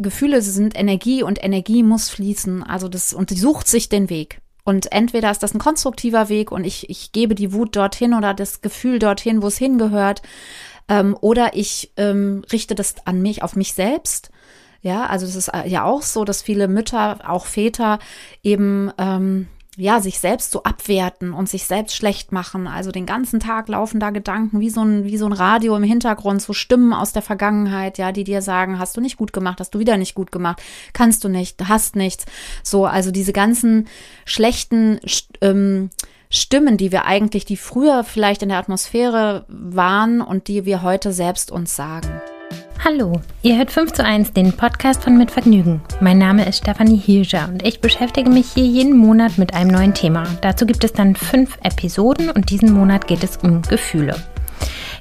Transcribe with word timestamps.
Gefühle 0.00 0.42
sind 0.42 0.78
Energie 0.78 1.22
und 1.22 1.42
Energie 1.42 1.82
muss 1.82 2.08
fließen. 2.08 2.62
Also 2.62 2.88
das, 2.88 3.12
und 3.12 3.30
die 3.30 3.38
sucht 3.38 3.68
sich 3.68 3.88
den 3.88 4.10
Weg. 4.10 4.40
Und 4.64 4.90
entweder 4.92 5.30
ist 5.30 5.42
das 5.42 5.54
ein 5.54 5.60
konstruktiver 5.60 6.28
Weg 6.28 6.50
und 6.50 6.64
ich, 6.64 6.90
ich 6.90 7.12
gebe 7.12 7.36
die 7.36 7.52
Wut 7.52 7.76
dorthin 7.76 8.14
oder 8.14 8.34
das 8.34 8.62
Gefühl 8.62 8.98
dorthin, 8.98 9.40
wo 9.40 9.46
es 9.46 9.58
hingehört. 9.58 10.22
Ähm, 10.88 11.16
oder 11.20 11.54
ich 11.54 11.92
ähm, 11.96 12.44
richte 12.50 12.74
das 12.74 12.96
an 13.04 13.22
mich, 13.22 13.42
auf 13.42 13.54
mich 13.54 13.74
selbst. 13.74 14.30
Ja, 14.82 15.06
also 15.06 15.24
es 15.26 15.36
ist 15.36 15.48
äh, 15.48 15.68
ja 15.68 15.84
auch 15.84 16.02
so, 16.02 16.24
dass 16.24 16.42
viele 16.42 16.68
Mütter, 16.68 17.18
auch 17.28 17.46
Väter 17.46 17.98
eben 18.42 18.90
ähm, 18.98 19.48
ja, 19.76 20.00
sich 20.00 20.18
selbst 20.18 20.52
so 20.52 20.62
abwerten 20.62 21.32
und 21.32 21.48
sich 21.48 21.64
selbst 21.64 21.94
schlecht 21.94 22.32
machen. 22.32 22.66
Also 22.66 22.90
den 22.92 23.04
ganzen 23.04 23.40
Tag 23.40 23.68
laufen 23.68 24.00
da 24.00 24.10
Gedanken 24.10 24.60
wie 24.60 24.70
so 24.70 24.82
ein, 24.82 25.04
wie 25.04 25.18
so 25.18 25.26
ein 25.26 25.32
Radio 25.32 25.76
im 25.76 25.82
Hintergrund, 25.82 26.40
so 26.40 26.54
Stimmen 26.54 26.94
aus 26.94 27.12
der 27.12 27.22
Vergangenheit, 27.22 27.98
ja, 27.98 28.10
die 28.10 28.24
dir 28.24 28.40
sagen, 28.40 28.78
hast 28.78 28.96
du 28.96 29.02
nicht 29.02 29.18
gut 29.18 29.34
gemacht, 29.34 29.60
hast 29.60 29.74
du 29.74 29.78
wieder 29.78 29.98
nicht 29.98 30.14
gut 30.14 30.32
gemacht, 30.32 30.62
kannst 30.94 31.24
du 31.24 31.28
nicht, 31.28 31.68
hast 31.68 31.94
nichts. 31.94 32.24
So, 32.62 32.86
also 32.86 33.10
diese 33.10 33.32
ganzen 33.32 33.86
schlechten, 34.24 34.98
ähm, 35.42 35.90
Stimmen, 36.28 36.76
die 36.76 36.90
wir 36.90 37.04
eigentlich, 37.04 37.44
die 37.44 37.56
früher 37.56 38.02
vielleicht 38.02 38.42
in 38.42 38.48
der 38.48 38.58
Atmosphäre 38.58 39.44
waren 39.48 40.20
und 40.20 40.48
die 40.48 40.64
wir 40.64 40.82
heute 40.82 41.12
selbst 41.12 41.52
uns 41.52 41.76
sagen. 41.76 42.20
Hallo, 42.84 43.20
ihr 43.42 43.56
hört 43.56 43.72
5 43.72 43.92
zu 43.92 44.04
1, 44.04 44.32
den 44.32 44.52
Podcast 44.52 45.02
von 45.02 45.16
Mit 45.16 45.30
Vergnügen. 45.30 45.80
Mein 46.00 46.18
Name 46.18 46.46
ist 46.46 46.58
Stefanie 46.58 46.98
Hirscher 46.98 47.48
und 47.48 47.66
ich 47.66 47.80
beschäftige 47.80 48.30
mich 48.30 48.52
hier 48.52 48.64
jeden 48.64 48.96
Monat 48.96 49.38
mit 49.38 49.54
einem 49.54 49.70
neuen 49.70 49.94
Thema. 49.94 50.24
Dazu 50.42 50.66
gibt 50.66 50.84
es 50.84 50.92
dann 50.92 51.16
fünf 51.16 51.58
Episoden 51.62 52.30
und 52.30 52.50
diesen 52.50 52.72
Monat 52.72 53.08
geht 53.08 53.24
es 53.24 53.38
um 53.38 53.62
Gefühle. 53.62 54.14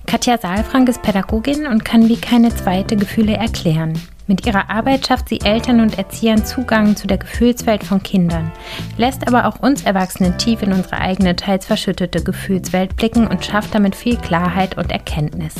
Katja 0.07 0.37
Saalfrank 0.37 0.89
ist 0.89 1.01
Pädagogin 1.01 1.67
und 1.67 1.83
kann 1.85 2.07
wie 2.09 2.17
keine 2.17 2.55
zweite 2.55 2.95
Gefühle 2.95 3.33
erklären. 3.33 3.93
Mit 4.25 4.47
ihrer 4.47 4.69
Arbeit 4.71 5.05
schafft 5.05 5.29
sie 5.29 5.41
Eltern 5.41 5.81
und 5.81 5.97
Erziehern 5.97 6.45
Zugang 6.45 6.95
zu 6.95 7.05
der 7.05 7.17
Gefühlswelt 7.17 7.83
von 7.83 8.01
Kindern, 8.01 8.51
lässt 8.97 9.27
aber 9.27 9.45
auch 9.45 9.59
uns 9.59 9.83
Erwachsenen 9.83 10.37
tief 10.37 10.63
in 10.63 10.71
unsere 10.71 10.97
eigene, 10.97 11.35
teils 11.35 11.65
verschüttete 11.65 12.23
Gefühlswelt 12.23 12.95
blicken 12.95 13.27
und 13.27 13.45
schafft 13.45 13.75
damit 13.75 13.95
viel 13.95 14.17
Klarheit 14.17 14.77
und 14.77 14.91
Erkenntnis. 14.91 15.55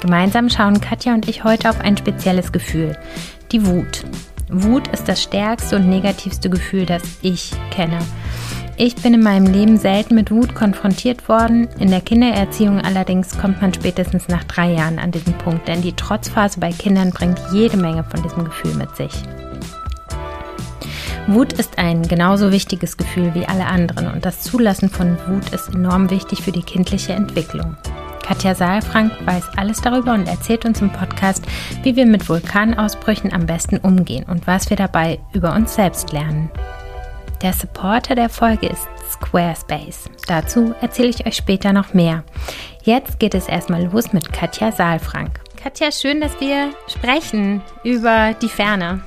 Gemeinsam 0.00 0.48
schauen 0.48 0.80
Katja 0.80 1.14
und 1.14 1.28
ich 1.28 1.44
heute 1.44 1.70
auf 1.70 1.80
ein 1.80 1.96
spezielles 1.96 2.52
Gefühl, 2.52 2.96
die 3.50 3.66
Wut. 3.66 4.04
Wut 4.48 4.88
ist 4.88 5.08
das 5.08 5.22
stärkste 5.22 5.76
und 5.76 5.88
negativste 5.88 6.48
Gefühl, 6.48 6.86
das 6.86 7.02
ich 7.22 7.52
kenne. 7.70 7.98
Ich 8.76 8.94
bin 8.94 9.12
in 9.12 9.22
meinem 9.22 9.52
Leben 9.52 9.76
selten 9.76 10.14
mit 10.14 10.30
Wut 10.30 10.54
konfrontiert 10.54 11.28
worden. 11.28 11.68
In 11.80 11.90
der 11.90 12.00
Kindererziehung 12.00 12.80
allerdings 12.80 13.36
kommt 13.36 13.60
man 13.60 13.74
spätestens 13.74 14.28
nach 14.28 14.44
drei 14.44 14.72
Jahren 14.72 15.00
an 15.00 15.10
diesen 15.10 15.34
Punkt, 15.34 15.66
denn 15.66 15.82
die 15.82 15.94
Trotzphase 15.94 16.60
bei 16.60 16.70
Kindern 16.70 17.10
bringt 17.10 17.40
jede 17.52 17.76
Menge 17.76 18.04
von 18.04 18.22
diesem 18.22 18.44
Gefühl 18.44 18.74
mit 18.74 18.94
sich. 18.94 19.12
Wut 21.26 21.52
ist 21.54 21.76
ein 21.76 22.02
genauso 22.06 22.52
wichtiges 22.52 22.96
Gefühl 22.96 23.34
wie 23.34 23.46
alle 23.46 23.66
anderen 23.66 24.06
und 24.06 24.24
das 24.24 24.40
Zulassen 24.42 24.88
von 24.88 25.18
Wut 25.26 25.50
ist 25.50 25.74
enorm 25.74 26.08
wichtig 26.08 26.42
für 26.42 26.52
die 26.52 26.62
kindliche 26.62 27.12
Entwicklung. 27.12 27.76
Katja 28.28 28.54
Saalfrank 28.54 29.10
weiß 29.24 29.56
alles 29.56 29.80
darüber 29.80 30.12
und 30.12 30.28
erzählt 30.28 30.66
uns 30.66 30.82
im 30.82 30.90
Podcast, 30.90 31.42
wie 31.82 31.96
wir 31.96 32.04
mit 32.04 32.28
Vulkanausbrüchen 32.28 33.32
am 33.32 33.46
besten 33.46 33.78
umgehen 33.78 34.26
und 34.28 34.46
was 34.46 34.68
wir 34.68 34.76
dabei 34.76 35.18
über 35.32 35.54
uns 35.54 35.74
selbst 35.74 36.12
lernen. 36.12 36.50
Der 37.40 37.54
Supporter 37.54 38.14
der 38.14 38.28
Folge 38.28 38.66
ist 38.66 38.86
Squarespace. 39.10 40.10
Dazu 40.26 40.74
erzähle 40.82 41.08
ich 41.08 41.26
euch 41.26 41.36
später 41.36 41.72
noch 41.72 41.94
mehr. 41.94 42.22
Jetzt 42.82 43.18
geht 43.18 43.34
es 43.34 43.48
erstmal 43.48 43.84
los 43.84 44.12
mit 44.12 44.30
Katja 44.30 44.72
Saalfrank. 44.72 45.40
Katja, 45.56 45.90
schön, 45.90 46.20
dass 46.20 46.38
wir 46.38 46.74
sprechen 46.86 47.62
über 47.82 48.34
die 48.34 48.50
Ferne. 48.50 49.00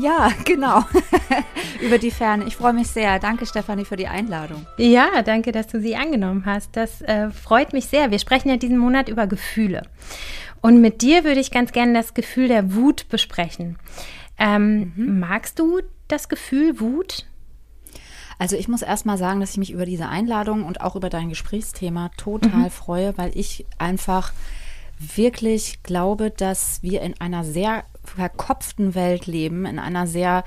Ja, 0.00 0.30
genau. 0.44 0.84
Über 1.80 1.98
die 1.98 2.10
Ferne. 2.10 2.44
Ich 2.44 2.56
freue 2.56 2.72
mich 2.72 2.88
sehr. 2.88 3.18
Danke, 3.18 3.46
Stefanie, 3.46 3.84
für 3.84 3.96
die 3.96 4.08
Einladung. 4.08 4.66
Ja, 4.78 5.22
danke, 5.22 5.52
dass 5.52 5.66
du 5.66 5.80
sie 5.80 5.96
angenommen 5.96 6.44
hast. 6.46 6.76
Das 6.76 7.02
äh, 7.02 7.30
freut 7.30 7.72
mich 7.72 7.86
sehr. 7.86 8.10
Wir 8.10 8.18
sprechen 8.18 8.48
ja 8.48 8.56
diesen 8.56 8.78
Monat 8.78 9.08
über 9.08 9.26
Gefühle. 9.26 9.82
Und 10.60 10.80
mit 10.80 11.02
dir 11.02 11.24
würde 11.24 11.40
ich 11.40 11.50
ganz 11.50 11.72
gerne 11.72 11.92
das 11.92 12.14
Gefühl 12.14 12.48
der 12.48 12.74
Wut 12.74 13.08
besprechen. 13.08 13.78
Ähm, 14.38 14.92
mhm. 14.96 15.20
Magst 15.20 15.58
du 15.58 15.80
das 16.08 16.28
Gefühl 16.28 16.80
Wut? 16.80 17.26
Also 18.38 18.56
ich 18.56 18.68
muss 18.68 18.82
erst 18.82 19.06
mal 19.06 19.16
sagen, 19.16 19.40
dass 19.40 19.52
ich 19.52 19.56
mich 19.56 19.70
über 19.72 19.86
diese 19.86 20.08
Einladung 20.08 20.64
und 20.64 20.80
auch 20.80 20.96
über 20.96 21.08
dein 21.08 21.30
Gesprächsthema 21.30 22.10
total 22.16 22.64
mhm. 22.64 22.70
freue, 22.70 23.16
weil 23.16 23.30
ich 23.34 23.64
einfach 23.78 24.32
wirklich 24.98 25.82
glaube, 25.82 26.30
dass 26.30 26.82
wir 26.82 27.02
in 27.02 27.20
einer 27.20 27.44
sehr 27.44 27.84
verkopften 28.04 28.94
Welt 28.94 29.26
leben, 29.26 29.66
in 29.66 29.78
einer 29.78 30.06
sehr 30.06 30.44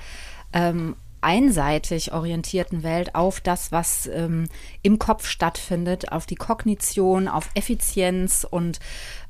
ähm, 0.53 0.95
einseitig 1.21 2.13
orientierten 2.13 2.83
Welt 2.83 3.15
auf 3.15 3.41
das, 3.41 3.71
was 3.71 4.07
ähm, 4.07 4.47
im 4.81 4.99
Kopf 4.99 5.27
stattfindet, 5.27 6.11
auf 6.11 6.25
die 6.25 6.35
Kognition, 6.35 7.27
auf 7.27 7.49
Effizienz 7.55 8.47
und 8.49 8.79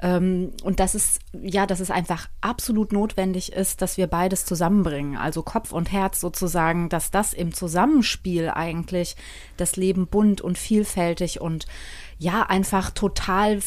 ähm, 0.01 0.51
und 0.63 0.79
dass 0.79 0.93
es 0.93 1.19
ja, 1.33 1.65
dass 1.65 1.79
es 1.79 1.89
einfach 1.89 2.27
absolut 2.41 2.91
notwendig 2.91 3.53
ist, 3.53 3.81
dass 3.81 3.97
wir 3.97 4.07
beides 4.07 4.45
zusammenbringen, 4.45 5.17
also 5.17 5.41
Kopf 5.41 5.71
und 5.71 5.91
Herz 5.91 6.19
sozusagen, 6.19 6.89
dass 6.89 7.11
das 7.11 7.33
im 7.33 7.53
Zusammenspiel 7.53 8.49
eigentlich 8.49 9.15
das 9.57 9.75
Leben 9.75 10.07
bunt 10.07 10.41
und 10.41 10.57
vielfältig 10.57 11.41
und 11.41 11.65
ja 12.19 12.43
einfach 12.43 12.91
total 12.91 13.59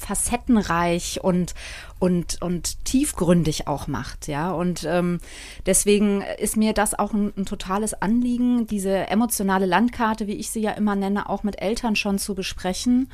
facettenreich 0.00 1.20
und 1.22 1.54
und 1.98 2.40
und 2.40 2.84
tiefgründig 2.84 3.68
auch 3.68 3.86
macht, 3.86 4.26
ja. 4.26 4.50
Und 4.50 4.84
ähm, 4.84 5.20
deswegen 5.66 6.22
ist 6.38 6.56
mir 6.56 6.72
das 6.72 6.98
auch 6.98 7.12
ein, 7.12 7.32
ein 7.36 7.46
totales 7.46 7.94
Anliegen, 7.94 8.66
diese 8.66 9.06
emotionale 9.08 9.66
Landkarte, 9.66 10.26
wie 10.26 10.36
ich 10.36 10.50
sie 10.50 10.60
ja 10.60 10.72
immer 10.72 10.96
nenne, 10.96 11.28
auch 11.28 11.42
mit 11.42 11.60
Eltern 11.60 11.96
schon 11.96 12.18
zu 12.18 12.34
besprechen. 12.34 13.08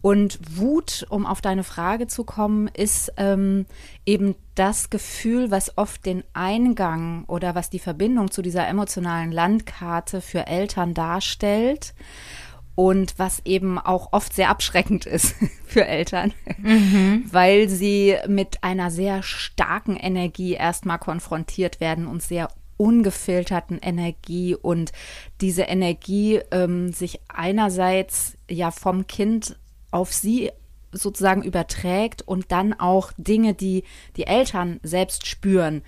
Und 0.00 0.38
Wut, 0.56 1.06
um 1.08 1.26
auf 1.26 1.40
deine 1.40 1.64
Frage 1.64 2.06
zu 2.06 2.22
kommen, 2.22 2.68
ist 2.68 3.12
ähm, 3.16 3.66
eben 4.06 4.36
das 4.54 4.90
Gefühl, 4.90 5.50
was 5.50 5.76
oft 5.76 6.06
den 6.06 6.22
Eingang 6.34 7.24
oder 7.26 7.56
was 7.56 7.68
die 7.68 7.80
Verbindung 7.80 8.30
zu 8.30 8.40
dieser 8.40 8.68
emotionalen 8.68 9.32
Landkarte 9.32 10.20
für 10.20 10.46
Eltern 10.46 10.94
darstellt 10.94 11.94
und 12.78 13.18
was 13.18 13.42
eben 13.44 13.76
auch 13.76 14.12
oft 14.12 14.32
sehr 14.32 14.50
abschreckend 14.50 15.04
ist 15.04 15.34
für 15.66 15.84
Eltern, 15.84 16.32
mhm. 16.58 17.24
weil 17.28 17.68
sie 17.68 18.14
mit 18.28 18.62
einer 18.62 18.92
sehr 18.92 19.24
starken 19.24 19.96
Energie 19.96 20.52
erstmal 20.52 21.00
konfrontiert 21.00 21.80
werden 21.80 22.06
und 22.06 22.22
sehr 22.22 22.48
ungefilterten 22.76 23.80
Energie 23.80 24.54
und 24.54 24.92
diese 25.40 25.62
Energie 25.62 26.40
ähm, 26.52 26.92
sich 26.92 27.18
einerseits 27.26 28.38
ja 28.48 28.70
vom 28.70 29.08
Kind 29.08 29.58
auf 29.90 30.12
sie 30.12 30.52
sozusagen 30.92 31.42
überträgt 31.42 32.22
und 32.22 32.52
dann 32.52 32.74
auch 32.74 33.10
Dinge, 33.16 33.54
die 33.54 33.82
die 34.16 34.28
Eltern 34.28 34.78
selbst 34.84 35.26
spüren, 35.26 35.82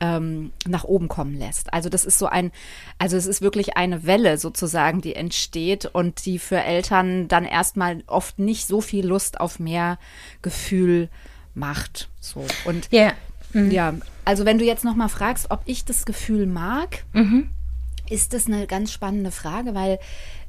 ähm, 0.00 0.52
nach 0.66 0.84
oben 0.84 1.08
kommen 1.08 1.38
lässt. 1.38 1.72
Also 1.72 1.88
das 1.88 2.04
ist 2.04 2.18
so 2.18 2.26
ein, 2.26 2.52
also 2.98 3.16
es 3.16 3.26
ist 3.26 3.42
wirklich 3.42 3.76
eine 3.76 4.04
Welle 4.04 4.38
sozusagen, 4.38 5.00
die 5.00 5.14
entsteht 5.14 5.86
und 5.86 6.26
die 6.26 6.38
für 6.38 6.60
Eltern 6.60 7.28
dann 7.28 7.44
erstmal 7.44 8.02
oft 8.06 8.38
nicht 8.38 8.66
so 8.66 8.80
viel 8.80 9.06
Lust 9.06 9.40
auf 9.40 9.58
mehr 9.58 9.98
Gefühl 10.42 11.08
macht. 11.54 12.08
So 12.20 12.44
und 12.64 12.92
yeah. 12.92 13.14
mhm. 13.52 13.70
ja, 13.70 13.94
also 14.24 14.44
wenn 14.44 14.58
du 14.58 14.64
jetzt 14.64 14.84
noch 14.84 14.96
mal 14.96 15.08
fragst, 15.08 15.50
ob 15.50 15.62
ich 15.64 15.84
das 15.84 16.04
Gefühl 16.04 16.46
mag, 16.46 17.04
mhm. 17.12 17.50
ist 18.08 18.34
das 18.34 18.46
eine 18.46 18.66
ganz 18.66 18.92
spannende 18.92 19.30
Frage, 19.30 19.74
weil 19.74 19.98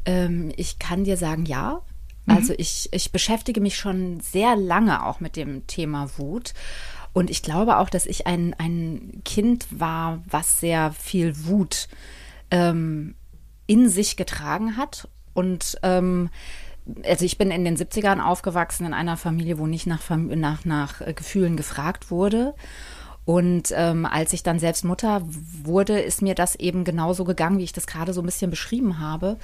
ähm, 0.05 0.51
ich 0.55 0.79
kann 0.79 1.03
dir 1.03 1.17
sagen, 1.17 1.45
ja. 1.45 1.81
Also 2.27 2.53
mhm. 2.53 2.59
ich, 2.59 2.89
ich 2.91 3.11
beschäftige 3.11 3.61
mich 3.61 3.77
schon 3.77 4.19
sehr 4.19 4.55
lange 4.55 5.05
auch 5.05 5.19
mit 5.19 5.35
dem 5.35 5.67
Thema 5.67 6.09
Wut 6.17 6.55
und 7.15 7.29
ich 7.29 7.41
glaube 7.41 7.77
auch, 7.77 7.89
dass 7.89 8.05
ich 8.05 8.27
ein, 8.27 8.53
ein 8.57 9.21
Kind 9.23 9.67
war, 9.71 10.21
was 10.29 10.59
sehr 10.59 10.91
viel 10.91 11.45
Wut 11.45 11.87
ähm, 12.51 13.15
in 13.67 13.87
sich 13.87 14.17
getragen 14.17 14.75
hat. 14.75 15.07
Und 15.33 15.77
ähm, 15.81 16.29
also 17.05 17.23
ich 17.23 17.37
bin 17.37 17.51
in 17.51 17.63
den 17.63 17.77
70ern 17.77 18.19
aufgewachsen 18.19 18.85
in 18.85 18.93
einer 18.93 19.15
Familie, 19.15 19.59
wo 19.59 19.65
nicht 19.65 19.87
nach, 19.87 20.01
nach, 20.09 20.65
nach 20.65 21.15
Gefühlen 21.15 21.55
gefragt 21.55 22.11
wurde. 22.11 22.53
Und 23.25 23.73
ähm, 23.75 24.05
als 24.05 24.33
ich 24.33 24.43
dann 24.43 24.59
selbst 24.59 24.85
Mutter 24.85 25.23
wurde, 25.63 25.99
ist 25.99 26.21
mir 26.21 26.35
das 26.35 26.55
eben 26.55 26.83
genauso 26.83 27.23
gegangen, 27.23 27.57
wie 27.57 27.63
ich 27.63 27.73
das 27.73 27.87
gerade 27.87 28.13
so 28.13 28.21
ein 28.21 28.25
bisschen 28.25 28.51
beschrieben 28.51 28.99
habe. 28.99 29.37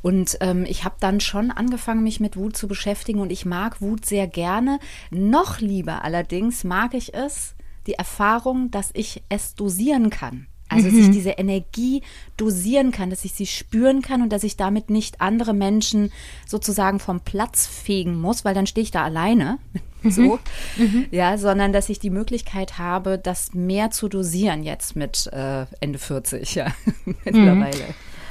Und 0.00 0.38
ähm, 0.40 0.64
ich 0.66 0.84
habe 0.84 0.96
dann 1.00 1.20
schon 1.20 1.50
angefangen, 1.50 2.02
mich 2.02 2.20
mit 2.20 2.36
Wut 2.36 2.56
zu 2.56 2.68
beschäftigen 2.68 3.20
und 3.20 3.30
ich 3.30 3.44
mag 3.44 3.82
Wut 3.82 4.06
sehr 4.06 4.26
gerne. 4.26 4.78
Noch 5.10 5.60
lieber 5.60 6.04
allerdings 6.04 6.64
mag 6.64 6.94
ich 6.94 7.14
es, 7.14 7.54
die 7.86 7.94
Erfahrung, 7.94 8.70
dass 8.70 8.90
ich 8.94 9.22
es 9.28 9.54
dosieren 9.54 10.08
kann. 10.08 10.46
Also, 10.68 10.88
mhm. 10.88 10.96
dass 10.96 11.06
ich 11.06 11.10
diese 11.10 11.30
Energie 11.30 12.02
dosieren 12.36 12.92
kann, 12.92 13.10
dass 13.10 13.24
ich 13.24 13.32
sie 13.32 13.46
spüren 13.46 14.02
kann 14.02 14.22
und 14.22 14.32
dass 14.32 14.44
ich 14.44 14.56
damit 14.56 14.90
nicht 14.90 15.20
andere 15.20 15.54
Menschen 15.54 16.12
sozusagen 16.46 16.98
vom 17.00 17.20
Platz 17.20 17.66
fegen 17.66 18.20
muss, 18.20 18.44
weil 18.44 18.54
dann 18.54 18.66
stehe 18.66 18.82
ich 18.82 18.90
da 18.90 19.04
alleine. 19.04 19.58
Mhm. 20.00 20.10
So, 20.12 20.38
mhm. 20.76 21.06
ja, 21.10 21.38
sondern 21.38 21.72
dass 21.72 21.88
ich 21.88 21.98
die 21.98 22.10
Möglichkeit 22.10 22.78
habe, 22.78 23.18
das 23.18 23.52
mehr 23.52 23.90
zu 23.90 24.08
dosieren 24.08 24.62
jetzt 24.62 24.94
mit 24.94 25.28
äh, 25.32 25.66
Ende 25.80 25.98
40, 25.98 26.54
ja, 26.54 26.68
mittlerweile. 27.24 27.82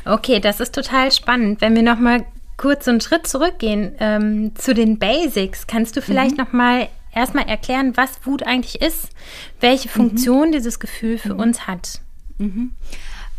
Mhm. 0.06 0.12
Okay, 0.14 0.40
das 0.40 0.62
ist 0.62 0.74
total 0.74 1.12
spannend. 1.12 1.60
Wenn 1.60 1.76
wir 1.76 1.84
nochmal 1.84 2.26
kurz 2.56 2.88
einen 2.88 3.02
Schritt 3.02 3.28
zurückgehen 3.28 3.94
ähm, 4.00 4.56
zu 4.56 4.74
den 4.74 4.98
Basics, 4.98 5.68
kannst 5.68 5.98
du 5.98 6.02
vielleicht 6.02 6.38
mhm. 6.38 6.46
nochmal 6.46 6.88
erstmal 7.14 7.48
erklären, 7.48 7.98
was 7.98 8.26
Wut 8.26 8.44
eigentlich 8.44 8.82
ist, 8.82 9.10
welche 9.60 9.90
Funktion 9.90 10.50
mhm. 10.50 10.52
dieses 10.54 10.80
Gefühl 10.80 11.18
für 11.18 11.34
mhm. 11.34 11.42
uns 11.42 11.68
hat? 11.68 12.02
Mhm. 12.38 12.72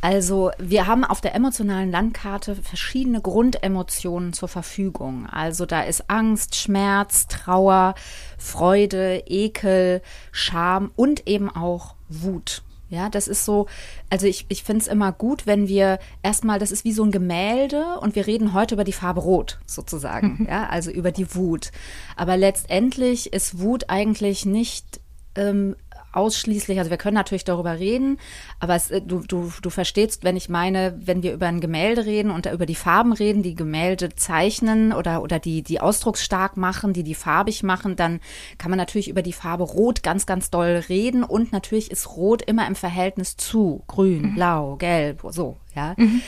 Also 0.00 0.52
wir 0.58 0.86
haben 0.86 1.04
auf 1.04 1.20
der 1.20 1.34
emotionalen 1.34 1.90
Landkarte 1.90 2.54
verschiedene 2.54 3.20
Grundemotionen 3.20 4.32
zur 4.32 4.48
Verfügung. 4.48 5.26
Also 5.26 5.66
da 5.66 5.82
ist 5.82 6.08
Angst, 6.08 6.54
Schmerz, 6.54 7.26
Trauer, 7.26 7.96
Freude, 8.36 9.24
Ekel, 9.26 10.00
Scham 10.30 10.92
und 10.94 11.26
eben 11.26 11.50
auch 11.50 11.96
Wut. 12.08 12.62
Ja, 12.90 13.10
das 13.10 13.28
ist 13.28 13.44
so, 13.44 13.66
also 14.08 14.26
ich, 14.26 14.46
ich 14.48 14.62
finde 14.62 14.82
es 14.82 14.88
immer 14.88 15.12
gut, 15.12 15.46
wenn 15.46 15.68
wir 15.68 15.98
erstmal, 16.22 16.58
das 16.58 16.70
ist 16.70 16.84
wie 16.84 16.92
so 16.92 17.04
ein 17.04 17.10
Gemälde 17.10 17.98
und 18.00 18.14
wir 18.14 18.26
reden 18.26 18.54
heute 18.54 18.76
über 18.76 18.84
die 18.84 18.94
Farbe 18.94 19.20
Rot 19.20 19.58
sozusagen, 19.66 20.46
ja, 20.48 20.68
also 20.68 20.90
über 20.90 21.12
die 21.12 21.34
Wut. 21.34 21.70
Aber 22.16 22.36
letztendlich 22.38 23.32
ist 23.32 23.58
Wut 23.60 23.90
eigentlich 23.90 24.46
nicht 24.46 25.00
ähm, 25.34 25.76
ausschließlich, 26.12 26.78
also 26.78 26.90
wir 26.90 26.96
können 26.96 27.14
natürlich 27.14 27.44
darüber 27.44 27.78
reden, 27.78 28.18
aber 28.60 28.74
es, 28.74 28.90
äh, 28.90 29.00
du, 29.00 29.20
du, 29.20 29.52
du 29.60 29.70
verstehst, 29.70 30.24
wenn 30.24 30.36
ich 30.36 30.48
meine, 30.48 30.98
wenn 30.98 31.22
wir 31.22 31.32
über 31.32 31.46
ein 31.46 31.60
Gemälde 31.60 32.06
reden 32.06 32.30
und 32.30 32.46
über 32.46 32.66
die 32.66 32.74
Farben 32.74 33.12
reden, 33.12 33.42
die 33.42 33.54
Gemälde 33.54 34.14
zeichnen 34.14 34.92
oder, 34.92 35.22
oder 35.22 35.38
die, 35.38 35.62
die 35.62 35.80
ausdrucksstark 35.80 36.56
machen, 36.56 36.92
die 36.92 37.02
die 37.02 37.14
farbig 37.14 37.62
machen, 37.62 37.96
dann 37.96 38.20
kann 38.58 38.70
man 38.70 38.78
natürlich 38.78 39.08
über 39.08 39.22
die 39.22 39.32
Farbe 39.32 39.64
Rot 39.64 40.02
ganz, 40.02 40.26
ganz 40.26 40.50
doll 40.50 40.84
reden 40.88 41.24
und 41.24 41.52
natürlich 41.52 41.90
ist 41.90 42.16
Rot 42.16 42.42
immer 42.42 42.66
im 42.66 42.74
Verhältnis 42.74 43.36
zu 43.36 43.82
Grün, 43.86 44.22
mhm. 44.22 44.34
Blau, 44.34 44.76
Gelb, 44.76 45.22
so, 45.30 45.56
ja. 45.74 45.94
Mhm. 45.96 46.22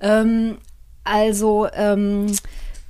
Ähm, 0.00 0.58
also, 1.04 1.66
ähm, 1.74 2.26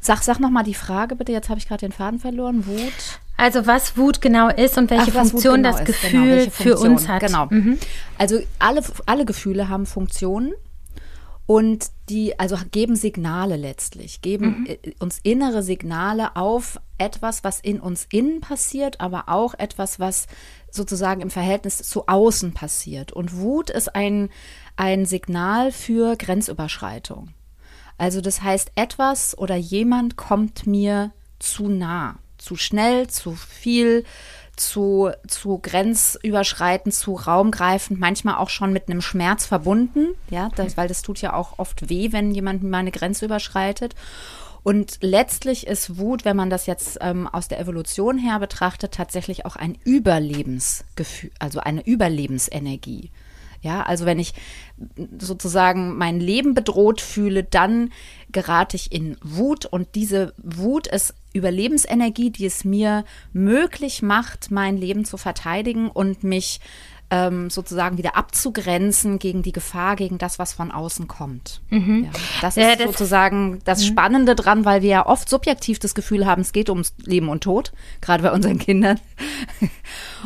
sag, 0.01 0.23
sag 0.23 0.41
nochmal 0.41 0.65
die 0.65 0.75
Frage 0.75 1.17
bitte, 1.17 1.33
jetzt 1.33 1.49
habe 1.49 1.59
ich 1.59 1.69
gerade 1.69 1.87
den 1.87 1.93
Faden 1.93 2.19
verloren, 2.19 2.67
Wut. 2.67 3.21
Also 3.39 3.69
was 3.69 3.97
Wut 3.97 4.21
genau 4.21 4.49
ist 4.49 4.77
und 4.79 4.91
welche 4.91 5.13
Ach, 5.13 5.25
Funktion 5.25 5.63
genau 5.63 5.71
das 5.79 5.89
ist, 5.89 6.03
genau, 6.03 6.25
Gefühl 6.25 6.39
genau, 6.39 6.51
für 6.51 6.79
uns 6.79 7.09
hat. 7.09 7.21
Genau. 7.21 7.47
Mhm. 7.49 7.79
Also 8.19 8.41
alle, 8.59 8.83
alle 9.07 9.25
Gefühle 9.25 9.69
haben 9.69 9.87
Funktionen 9.87 10.55
und 11.47 11.87
die 12.09 12.37
also 12.41 12.57
geben 12.73 12.97
Signale 12.97 13.55
letztlich, 13.55 14.23
geben 14.23 14.63
mhm. 14.63 14.67
Äh, 14.67 14.79
uns 14.99 15.21
innere 15.23 15.63
Signale 15.63 16.35
auf 16.35 16.81
etwas, 16.99 17.45
was 17.45 17.61
in 17.61 17.79
uns 17.79 18.09
innen 18.11 18.41
passiert, 18.41 19.01
aber 19.01 19.29
auch 19.29 19.55
etwas, 19.55 20.01
was 20.01 20.27
sozusagen 20.73 21.21
im 21.21 21.31
Verhältnis 21.31 21.79
zu 21.79 22.09
außen 22.09 22.55
passiert. 22.55 23.13
Und 23.13 23.37
Wut 23.37 23.71
ist 23.71 23.95
ein, 23.95 24.31
ein 24.75 25.07
Signal 25.07 25.71
für 25.71 26.17
Grenzüberschreitung. 26.17 27.29
Also 27.99 28.21
das 28.21 28.43
heißt, 28.43 28.73
etwas 28.75 29.39
oder 29.39 29.55
jemand 29.55 30.17
kommt 30.17 30.67
mir 30.67 31.13
zu 31.39 31.69
nah 31.69 32.19
zu 32.39 32.57
schnell, 32.57 33.09
zu 33.09 33.35
viel, 33.35 34.05
zu, 34.57 35.11
zu 35.27 35.59
grenzüberschreitend, 35.59 36.95
zu 36.95 37.15
raumgreifend, 37.15 38.01
manchmal 38.01 38.37
auch 38.37 38.49
schon 38.49 38.73
mit 38.73 38.89
einem 38.89 39.01
Schmerz 39.01 39.47
verbunden, 39.47 40.09
ja, 40.31 40.51
das, 40.57 40.77
weil 40.77 40.89
das 40.89 41.03
tut 41.03 41.21
ja 41.21 41.33
auch 41.33 41.59
oft 41.59 41.89
weh, 41.89 42.13
wenn 42.13 42.33
jemand 42.33 42.63
mal 42.63 42.79
eine 42.79 42.91
Grenze 42.91 43.25
überschreitet. 43.27 43.95
Und 44.65 44.99
letztlich 45.01 45.67
ist 45.67 45.99
Wut, 45.99 46.25
wenn 46.25 46.37
man 46.37 46.51
das 46.51 46.67
jetzt 46.67 46.99
ähm, 47.01 47.27
aus 47.29 47.49
der 47.49 47.61
Evolution 47.61 48.19
her 48.19 48.39
betrachtet, 48.39 48.93
tatsächlich 48.93 49.47
auch 49.47 49.57
ein 49.57 49.79
Überlebensgefühl, 49.85 51.31
also 51.39 51.61
eine 51.61 51.87
Überlebensenergie. 51.87 53.11
Ja, 53.61 53.83
also 53.83 54.07
wenn 54.07 54.19
ich 54.21 54.35
sozusagen 55.19 55.97
mein 55.97 56.21
Leben 56.21 56.55
bedroht 56.55 57.01
fühle, 57.01 57.43
dann 57.43 57.93
gerate 58.31 58.77
ich 58.77 58.93
in 58.93 59.17
Wut 59.23 59.67
und 59.67 59.95
diese 59.95 60.35
Wut 60.39 60.87
ist 60.87 61.15
Überlebensenergie, 61.33 62.31
die 62.31 62.47
es 62.47 62.65
mir 62.65 63.05
möglich 63.33 64.03
macht, 64.03 64.51
mein 64.51 64.77
Leben 64.77 65.05
zu 65.05 65.17
verteidigen 65.17 65.89
und 65.89 66.25
mich 66.25 66.61
ähm, 67.11 67.49
sozusagen 67.49 67.97
wieder 67.97 68.17
abzugrenzen 68.17 69.19
gegen 69.19 69.43
die 69.43 69.53
Gefahr, 69.53 69.97
gegen 69.97 70.19
das, 70.19 70.39
was 70.39 70.53
von 70.53 70.71
außen 70.71 71.09
kommt. 71.09 71.63
Mhm. 71.71 72.05
Ja, 72.05 72.11
das 72.43 72.57
ja, 72.57 72.71
ist 72.71 72.81
das 72.81 72.87
sozusagen 72.87 73.61
das 73.65 73.81
mhm. 73.83 73.87
Spannende 73.87 74.35
dran, 74.35 74.65
weil 74.65 74.83
wir 74.83 74.91
ja 74.91 75.07
oft 75.07 75.29
subjektiv 75.29 75.79
das 75.79 75.95
Gefühl 75.95 76.27
haben, 76.27 76.43
es 76.43 76.53
geht 76.53 76.69
ums 76.69 76.95
Leben 77.05 77.29
und 77.29 77.43
Tod, 77.43 77.73
gerade 78.01 78.23
bei 78.23 78.33
unseren 78.33 78.59
Kindern. 78.59 79.01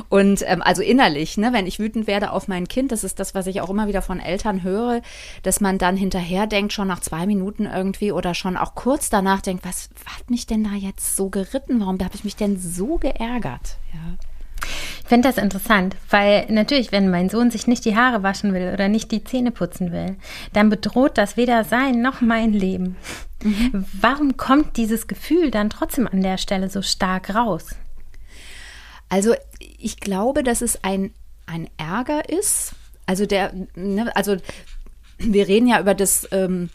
Und 0.08 0.42
ähm, 0.46 0.62
also 0.62 0.80
innerlich, 0.80 1.36
ne, 1.36 1.52
wenn 1.52 1.66
ich 1.66 1.78
wütend 1.78 2.06
werde 2.06 2.32
auf 2.32 2.48
mein 2.48 2.66
Kind, 2.66 2.92
das 2.92 3.04
ist 3.04 3.18
das, 3.18 3.34
was 3.34 3.46
ich 3.46 3.60
auch 3.60 3.68
immer 3.68 3.88
wieder 3.88 4.00
von 4.00 4.20
Eltern 4.20 4.62
höre, 4.62 5.02
dass 5.42 5.60
man 5.60 5.76
dann 5.76 5.96
hinterher 5.96 6.46
denkt, 6.46 6.72
schon 6.72 6.88
nach 6.88 7.00
zwei 7.00 7.26
Minuten 7.26 7.66
irgendwie 7.66 8.10
oder 8.10 8.34
schon 8.34 8.56
auch 8.56 8.74
kurz 8.74 9.10
danach 9.10 9.42
denkt, 9.42 9.66
was 9.66 9.90
hat 10.06 10.30
mich 10.30 10.46
denn 10.46 10.64
da 10.64 10.72
jetzt 10.72 11.14
so 11.14 11.28
geritten? 11.28 11.80
Warum 11.80 11.98
habe 12.02 12.14
ich 12.14 12.24
mich 12.24 12.36
denn 12.36 12.58
so 12.58 12.96
geärgert? 12.96 13.76
Ja. 13.92 14.16
Ich 15.02 15.08
finde 15.08 15.28
das 15.28 15.36
interessant, 15.36 15.96
weil 16.08 16.46
natürlich, 16.48 16.92
wenn 16.92 17.10
mein 17.10 17.28
Sohn 17.28 17.50
sich 17.50 17.66
nicht 17.66 17.84
die 17.84 17.96
Haare 17.96 18.22
waschen 18.22 18.54
will 18.54 18.70
oder 18.72 18.88
nicht 18.88 19.10
die 19.10 19.24
Zähne 19.24 19.50
putzen 19.50 19.92
will, 19.92 20.16
dann 20.52 20.70
bedroht 20.70 21.18
das 21.18 21.36
weder 21.36 21.64
sein 21.64 22.00
noch 22.00 22.20
mein 22.20 22.52
Leben. 22.52 22.96
Mhm. 23.42 23.84
Warum 24.00 24.36
kommt 24.36 24.76
dieses 24.76 25.06
Gefühl 25.06 25.50
dann 25.50 25.70
trotzdem 25.70 26.06
an 26.06 26.22
der 26.22 26.38
Stelle 26.38 26.70
so 26.70 26.80
stark 26.82 27.34
raus? 27.34 27.74
Also 29.08 29.34
ich 29.78 30.00
glaube, 30.00 30.42
dass 30.42 30.62
es 30.62 30.82
ein, 30.82 31.12
ein 31.46 31.68
Ärger 31.76 32.30
ist. 32.30 32.72
Also 33.04 33.26
der, 33.26 33.52
ne, 33.74 34.14
also 34.16 34.36
wir 35.18 35.48
reden 35.48 35.66
ja 35.66 35.80
über 35.80 35.94
das 35.94 36.26
ähm, 36.32 36.70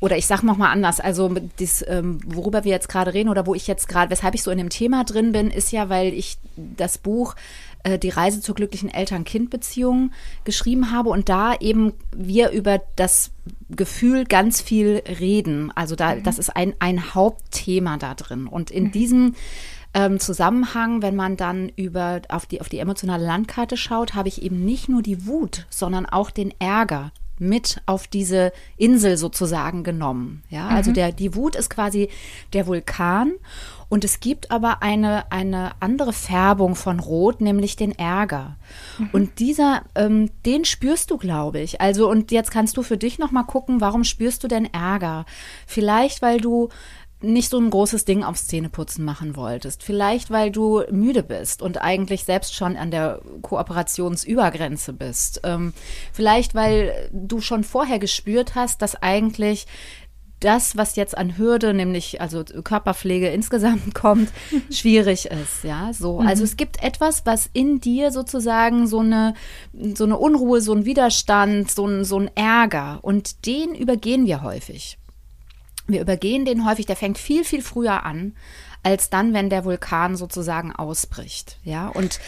oder 0.00 0.16
ich 0.16 0.26
sag 0.26 0.42
noch 0.42 0.56
mal 0.56 0.70
anders, 0.70 1.00
also 1.00 1.34
das, 1.58 1.84
ähm, 1.88 2.20
worüber 2.24 2.64
wir 2.64 2.70
jetzt 2.70 2.88
gerade 2.88 3.14
reden 3.14 3.28
oder 3.28 3.46
wo 3.46 3.54
ich 3.54 3.66
jetzt 3.66 3.88
gerade, 3.88 4.10
weshalb 4.10 4.34
ich 4.34 4.42
so 4.42 4.50
in 4.50 4.58
dem 4.58 4.70
Thema 4.70 5.04
drin 5.04 5.32
bin, 5.32 5.50
ist 5.50 5.72
ja, 5.72 5.88
weil 5.88 6.12
ich 6.14 6.38
das 6.56 6.98
Buch 6.98 7.34
äh, 7.82 7.98
Die 7.98 8.10
Reise 8.10 8.40
zur 8.40 8.54
glücklichen 8.54 8.92
Eltern-Kind-Beziehung 8.92 10.12
geschrieben 10.44 10.92
habe 10.92 11.10
und 11.10 11.28
da 11.28 11.54
eben 11.54 11.94
wir 12.16 12.50
über 12.50 12.80
das 12.96 13.30
Gefühl 13.70 14.24
ganz 14.24 14.60
viel 14.60 15.02
reden. 15.20 15.72
Also 15.74 15.96
da, 15.96 16.14
mhm. 16.14 16.22
das 16.22 16.38
ist 16.38 16.54
ein, 16.54 16.74
ein 16.78 17.14
Hauptthema 17.14 17.96
da 17.96 18.14
drin. 18.14 18.46
Und 18.46 18.70
in 18.70 18.84
mhm. 18.84 18.92
diesem 18.92 19.34
ähm, 19.94 20.20
Zusammenhang, 20.20 21.02
wenn 21.02 21.16
man 21.16 21.36
dann 21.36 21.70
über 21.76 22.20
auf 22.28 22.46
die, 22.46 22.60
auf 22.60 22.68
die 22.68 22.78
emotionale 22.78 23.24
Landkarte 23.24 23.76
schaut, 23.76 24.14
habe 24.14 24.28
ich 24.28 24.42
eben 24.42 24.64
nicht 24.64 24.88
nur 24.88 25.02
die 25.02 25.26
Wut, 25.26 25.66
sondern 25.70 26.06
auch 26.06 26.30
den 26.30 26.52
Ärger 26.60 27.10
mit 27.40 27.80
auf 27.86 28.06
diese 28.06 28.52
Insel 28.76 29.16
sozusagen 29.16 29.84
genommen. 29.84 30.42
Ja, 30.50 30.68
also 30.68 30.90
mhm. 30.90 30.94
der, 30.94 31.12
die 31.12 31.34
Wut 31.34 31.56
ist 31.56 31.70
quasi 31.70 32.08
der 32.52 32.66
Vulkan 32.66 33.32
und 33.88 34.04
es 34.04 34.20
gibt 34.20 34.50
aber 34.50 34.82
eine, 34.82 35.32
eine 35.32 35.72
andere 35.80 36.12
Färbung 36.12 36.74
von 36.74 37.00
Rot, 37.00 37.40
nämlich 37.40 37.76
den 37.76 37.92
Ärger. 37.98 38.56
Mhm. 38.98 39.10
Und 39.12 39.38
dieser, 39.38 39.82
ähm, 39.94 40.30
den 40.44 40.64
spürst 40.64 41.10
du, 41.10 41.16
glaube 41.16 41.60
ich. 41.60 41.80
Also, 41.80 42.10
und 42.10 42.30
jetzt 42.30 42.50
kannst 42.50 42.76
du 42.76 42.82
für 42.82 42.98
dich 42.98 43.18
nochmal 43.18 43.44
gucken, 43.44 43.80
warum 43.80 44.04
spürst 44.04 44.44
du 44.44 44.48
denn 44.48 44.66
Ärger? 44.72 45.24
Vielleicht, 45.66 46.20
weil 46.20 46.40
du 46.40 46.68
nicht 47.20 47.50
so 47.50 47.58
ein 47.58 47.70
großes 47.70 48.04
Ding 48.04 48.22
aufs 48.22 48.46
Zähneputzen 48.46 49.04
machen 49.04 49.34
wolltest. 49.34 49.82
Vielleicht, 49.82 50.30
weil 50.30 50.50
du 50.50 50.82
müde 50.90 51.22
bist 51.22 51.62
und 51.62 51.82
eigentlich 51.82 52.24
selbst 52.24 52.54
schon 52.54 52.76
an 52.76 52.90
der 52.90 53.20
Kooperationsübergrenze 53.42 54.92
bist. 54.92 55.40
Ähm, 55.44 55.72
vielleicht, 56.12 56.54
weil 56.54 57.10
du 57.12 57.40
schon 57.40 57.64
vorher 57.64 57.98
gespürt 57.98 58.54
hast, 58.54 58.82
dass 58.82 59.02
eigentlich 59.02 59.66
das, 60.40 60.76
was 60.76 60.96
jetzt 60.96 61.18
an 61.18 61.36
Hürde, 61.36 61.74
nämlich 61.74 62.20
also 62.20 62.44
Körperpflege 62.44 63.28
insgesamt 63.28 63.94
kommt, 63.96 64.30
schwierig 64.70 65.26
ist, 65.26 65.64
ja, 65.64 65.92
so. 65.92 66.20
Mhm. 66.20 66.28
Also 66.28 66.44
es 66.44 66.56
gibt 66.56 66.82
etwas, 66.82 67.26
was 67.26 67.50
in 67.52 67.80
dir 67.80 68.12
sozusagen 68.12 68.86
so 68.86 69.00
eine, 69.00 69.34
so 69.94 70.04
eine 70.04 70.16
Unruhe, 70.16 70.60
so 70.60 70.72
ein 70.72 70.84
Widerstand, 70.84 71.70
so 71.70 71.86
ein, 71.86 72.04
so 72.04 72.20
ein 72.20 72.30
Ärger 72.36 73.00
und 73.02 73.46
den 73.46 73.74
übergehen 73.74 74.26
wir 74.26 74.42
häufig. 74.42 74.98
Wir 75.88 76.02
übergehen 76.02 76.44
den 76.44 76.64
häufig, 76.66 76.86
der 76.86 76.96
fängt 76.96 77.18
viel, 77.18 77.44
viel 77.44 77.62
früher 77.62 78.04
an, 78.04 78.36
als 78.82 79.10
dann, 79.10 79.34
wenn 79.34 79.50
der 79.50 79.64
Vulkan 79.64 80.16
sozusagen 80.16 80.70
ausbricht. 80.72 81.58
Ja, 81.64 81.88
und 81.88 82.20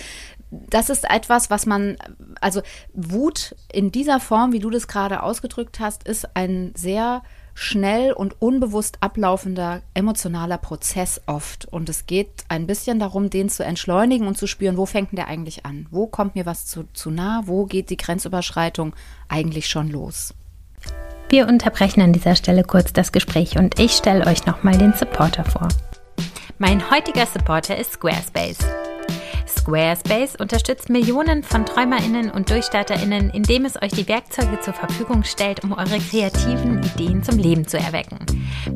das 0.50 0.90
ist 0.90 1.08
etwas, 1.08 1.50
was 1.50 1.66
man, 1.66 1.96
also 2.40 2.62
Wut 2.92 3.54
in 3.72 3.92
dieser 3.92 4.18
Form, 4.18 4.52
wie 4.52 4.58
du 4.58 4.70
das 4.70 4.88
gerade 4.88 5.22
ausgedrückt 5.22 5.78
hast, 5.78 6.08
ist 6.08 6.34
ein 6.34 6.72
sehr 6.74 7.22
schnell 7.54 8.12
und 8.12 8.40
unbewusst 8.40 8.98
ablaufender 9.00 9.82
emotionaler 9.94 10.58
Prozess 10.58 11.20
oft. 11.26 11.66
Und 11.66 11.88
es 11.88 12.06
geht 12.06 12.44
ein 12.48 12.66
bisschen 12.66 12.98
darum, 12.98 13.28
den 13.28 13.48
zu 13.48 13.64
entschleunigen 13.64 14.26
und 14.26 14.38
zu 14.38 14.46
spüren, 14.46 14.76
wo 14.76 14.86
fängt 14.86 15.12
denn 15.12 15.16
der 15.16 15.28
eigentlich 15.28 15.66
an? 15.66 15.86
Wo 15.90 16.06
kommt 16.06 16.34
mir 16.34 16.46
was 16.46 16.66
zu, 16.66 16.84
zu 16.94 17.10
nah? 17.10 17.42
Wo 17.44 17.66
geht 17.66 17.90
die 17.90 17.96
Grenzüberschreitung 17.98 18.94
eigentlich 19.28 19.68
schon 19.68 19.88
los? 19.88 20.34
Wir 21.30 21.46
unterbrechen 21.46 22.00
an 22.02 22.12
dieser 22.12 22.34
Stelle 22.34 22.64
kurz 22.64 22.92
das 22.92 23.12
Gespräch 23.12 23.56
und 23.56 23.78
ich 23.78 23.92
stelle 23.92 24.26
euch 24.26 24.46
nochmal 24.46 24.76
den 24.76 24.94
Supporter 24.94 25.44
vor. 25.44 25.68
Mein 26.58 26.90
heutiger 26.90 27.24
Supporter 27.24 27.78
ist 27.78 27.92
Squarespace. 27.92 28.58
Squarespace 29.50 30.36
unterstützt 30.36 30.88
Millionen 30.88 31.42
von 31.42 31.66
TräumerInnen 31.66 32.30
und 32.30 32.50
DurchstarterInnen, 32.50 33.30
indem 33.30 33.64
es 33.64 33.80
euch 33.80 33.92
die 33.92 34.08
Werkzeuge 34.08 34.60
zur 34.60 34.74
Verfügung 34.74 35.24
stellt, 35.24 35.62
um 35.64 35.72
eure 35.72 35.98
kreativen 35.98 36.82
Ideen 36.82 37.22
zum 37.22 37.38
Leben 37.38 37.66
zu 37.66 37.78
erwecken. 37.78 38.18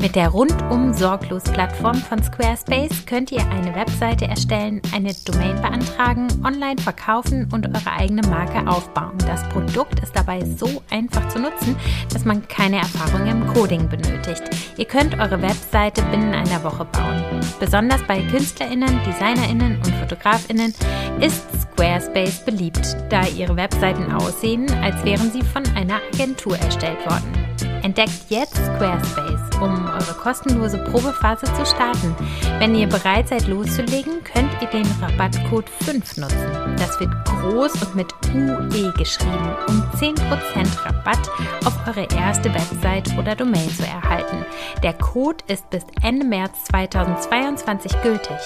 Mit 0.00 0.16
der 0.16 0.28
rundum 0.28 0.92
sorglos 0.92 1.44
Plattform 1.44 1.96
von 1.96 2.22
Squarespace 2.22 3.06
könnt 3.06 3.32
ihr 3.32 3.42
eine 3.50 3.74
Webseite 3.74 4.26
erstellen, 4.26 4.80
eine 4.94 5.12
Domain 5.24 5.60
beantragen, 5.60 6.28
online 6.44 6.80
verkaufen 6.80 7.48
und 7.52 7.66
eure 7.66 7.92
eigene 7.92 8.22
Marke 8.28 8.66
aufbauen. 8.68 9.18
Das 9.26 9.46
Produkt 9.50 10.00
ist 10.00 10.14
dabei 10.16 10.44
so 10.56 10.82
einfach 10.90 11.28
zu 11.28 11.38
nutzen, 11.38 11.76
dass 12.12 12.24
man 12.24 12.46
keine 12.48 12.78
Erfahrung 12.78 13.26
im 13.26 13.46
Coding 13.52 13.88
benötigt. 13.88 14.42
Ihr 14.76 14.84
könnt 14.86 15.18
eure 15.18 15.40
Webseite 15.40 16.02
binnen 16.10 16.34
einer 16.34 16.62
Woche 16.64 16.84
bauen. 16.84 17.22
Besonders 17.60 18.02
bei 18.04 18.20
KünstlerInnen, 18.22 19.00
DesignerInnen 19.06 19.76
und 19.76 19.94
FotografInnen 19.94 20.63
ist 21.20 21.44
Squarespace 21.62 22.44
beliebt, 22.44 22.96
da 23.10 23.26
ihre 23.26 23.56
Webseiten 23.56 24.12
aussehen, 24.12 24.70
als 24.82 25.04
wären 25.04 25.30
sie 25.32 25.42
von 25.42 25.64
einer 25.76 26.00
Agentur 26.12 26.56
erstellt 26.58 27.04
worden. 27.06 27.43
Entdeckt 27.84 28.30
jetzt 28.30 28.56
Squarespace, 28.56 29.60
um 29.60 29.86
eure 29.86 30.14
kostenlose 30.14 30.78
Probephase 30.84 31.44
zu 31.52 31.66
starten. 31.66 32.16
Wenn 32.58 32.74
ihr 32.74 32.88
bereit 32.88 33.28
seid 33.28 33.46
loszulegen, 33.46 34.24
könnt 34.24 34.50
ihr 34.62 34.68
den 34.68 34.86
Rabattcode 35.02 35.68
5 35.68 36.16
nutzen. 36.16 36.76
Das 36.78 36.98
wird 36.98 37.12
groß 37.26 37.82
und 37.82 37.94
mit 37.94 38.06
UE 38.34 38.90
geschrieben, 38.96 39.54
um 39.68 39.82
10% 39.98 40.16
Rabatt 40.82 41.28
auf 41.66 41.74
eure 41.86 42.08
erste 42.16 42.54
Website 42.54 43.18
oder 43.18 43.36
Domain 43.36 43.68
zu 43.68 43.82
erhalten. 43.82 44.46
Der 44.82 44.94
Code 44.94 45.44
ist 45.48 45.68
bis 45.68 45.84
Ende 46.02 46.24
März 46.24 46.64
2022 46.70 48.00
gültig 48.02 48.38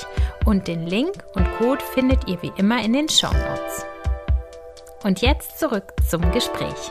und 0.47 0.66
den 0.66 0.85
Link 0.85 1.12
und 1.35 1.47
Code 1.59 1.85
findet 1.95 2.28
ihr 2.28 2.42
wie 2.42 2.52
immer 2.57 2.83
in 2.83 2.92
den 2.92 3.09
Show 3.09 3.28
Notes. 3.28 3.87
Und 5.04 5.21
jetzt 5.21 5.61
zurück 5.61 5.92
zum 6.11 6.28
Gespräch. 6.33 6.90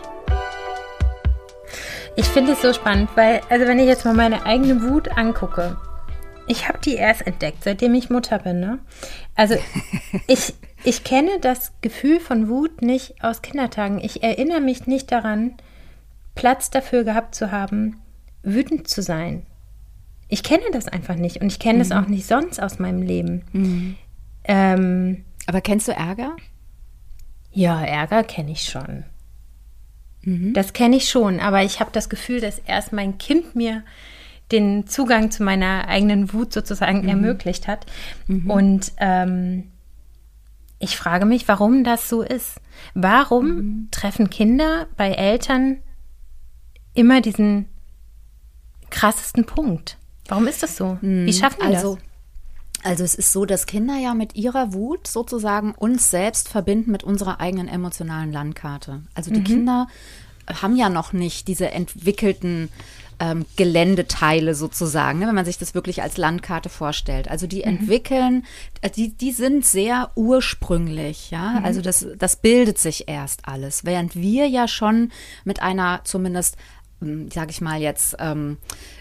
Ich 2.20 2.26
finde 2.26 2.54
es 2.54 2.64
so 2.64 2.74
spannend, 2.74 3.12
weil, 3.14 3.42
also 3.48 3.68
wenn 3.68 3.78
ich 3.78 3.86
jetzt 3.86 4.04
mal 4.04 4.16
meine 4.16 4.44
eigene 4.44 4.82
Wut 4.82 5.08
angucke, 5.16 5.78
ich 6.48 6.68
habe 6.68 6.80
die 6.80 6.96
erst 6.96 7.28
entdeckt, 7.28 7.64
seitdem 7.64 7.94
ich 7.94 8.10
Mutter 8.10 8.40
bin. 8.40 8.60
Ne? 8.60 8.80
Also 9.36 9.54
ich, 10.28 10.56
ich 10.84 11.04
kenne 11.04 11.40
das 11.40 11.74
Gefühl 11.82 12.20
von 12.20 12.50
Wut 12.50 12.82
nicht 12.82 13.24
aus 13.24 13.44
Kindertagen. 13.44 14.00
Ich 14.04 14.24
erinnere 14.24 14.62
mich 14.62 14.88
nicht 14.88 15.12
daran, 15.12 15.58
Platz 16.34 16.72
dafür 16.72 17.04
gehabt 17.04 17.36
zu 17.36 17.52
haben, 17.52 18.02
wütend 18.42 18.88
zu 18.88 19.04
sein. 19.04 19.46
Ich 20.28 20.42
kenne 20.42 20.64
das 20.74 20.88
einfach 20.88 21.16
nicht 21.16 21.42
und 21.42 21.52
ich 21.52 21.60
kenne 21.60 21.76
mhm. 21.76 21.90
das 21.90 21.92
auch 21.92 22.08
nicht 22.08 22.26
sonst 22.26 22.60
aus 22.60 22.80
meinem 22.80 23.04
Leben. 23.04 23.44
Mhm. 23.52 23.96
Ähm, 24.46 25.26
Aber 25.46 25.62
kennst 25.62 25.88
du 25.88 25.92
Ärger? 25.92 26.36
Ja, 27.52 27.80
Ärger 27.84 28.24
kenne 28.24 28.54
ich 28.54 28.64
schon. 28.64 29.04
Mhm. 30.28 30.54
Das 30.54 30.74
kenne 30.74 30.98
ich 30.98 31.10
schon, 31.10 31.40
aber 31.40 31.64
ich 31.64 31.80
habe 31.80 31.92
das 31.94 32.10
Gefühl, 32.10 32.42
dass 32.42 32.60
erst 32.60 32.92
mein 32.92 33.18
Kind 33.18 33.56
mir 33.56 33.84
den 34.52 34.86
Zugang 34.86 35.32
zu 35.32 35.42
meiner 35.42 35.88
eigenen 35.88 36.34
Wut 36.34 36.52
sozusagen 36.52 37.04
mhm. 37.04 37.08
ermöglicht 37.08 37.68
hat. 37.68 37.86
Mhm. 38.28 38.52
Und 38.52 38.92
ähm, 38.98 39.72
ich 40.80 40.98
frage 40.98 41.26
mich, 41.26 41.48
warum 41.48 41.86
das 41.86 42.10
so 42.10 42.22
ist. 42.24 42.60
Warum 42.94 43.46
mhm. 43.46 43.88
treffen 43.92 44.30
Kinder 44.30 44.88
bei 44.98 45.12
Eltern 45.12 45.78
immer 46.94 47.22
diesen 47.22 47.68
krassesten 48.90 49.46
Punkt? 49.46 49.98
Warum 50.28 50.48
ist 50.48 50.62
das 50.62 50.76
so? 50.76 50.98
Wie 51.00 51.08
mhm. 51.08 51.32
schaffen 51.32 51.62
die 51.62 51.74
also, 51.74 51.96
das? 51.96 52.04
Also 52.84 53.04
es 53.04 53.16
ist 53.16 53.32
so, 53.32 53.46
dass 53.46 53.66
Kinder 53.66 53.98
ja 53.98 54.14
mit 54.14 54.36
ihrer 54.36 54.74
Wut 54.74 55.08
sozusagen 55.08 55.74
uns 55.74 56.10
selbst 56.10 56.48
verbinden 56.50 56.92
mit 56.92 57.04
unserer 57.04 57.40
eigenen 57.40 57.68
emotionalen 57.68 58.32
Landkarte. 58.32 59.02
Also 59.14 59.32
die 59.32 59.40
mhm. 59.40 59.46
Kinder 59.46 59.88
haben 60.62 60.76
ja 60.76 60.90
noch 60.90 61.12
nicht 61.12 61.48
diese 61.48 61.72
entwickelten 61.72 62.70
ähm, 63.20 63.46
Geländeteile 63.56 64.54
sozusagen, 64.54 65.20
ne, 65.20 65.28
wenn 65.28 65.36
man 65.36 65.46
sich 65.46 65.58
das 65.58 65.74
wirklich 65.74 66.04
als 66.04 66.18
Landkarte 66.18 66.70
vorstellt. 66.70 67.30
Also 67.30 67.48
die 67.48 67.60
mhm. 67.60 67.80
entwickeln, 67.80 68.46
äh, 68.82 68.90
die, 68.90 69.10
die 69.10 69.32
sind 69.32 69.66
sehr 69.66 70.12
ursprünglich, 70.16 71.32
ja. 71.32 71.60
Mhm. 71.60 71.66
Also 71.66 71.82
das, 71.82 72.06
das 72.18 72.36
bildet 72.38 72.78
sich 72.78 73.08
erst 73.08 73.48
alles. 73.48 73.86
Während 73.86 74.16
wir 74.16 74.48
ja 74.48 74.68
schon 74.68 75.12
mit 75.46 75.62
einer 75.62 76.02
zumindest, 76.04 76.58
hm, 77.02 77.32
sage 77.32 77.52
ich 77.52 77.60
mal 77.60 77.82
jetzt, 77.82 78.16
ähm, 78.20 78.58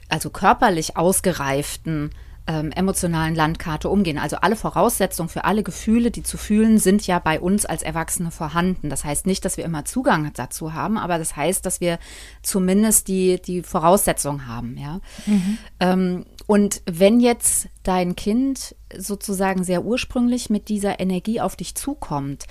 also 0.08 0.30
körperlich 0.30 0.96
ausgereiften 0.96 2.10
ähm, 2.46 2.70
emotionalen 2.72 3.34
Landkarte 3.34 3.88
umgehen. 3.88 4.18
Also 4.18 4.36
alle 4.36 4.56
Voraussetzungen 4.56 5.28
für 5.28 5.44
alle 5.44 5.62
Gefühle, 5.62 6.10
die 6.10 6.22
zu 6.22 6.36
fühlen, 6.36 6.78
sind 6.78 7.06
ja 7.06 7.18
bei 7.18 7.40
uns 7.40 7.66
als 7.66 7.82
Erwachsene 7.82 8.30
vorhanden. 8.30 8.88
Das 8.88 9.04
heißt 9.04 9.26
nicht, 9.26 9.44
dass 9.44 9.56
wir 9.56 9.64
immer 9.64 9.84
Zugang 9.84 10.30
dazu 10.34 10.72
haben, 10.72 10.98
aber 10.98 11.18
das 11.18 11.36
heißt, 11.36 11.66
dass 11.66 11.80
wir 11.80 11.98
zumindest 12.42 13.08
die, 13.08 13.40
die 13.40 13.62
Voraussetzungen 13.62 14.46
haben, 14.46 14.76
ja. 14.78 15.00
Mhm. 15.26 15.58
Ähm, 15.80 16.24
und 16.46 16.82
wenn 16.86 17.18
jetzt 17.18 17.68
dein 17.82 18.14
Kind 18.14 18.76
sozusagen 18.96 19.64
sehr 19.64 19.84
ursprünglich 19.84 20.48
mit 20.48 20.68
dieser 20.68 21.00
Energie 21.00 21.40
auf 21.40 21.56
dich 21.56 21.74
zukommt, 21.74 22.46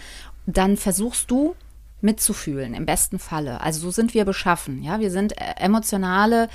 dann 0.45 0.75
versuchst 0.75 1.31
du 1.31 1.55
mitzufühlen, 2.05 2.73
im 2.73 2.85
besten 2.85 3.19
Falle. 3.19 3.59
Also 3.59 3.81
so 3.81 3.91
sind 3.91 4.13
wir 4.13 4.23
beschaffen. 4.23 4.81
Ja, 4.81 4.99
wir 4.99 5.11
sind 5.11 5.33
äh, 5.33 5.55
emotionale, 5.57 6.47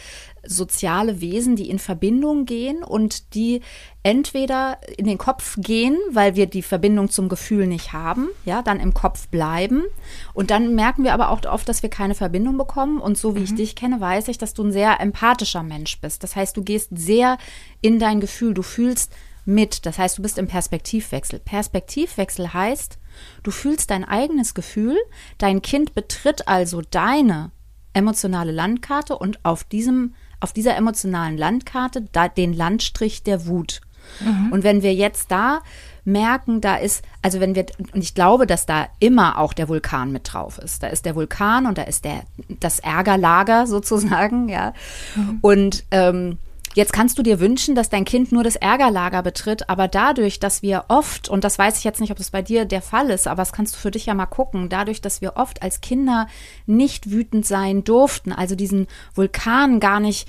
soziale 0.43 1.21
Wesen, 1.21 1.57
die 1.57 1.69
in 1.69 1.79
Verbindung 1.79 2.47
gehen 2.47 2.83
und 2.83 3.35
die 3.35 3.61
entweder 4.03 4.79
in 4.97 5.07
den 5.07 5.19
Kopf 5.19 5.59
gehen, 5.61 5.99
weil 6.11 6.37
wir 6.37 6.47
die 6.47 6.63
Verbindung 6.63 7.11
zum 7.11 7.29
Gefühl 7.29 7.67
nicht 7.67 7.93
haben, 7.93 8.29
ja, 8.47 8.63
dann 8.63 8.81
im 8.81 8.95
Kopf 8.95 9.29
bleiben. 9.29 9.85
Und 10.33 10.51
dann 10.51 10.75
merken 10.75 11.05
wir 11.05 11.13
aber 11.13 11.29
auch 11.29 11.45
oft, 11.45 11.69
dass 11.69 11.83
wir 11.83 11.91
keine 11.91 12.15
Verbindung 12.15 12.57
bekommen. 12.57 13.01
Und 13.01 13.19
so 13.19 13.35
wie 13.35 13.41
mhm. 13.41 13.45
ich 13.45 13.55
dich 13.57 13.77
kenne, 13.77 14.01
weiß 14.01 14.29
ich, 14.29 14.39
dass 14.39 14.55
du 14.55 14.65
ein 14.65 14.73
sehr 14.73 15.01
empathischer 15.01 15.63
Mensch 15.63 16.01
bist. 16.01 16.23
Das 16.23 16.37
heißt, 16.37 16.57
du 16.57 16.63
gehst 16.63 16.91
sehr 16.95 17.37
in 17.83 17.99
dein 17.99 18.21
Gefühl, 18.21 18.55
du 18.55 18.63
fühlst 18.63 19.13
mit. 19.45 19.85
Das 19.85 19.99
heißt, 19.99 20.17
du 20.17 20.23
bist 20.23 20.39
im 20.39 20.47
Perspektivwechsel. 20.47 21.41
Perspektivwechsel 21.41 22.55
heißt, 22.55 23.00
Du 23.43 23.51
fühlst 23.51 23.91
dein 23.91 24.05
eigenes 24.05 24.55
Gefühl, 24.55 24.97
dein 25.39 25.63
Kind 25.63 25.95
betritt 25.95 26.49
also 26.49 26.83
deine 26.83 27.51
emotionale 27.93 28.53
Landkarte 28.53 29.19
und 29.19 29.45
auf 29.45 29.65
diesem 29.65 30.15
auf 30.41 30.53
dieser 30.55 30.75
emotionalen 30.77 31.37
Landkarte 31.37 32.07
da, 32.13 32.29
den 32.29 32.55
Landstrich 32.55 33.23
der 33.23 33.47
Wut. 33.47 33.83
Mhm. 34.21 34.53
Und 34.53 34.65
wenn 34.65 34.83
wir 34.83 34.95
jetzt 34.95 35.31
da 35.31 35.61
merken, 36.05 36.61
da 36.61 36.77
ist, 36.77 37.05
also 37.23 37.41
wenn 37.41 37.55
wir, 37.55 37.67
und 37.93 38.03
ich 38.03 38.15
glaube, 38.15 38.47
dass 38.47 38.67
da 38.67 38.89
immer 38.99 39.39
auch 39.39 39.53
der 39.53 39.69
Vulkan 39.69 40.11
mit 40.11 40.33
drauf 40.33 40.59
ist. 40.59 40.83
Da 40.83 40.89
ist 40.89 41.05
der 41.05 41.15
Vulkan 41.15 41.67
und 41.67 41.79
da 41.79 41.83
ist 41.83 42.05
der, 42.05 42.23
das 42.49 42.79
Ärgerlager 42.79 43.67
sozusagen, 43.67 44.49
ja. 44.49 44.73
Mhm. 45.15 45.39
Und 45.43 45.85
ähm, 45.91 46.39
Jetzt 46.75 46.93
kannst 46.93 47.19
du 47.19 47.25
dir 47.25 47.41
wünschen, 47.41 47.75
dass 47.75 47.89
dein 47.89 48.05
Kind 48.05 48.31
nur 48.31 48.45
das 48.45 48.55
Ärgerlager 48.55 49.25
betritt, 49.25 49.69
aber 49.69 49.89
dadurch, 49.89 50.39
dass 50.39 50.63
wir 50.63 50.85
oft, 50.87 51.29
und 51.29 51.43
das 51.43 51.59
weiß 51.59 51.79
ich 51.79 51.85
jetzt 51.85 52.01
nicht, 52.01 52.13
ob 52.13 52.19
das 52.19 52.31
bei 52.31 52.43
dir 52.43 52.65
der 52.65 52.81
Fall 52.81 53.11
ist, 53.11 53.27
aber 53.27 53.43
das 53.43 53.53
kannst 53.53 53.75
du 53.75 53.81
für 53.81 53.91
dich 53.91 54.07
ja 54.07 54.15
mal 54.15 54.27
gucken, 54.27 54.69
dadurch, 54.69 55.01
dass 55.01 55.21
wir 55.21 55.37
oft 55.37 55.63
als 55.63 55.81
Kinder 55.81 56.29
nicht 56.67 57.11
wütend 57.11 57.45
sein 57.45 57.83
durften, 57.83 58.33
also 58.33 58.55
diesen 58.55 58.87
Vulkan 59.15 59.81
gar 59.81 59.99
nicht 59.99 60.29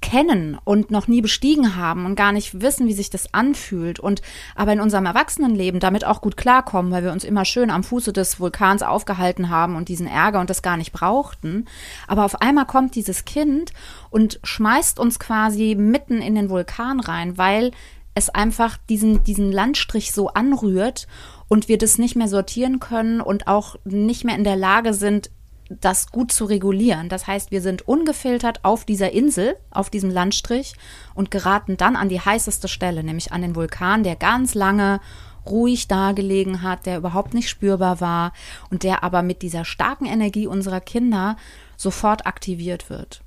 kennen 0.00 0.56
und 0.64 0.90
noch 0.90 1.08
nie 1.08 1.20
bestiegen 1.20 1.76
haben 1.76 2.06
und 2.06 2.14
gar 2.14 2.32
nicht 2.32 2.60
wissen, 2.60 2.86
wie 2.86 2.92
sich 2.92 3.10
das 3.10 3.34
anfühlt 3.34 3.98
und 3.98 4.22
aber 4.54 4.72
in 4.72 4.80
unserem 4.80 5.06
Erwachsenenleben 5.06 5.80
damit 5.80 6.04
auch 6.04 6.20
gut 6.20 6.36
klarkommen, 6.36 6.92
weil 6.92 7.02
wir 7.02 7.12
uns 7.12 7.24
immer 7.24 7.44
schön 7.44 7.70
am 7.70 7.84
Fuße 7.84 8.12
des 8.12 8.38
Vulkans 8.38 8.82
aufgehalten 8.82 9.50
haben 9.50 9.76
und 9.76 9.88
diesen 9.88 10.06
Ärger 10.06 10.40
und 10.40 10.50
das 10.50 10.62
gar 10.62 10.76
nicht 10.76 10.92
brauchten. 10.92 11.66
Aber 12.06 12.24
auf 12.24 12.40
einmal 12.40 12.66
kommt 12.66 12.94
dieses 12.94 13.24
Kind 13.24 13.72
und 14.10 14.40
schmeißt 14.44 14.98
uns 15.00 15.18
quasi 15.18 15.74
mitten 15.74 16.22
in 16.22 16.34
den 16.34 16.50
Vulkan 16.50 17.00
rein, 17.00 17.36
weil 17.36 17.72
es 18.14 18.30
einfach 18.30 18.76
diesen, 18.88 19.22
diesen 19.24 19.52
Landstrich 19.52 20.12
so 20.12 20.28
anrührt 20.28 21.06
und 21.48 21.68
wir 21.68 21.78
das 21.78 21.98
nicht 21.98 22.16
mehr 22.16 22.28
sortieren 22.28 22.80
können 22.80 23.20
und 23.20 23.46
auch 23.46 23.76
nicht 23.84 24.24
mehr 24.24 24.36
in 24.36 24.44
der 24.44 24.56
Lage 24.56 24.92
sind, 24.92 25.30
das 25.68 26.10
gut 26.10 26.32
zu 26.32 26.44
regulieren. 26.44 27.08
Das 27.08 27.26
heißt, 27.26 27.50
wir 27.50 27.60
sind 27.60 27.86
ungefiltert 27.86 28.64
auf 28.64 28.84
dieser 28.84 29.12
Insel, 29.12 29.56
auf 29.70 29.90
diesem 29.90 30.10
Landstrich 30.10 30.74
und 31.14 31.30
geraten 31.30 31.76
dann 31.76 31.96
an 31.96 32.08
die 32.08 32.20
heißeste 32.20 32.68
Stelle, 32.68 33.02
nämlich 33.02 33.32
an 33.32 33.42
den 33.42 33.54
Vulkan, 33.54 34.02
der 34.02 34.16
ganz 34.16 34.54
lange 34.54 35.00
ruhig 35.46 35.88
dagelegen 35.88 36.62
hat, 36.62 36.86
der 36.86 36.98
überhaupt 36.98 37.34
nicht 37.34 37.48
spürbar 37.48 38.00
war 38.00 38.32
und 38.70 38.82
der 38.82 39.02
aber 39.02 39.22
mit 39.22 39.42
dieser 39.42 39.64
starken 39.64 40.06
Energie 40.06 40.46
unserer 40.46 40.80
Kinder 40.80 41.36
sofort 41.76 42.26
aktiviert 42.26 42.90
wird. 42.90 43.22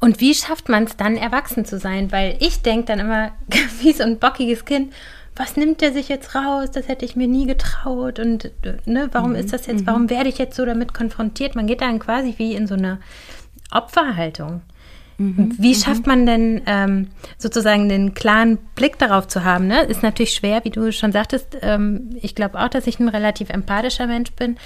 Und 0.00 0.20
wie 0.20 0.34
schafft 0.34 0.68
man 0.68 0.84
es 0.84 0.96
dann, 0.96 1.16
erwachsen 1.16 1.64
zu 1.64 1.78
sein? 1.78 2.10
Weil 2.12 2.36
ich 2.40 2.62
denke 2.62 2.86
dann 2.86 3.00
immer, 3.00 3.32
wie 3.80 3.92
so 3.92 4.02
ein 4.02 4.18
bockiges 4.18 4.64
Kind, 4.64 4.92
was 5.40 5.56
nimmt 5.56 5.80
der 5.80 5.92
sich 5.92 6.10
jetzt 6.10 6.34
raus? 6.34 6.70
Das 6.70 6.86
hätte 6.86 7.06
ich 7.06 7.16
mir 7.16 7.26
nie 7.26 7.46
getraut. 7.46 8.18
Und 8.18 8.50
ne, 8.84 9.08
warum 9.12 9.30
mhm. 9.30 9.36
ist 9.36 9.54
das 9.54 9.66
jetzt, 9.66 9.86
warum 9.86 10.02
mhm. 10.02 10.10
werde 10.10 10.28
ich 10.28 10.36
jetzt 10.36 10.54
so 10.54 10.66
damit 10.66 10.92
konfrontiert? 10.92 11.56
Man 11.56 11.66
geht 11.66 11.80
dann 11.80 11.98
quasi 11.98 12.34
wie 12.36 12.54
in 12.54 12.66
so 12.66 12.74
eine 12.74 12.98
Opferhaltung. 13.70 14.60
Mhm. 15.16 15.54
Wie 15.56 15.74
mhm. 15.74 15.78
schafft 15.78 16.06
man 16.06 16.26
denn 16.26 16.60
ähm, 16.66 17.08
sozusagen 17.38 17.88
den 17.88 18.12
klaren 18.12 18.58
Blick 18.74 18.98
darauf 18.98 19.28
zu 19.28 19.42
haben? 19.42 19.66
Ne? 19.66 19.82
Ist 19.84 20.02
natürlich 20.02 20.34
schwer, 20.34 20.62
wie 20.64 20.70
du 20.70 20.92
schon 20.92 21.10
sagtest. 21.10 21.56
Ähm, 21.62 22.16
ich 22.20 22.34
glaube 22.34 22.60
auch, 22.60 22.68
dass 22.68 22.86
ich 22.86 23.00
ein 23.00 23.08
relativ 23.08 23.48
empathischer 23.48 24.06
Mensch 24.06 24.32
bin. 24.32 24.58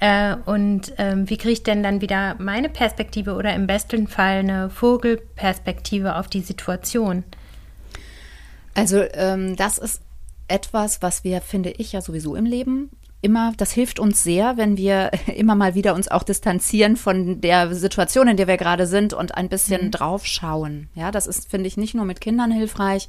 Äh, 0.00 0.36
und 0.46 0.94
ähm, 0.96 1.28
wie 1.28 1.36
kriege 1.36 1.52
ich 1.52 1.64
denn 1.64 1.82
dann 1.82 2.00
wieder 2.00 2.36
meine 2.38 2.70
Perspektive 2.70 3.34
oder 3.34 3.54
im 3.54 3.66
besten 3.66 4.08
Fall 4.08 4.38
eine 4.38 4.70
Vogelperspektive 4.70 6.16
auf 6.16 6.28
die 6.28 6.40
Situation? 6.40 7.24
Also 8.74 9.04
ähm, 9.14 9.54
das 9.56 9.78
ist 9.78 10.00
etwas, 10.48 11.02
was 11.02 11.24
wir, 11.24 11.40
finde 11.40 11.70
ich, 11.70 11.92
ja 11.92 12.00
sowieso 12.00 12.34
im 12.34 12.46
Leben 12.46 12.90
immer, 13.24 13.54
das 13.56 13.72
hilft 13.72 13.98
uns 13.98 14.22
sehr, 14.22 14.58
wenn 14.58 14.76
wir 14.76 15.10
immer 15.34 15.54
mal 15.54 15.74
wieder 15.74 15.94
uns 15.94 16.08
auch 16.08 16.22
distanzieren 16.22 16.96
von 16.96 17.40
der 17.40 17.74
Situation, 17.74 18.28
in 18.28 18.36
der 18.36 18.46
wir 18.46 18.58
gerade 18.58 18.86
sind 18.86 19.14
und 19.14 19.34
ein 19.34 19.48
bisschen 19.48 19.86
mhm. 19.86 19.90
draufschauen. 19.92 20.88
Ja, 20.94 21.10
das 21.10 21.26
ist, 21.26 21.50
finde 21.50 21.66
ich, 21.66 21.78
nicht 21.78 21.94
nur 21.94 22.04
mit 22.04 22.20
Kindern 22.20 22.52
hilfreich, 22.52 23.08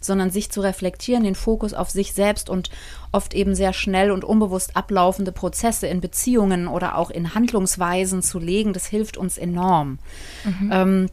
sondern 0.00 0.30
sich 0.30 0.52
zu 0.52 0.60
reflektieren, 0.60 1.24
den 1.24 1.34
Fokus 1.34 1.74
auf 1.74 1.90
sich 1.90 2.12
selbst 2.12 2.48
und 2.48 2.70
oft 3.10 3.34
eben 3.34 3.56
sehr 3.56 3.72
schnell 3.72 4.12
und 4.12 4.22
unbewusst 4.22 4.76
ablaufende 4.76 5.32
Prozesse 5.32 5.88
in 5.88 6.00
Beziehungen 6.00 6.68
oder 6.68 6.96
auch 6.96 7.10
in 7.10 7.34
Handlungsweisen 7.34 8.22
zu 8.22 8.38
legen, 8.38 8.72
das 8.72 8.86
hilft 8.86 9.16
uns 9.16 9.38
enorm. 9.38 9.98
Mhm. 10.44 10.70
Ähm, 10.72 11.06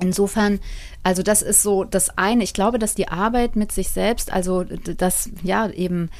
Insofern, 0.00 0.60
also 1.02 1.22
das 1.22 1.42
ist 1.42 1.62
so 1.62 1.84
das 1.84 2.16
eine. 2.16 2.44
Ich 2.44 2.54
glaube, 2.54 2.78
dass 2.78 2.94
die 2.94 3.08
Arbeit 3.08 3.56
mit 3.56 3.72
sich 3.72 3.90
selbst, 3.90 4.32
also 4.32 4.64
das 4.64 5.30
ja 5.42 5.68
eben 5.70 6.10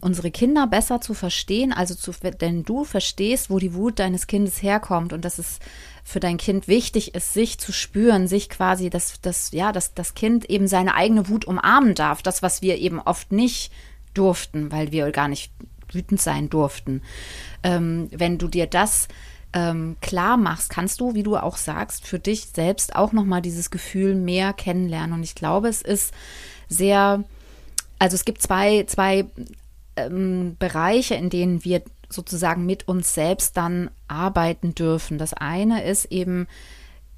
unsere 0.00 0.30
Kinder 0.30 0.66
besser 0.66 1.00
zu 1.00 1.14
verstehen, 1.14 1.72
also 1.72 1.94
zu, 1.94 2.12
denn 2.12 2.62
du 2.62 2.84
verstehst, 2.84 3.50
wo 3.50 3.58
die 3.58 3.74
Wut 3.74 3.98
deines 3.98 4.26
Kindes 4.26 4.62
herkommt 4.62 5.12
und 5.12 5.24
dass 5.24 5.38
es 5.38 5.58
für 6.04 6.20
dein 6.20 6.36
Kind 6.36 6.68
wichtig 6.68 7.14
ist, 7.14 7.34
sich 7.34 7.58
zu 7.58 7.72
spüren, 7.72 8.28
sich 8.28 8.48
quasi, 8.48 8.90
dass 8.90 9.20
das, 9.20 9.50
ja, 9.50 9.72
dass 9.72 9.94
das 9.94 10.14
Kind 10.14 10.48
eben 10.48 10.68
seine 10.68 10.94
eigene 10.94 11.28
Wut 11.28 11.44
umarmen 11.44 11.94
darf. 11.94 12.22
Das, 12.22 12.42
was 12.42 12.62
wir 12.62 12.78
eben 12.78 13.00
oft 13.00 13.32
nicht 13.32 13.72
durften, 14.14 14.70
weil 14.70 14.92
wir 14.92 15.10
gar 15.10 15.28
nicht 15.28 15.50
wütend 15.90 16.20
sein 16.20 16.48
durften. 16.48 17.02
Ähm, 17.62 18.08
wenn 18.12 18.38
du 18.38 18.48
dir 18.48 18.66
das 18.66 19.08
ähm, 19.52 19.96
klar 20.00 20.36
machst, 20.36 20.70
kannst 20.70 21.00
du, 21.00 21.14
wie 21.14 21.22
du 21.22 21.36
auch 21.36 21.56
sagst, 21.56 22.06
für 22.06 22.18
dich 22.18 22.48
selbst 22.54 22.94
auch 22.94 23.12
nochmal 23.12 23.42
dieses 23.42 23.70
Gefühl 23.70 24.14
mehr 24.14 24.52
kennenlernen. 24.52 25.14
Und 25.14 25.22
ich 25.22 25.34
glaube, 25.34 25.68
es 25.68 25.82
ist 25.82 26.12
sehr 26.68 27.24
also 27.98 28.14
es 28.14 28.24
gibt 28.24 28.42
zwei, 28.42 28.84
zwei 28.84 29.26
ähm, 29.96 30.56
Bereiche, 30.58 31.14
in 31.14 31.30
denen 31.30 31.64
wir 31.64 31.82
sozusagen 32.08 32.66
mit 32.66 32.88
uns 32.88 33.14
selbst 33.14 33.56
dann 33.56 33.90
arbeiten 34.08 34.74
dürfen. 34.74 35.18
Das 35.18 35.34
eine 35.34 35.84
ist 35.84 36.06
eben 36.06 36.46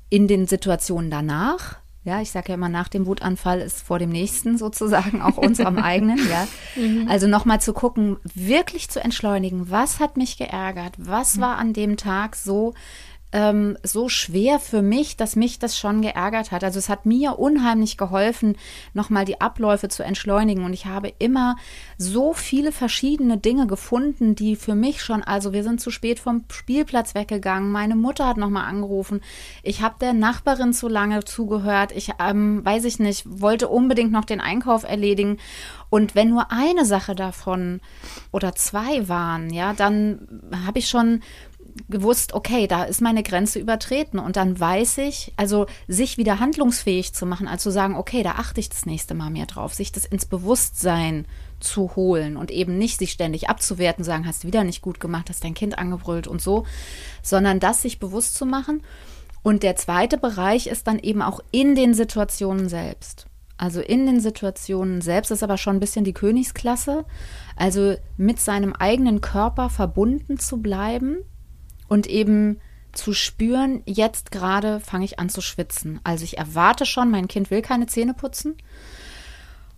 in 0.09 0.29
den 0.29 0.47
Situationen 0.47 1.11
danach. 1.11 1.77
Ja, 2.09 2.23
ich 2.23 2.31
sage 2.31 2.49
ja 2.49 2.55
immer, 2.55 2.71
nach 2.71 2.89
dem 2.89 3.05
Wutanfall 3.05 3.61
ist 3.61 3.83
vor 3.83 3.99
dem 3.99 4.09
nächsten 4.09 4.57
sozusagen, 4.57 5.21
auch 5.21 5.37
unserem 5.37 5.77
eigenen, 5.77 6.19
ja. 6.29 6.49
Mhm. 6.75 7.07
Also 7.09 7.27
nochmal 7.27 7.61
zu 7.61 7.73
gucken, 7.73 8.17
wirklich 8.35 8.89
zu 8.89 9.03
entschleunigen, 9.03 9.71
was 9.71 10.01
hat 10.01 10.17
mich 10.17 10.39
geärgert, 10.39 10.95
was 10.97 11.37
mhm. 11.37 11.41
war 11.43 11.57
an 11.59 11.73
dem 11.75 11.97
Tag 11.97 12.35
so, 12.35 12.73
ähm, 13.33 13.77
so 13.83 14.09
schwer 14.09 14.59
für 14.59 14.81
mich, 14.81 15.17
dass 15.17 15.37
mich 15.37 15.59
das 15.59 15.79
schon 15.79 16.01
geärgert 16.01 16.51
hat. 16.51 16.65
Also 16.65 16.79
es 16.79 16.89
hat 16.89 17.05
mir 17.05 17.39
unheimlich 17.39 17.99
geholfen, 17.99 18.57
nochmal 18.95 19.25
die 19.25 19.41
Abläufe 19.41 19.89
zu 19.89 20.03
entschleunigen. 20.03 20.65
Und 20.65 20.73
ich 20.73 20.87
habe 20.87 21.13
immer 21.19 21.57
so 21.99 22.33
viele 22.33 22.73
verschiedene 22.73 23.37
Dinge 23.37 23.67
gefunden, 23.67 24.35
die 24.35 24.57
für 24.57 24.75
mich 24.75 25.03
schon, 25.03 25.23
also 25.23 25.53
wir 25.53 25.63
sind 25.63 25.81
zu 25.81 25.91
spät 25.91 26.21
vom 26.21 26.45
Spielplatz 26.51 27.15
weggegangen. 27.15 27.71
Meine 27.71 27.97
Mutter 27.97 28.27
hat 28.27 28.39
nochmal 28.39 28.65
angerufen. 28.65 29.21
Ich 29.63 29.83
habe 29.83 29.97
der 30.01 30.15
Nachbarin 30.15 30.73
zu 30.73 30.89
lange 30.89 31.25
zugehört. 31.25 31.93
Ich, 31.93 32.13
ähm, 32.19 32.65
weiß 32.65 32.85
ich 32.85 32.99
nicht, 32.99 33.25
wollte 33.27 33.69
unbedingt 33.69 34.13
noch 34.13 34.25
den 34.25 34.41
Einkauf 34.41 34.85
erledigen. 34.85 35.37
Und 35.91 36.15
wenn 36.15 36.31
nur 36.31 36.51
eine 36.51 36.85
Sache 36.85 37.15
davon 37.15 37.81
oder 38.31 38.55
zwei 38.55 39.09
waren, 39.09 39.51
ja, 39.51 39.73
dann 39.73 40.51
habe 40.67 40.79
ich 40.79 40.89
schon 40.89 41.23
gewusst, 41.89 42.35
okay, 42.35 42.67
da 42.67 42.85
ist 42.85 43.01
meine 43.01 43.23
Grenze 43.23 43.59
übertreten 43.59 44.19
und 44.19 44.37
dann 44.37 44.59
weiß 44.59 44.99
ich, 44.99 45.33
also 45.37 45.67
sich 45.87 46.19
wieder 46.19 46.41
handlungsfähig 46.41 47.15
zu 47.15 47.27
machen, 47.27 47.49
also 47.49 47.65
zu 47.65 47.71
sagen, 47.71 47.97
okay, 47.97 48.23
da 48.23 48.33
achte 48.33 48.61
ich 48.61 48.69
das 48.69 48.87
nächste 48.87 49.15
Mal 49.15 49.31
mehr 49.31 49.47
drauf, 49.47 49.75
sich 49.75 49.93
das 49.93 50.05
ins 50.05 50.27
Bewusstsein 50.27 51.27
zu 51.61 51.97
holen 51.97 52.37
und 52.37 52.51
eben 52.51 52.79
nicht 52.79 52.99
sich 52.99 53.13
ständig 53.13 53.49
abzuwerten, 53.49 54.05
sagen, 54.05 54.27
hast 54.27 54.45
du 54.45 54.49
wieder 54.49 54.65
nicht 54.65 54.83
gut 54.83 55.01
gemacht, 55.01 55.29
hast 55.29 55.45
dein 55.45 55.55
Kind 55.55 55.79
angebrüllt 55.79 56.29
und 56.29 56.41
so, 56.41 56.67
sondern 57.23 57.61
das 57.61 57.83
sich 57.83 57.99
bewusst 57.99 58.35
zu 58.35 58.47
machen. 58.47 58.83
Und 59.43 59.63
der 59.63 59.77
zweite 59.77 60.19
Bereich 60.19 60.67
ist 60.67 60.87
dann 60.87 60.99
eben 60.99 61.23
auch 61.23 61.41
in 61.51 61.75
den 61.75 61.95
Situationen 61.95 62.69
selbst. 62.69 63.27
Also 63.57 63.81
in 63.81 64.07
den 64.07 64.21
Situationen 64.21 65.01
selbst 65.01 65.33
ist 65.33 65.43
aber 65.43 65.59
schon 65.59 65.77
ein 65.77 65.81
bisschen 65.81 66.05
die 66.05 66.13
Königsklasse. 66.13 67.05
Also 67.57 67.97
mit 68.17 68.39
seinem 68.39 68.73
eigenen 68.73 69.21
Körper 69.21 69.69
verbunden 69.69 70.39
zu 70.39 70.59
bleiben 70.59 71.19
und 71.89 72.07
eben 72.07 72.61
zu 72.93 73.13
spüren, 73.13 73.83
jetzt 73.87 74.31
gerade 74.31 74.81
fange 74.81 75.05
ich 75.05 75.19
an 75.19 75.29
zu 75.29 75.41
schwitzen. 75.41 76.01
Also 76.05 76.25
ich 76.25 76.39
erwarte 76.39 76.87
schon, 76.87 77.11
mein 77.11 77.29
Kind 77.29 77.51
will 77.51 77.63
keine 77.63 77.87
Zähne 77.87 78.15
putzen. 78.15 78.57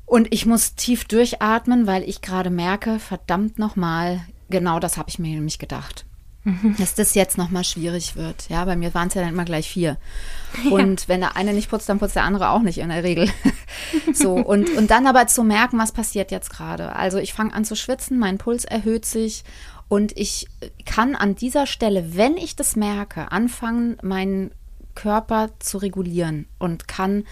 Und 0.07 0.33
ich 0.33 0.44
muss 0.44 0.75
tief 0.75 1.05
durchatmen, 1.05 1.87
weil 1.87 2.03
ich 2.03 2.20
gerade 2.20 2.51
merke, 2.51 2.99
verdammt 2.99 3.59
nochmal, 3.59 4.23
genau 4.49 4.81
das 4.81 4.96
habe 4.96 5.09
ich 5.09 5.18
mir 5.18 5.35
nämlich 5.35 5.59
gedacht. 5.59 6.05
Mhm. 6.42 6.75
Dass 6.79 6.94
das 6.94 7.14
jetzt 7.14 7.37
nochmal 7.37 7.64
schwierig 7.64 8.16
wird. 8.16 8.49
Ja, 8.49 8.64
bei 8.64 8.75
mir 8.75 8.94
waren 8.94 9.09
es 9.09 9.14
ja 9.14 9.20
dann 9.20 9.35
immer 9.35 9.44
gleich 9.44 9.70
vier. 9.70 9.99
Und 10.70 11.03
ja. 11.03 11.09
wenn 11.09 11.20
der 11.20 11.37
eine 11.37 11.53
nicht 11.53 11.68
putzt, 11.68 11.88
dann 11.88 11.99
putzt 11.99 12.16
der 12.16 12.25
andere 12.25 12.49
auch 12.49 12.62
nicht 12.62 12.79
in 12.79 12.88
der 12.88 13.05
Regel. 13.05 13.31
so, 14.14 14.35
und, 14.35 14.75
und 14.77 14.90
dann 14.90 15.07
aber 15.07 15.27
zu 15.27 15.44
merken, 15.44 15.79
was 15.79 15.92
passiert 15.92 16.31
jetzt 16.31 16.51
gerade. 16.51 16.96
Also 16.96 17.18
ich 17.18 17.35
fange 17.35 17.53
an 17.53 17.64
zu 17.64 17.77
schwitzen, 17.77 18.18
mein 18.18 18.38
Puls 18.38 18.64
erhöht 18.64 19.05
sich 19.05 19.44
und 19.90 20.16
ich 20.16 20.46
kann 20.87 21.16
an 21.16 21.35
dieser 21.35 21.66
Stelle, 21.66 22.16
wenn 22.16 22.37
ich 22.37 22.55
das 22.55 22.76
merke, 22.76 23.33
anfangen, 23.33 23.98
meinen 24.03 24.53
Körper 24.94 25.50
zu 25.59 25.79
regulieren 25.79 26.46
und 26.61 26.87
kann 26.87 27.24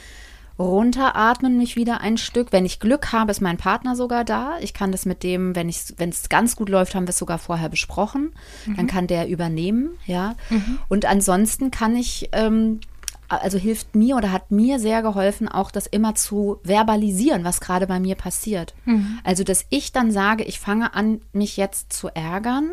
runteratmen 0.59 1.57
mich 1.57 1.77
wieder 1.77 2.01
ein 2.01 2.19
Stück. 2.19 2.51
Wenn 2.51 2.67
ich 2.67 2.81
Glück 2.81 3.13
habe, 3.13 3.31
ist 3.31 3.41
mein 3.41 3.59
Partner 3.59 3.95
sogar 3.95 4.25
da. 4.25 4.59
Ich 4.61 4.75
kann 4.75 4.91
das 4.91 5.07
mit 5.07 5.23
dem, 5.23 5.55
wenn 5.55 5.69
ich, 5.69 5.95
wenn 5.99 6.09
es 6.09 6.29
ganz 6.29 6.57
gut 6.57 6.69
läuft, 6.69 6.97
haben 6.97 7.07
wir 7.07 7.11
es 7.11 7.19
sogar 7.19 7.39
vorher 7.39 7.69
besprochen. 7.69 8.33
Mhm. 8.67 8.77
Dann 8.77 8.87
kann 8.89 9.07
der 9.07 9.29
übernehmen, 9.29 9.91
ja. 10.05 10.35
Mhm. 10.51 10.81
Und 10.89 11.05
ansonsten 11.05 11.71
kann 11.71 11.95
ich 11.95 12.29
ähm, 12.33 12.81
also 13.29 13.59
hilft 13.59 13.95
mir 13.95 14.17
oder 14.17 14.33
hat 14.33 14.51
mir 14.51 14.79
sehr 14.81 15.03
geholfen, 15.03 15.49
auch 15.49 15.71
das 15.71 15.87
immer 15.87 16.15
zu 16.15 16.59
verbalisieren, 16.65 17.45
was 17.45 17.61
gerade 17.61 17.87
bei 17.87 18.01
mir 18.01 18.15
passiert. 18.15 18.75
Mhm. 18.85 19.19
Also, 19.25 19.45
dass 19.45 19.67
ich 19.69 19.93
dann 19.93 20.11
sage, 20.11 20.45
ich 20.45 20.59
fange 20.59 20.95
an, 20.95 21.21
mich 21.33 21.57
jetzt 21.57 21.93
zu 21.93 22.09
ärgern, 22.09 22.73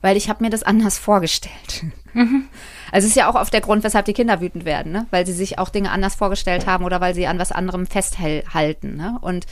weil 0.00 0.16
ich 0.16 0.28
habe 0.28 0.44
mir 0.44 0.50
das 0.50 0.62
anders 0.64 0.98
vorgestellt. 0.98 1.84
Mhm. 2.12 2.46
Also 2.90 3.04
es 3.04 3.10
ist 3.12 3.16
ja 3.16 3.30
auch 3.30 3.34
oft 3.34 3.52
der 3.52 3.60
Grund, 3.60 3.84
weshalb 3.84 4.06
die 4.06 4.14
Kinder 4.14 4.40
wütend 4.40 4.64
werden, 4.64 4.92
ne? 4.92 5.06
weil 5.10 5.26
sie 5.26 5.32
sich 5.32 5.58
auch 5.58 5.68
Dinge 5.68 5.90
anders 5.90 6.14
vorgestellt 6.14 6.66
haben 6.66 6.84
oder 6.84 7.00
weil 7.00 7.14
sie 7.14 7.26
an 7.26 7.38
was 7.38 7.52
anderem 7.52 7.86
festhalten. 7.86 8.96
Ne? 8.96 9.18
Und 9.20 9.46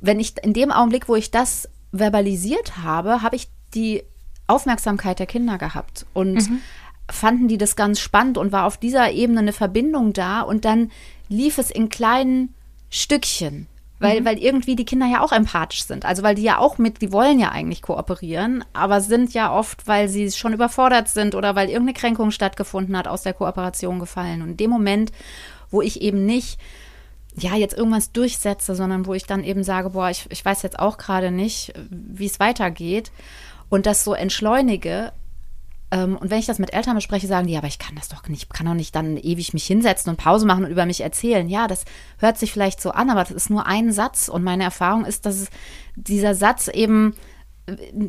wenn 0.00 0.20
ich 0.20 0.34
in 0.42 0.52
dem 0.52 0.70
Augenblick, 0.70 1.08
wo 1.08 1.16
ich 1.16 1.30
das 1.30 1.68
verbalisiert 1.92 2.78
habe, 2.78 3.22
habe 3.22 3.36
ich 3.36 3.48
die 3.74 4.02
Aufmerksamkeit 4.46 5.18
der 5.18 5.26
Kinder 5.26 5.58
gehabt 5.58 6.06
und 6.14 6.48
mhm 6.48 6.60
fanden 7.10 7.48
die 7.48 7.58
das 7.58 7.76
ganz 7.76 8.00
spannend 8.00 8.38
und 8.38 8.52
war 8.52 8.64
auf 8.64 8.76
dieser 8.76 9.10
Ebene 9.12 9.40
eine 9.40 9.52
Verbindung 9.52 10.12
da 10.12 10.40
und 10.40 10.64
dann 10.64 10.90
lief 11.28 11.58
es 11.58 11.70
in 11.70 11.88
kleinen 11.88 12.54
Stückchen. 12.90 13.68
Weil, 13.98 14.20
mhm. 14.20 14.24
weil 14.26 14.38
irgendwie 14.38 14.76
die 14.76 14.84
Kinder 14.84 15.06
ja 15.06 15.22
auch 15.22 15.32
empathisch 15.32 15.84
sind. 15.84 16.04
Also 16.04 16.22
weil 16.22 16.34
die 16.34 16.42
ja 16.42 16.58
auch 16.58 16.76
mit, 16.76 17.00
die 17.00 17.12
wollen 17.12 17.38
ja 17.38 17.50
eigentlich 17.50 17.80
kooperieren, 17.80 18.62
aber 18.74 19.00
sind 19.00 19.32
ja 19.32 19.50
oft, 19.50 19.88
weil 19.88 20.10
sie 20.10 20.30
schon 20.32 20.52
überfordert 20.52 21.08
sind 21.08 21.34
oder 21.34 21.54
weil 21.54 21.68
irgendeine 21.68 21.94
Kränkung 21.94 22.30
stattgefunden 22.30 22.94
hat, 22.94 23.08
aus 23.08 23.22
der 23.22 23.32
Kooperation 23.32 23.98
gefallen. 23.98 24.42
Und 24.42 24.50
in 24.50 24.56
dem 24.58 24.70
Moment, 24.70 25.12
wo 25.70 25.80
ich 25.80 26.02
eben 26.02 26.26
nicht, 26.26 26.60
ja, 27.38 27.54
jetzt 27.54 27.76
irgendwas 27.76 28.12
durchsetze, 28.12 28.74
sondern 28.74 29.06
wo 29.06 29.14
ich 29.14 29.24
dann 29.24 29.42
eben 29.42 29.64
sage, 29.64 29.90
boah, 29.90 30.10
ich, 30.10 30.26
ich 30.28 30.44
weiß 30.44 30.62
jetzt 30.62 30.78
auch 30.78 30.98
gerade 30.98 31.30
nicht, 31.30 31.72
wie 31.88 32.26
es 32.26 32.38
weitergeht 32.38 33.12
und 33.70 33.86
das 33.86 34.04
so 34.04 34.12
entschleunige, 34.12 35.12
und 36.04 36.30
wenn 36.30 36.38
ich 36.38 36.46
das 36.46 36.58
mit 36.58 36.72
Eltern 36.72 36.94
bespreche, 36.94 37.26
sagen 37.26 37.46
die, 37.46 37.56
aber 37.56 37.66
ich 37.66 37.78
kann 37.78 37.96
das 37.96 38.08
doch 38.08 38.26
nicht, 38.28 38.52
kann 38.52 38.66
doch 38.66 38.74
nicht 38.74 38.94
dann 38.94 39.16
ewig 39.16 39.52
mich 39.54 39.66
hinsetzen 39.66 40.10
und 40.10 40.16
Pause 40.16 40.46
machen 40.46 40.64
und 40.64 40.70
über 40.70 40.86
mich 40.86 41.00
erzählen. 41.00 41.48
Ja, 41.48 41.68
das 41.68 41.84
hört 42.18 42.38
sich 42.38 42.52
vielleicht 42.52 42.80
so 42.80 42.90
an, 42.90 43.10
aber 43.10 43.22
das 43.22 43.32
ist 43.32 43.50
nur 43.50 43.66
ein 43.66 43.92
Satz. 43.92 44.28
Und 44.28 44.42
meine 44.42 44.64
Erfahrung 44.64 45.04
ist, 45.04 45.26
dass 45.26 45.36
es, 45.36 45.48
dieser 45.94 46.34
Satz 46.34 46.68
eben 46.68 47.14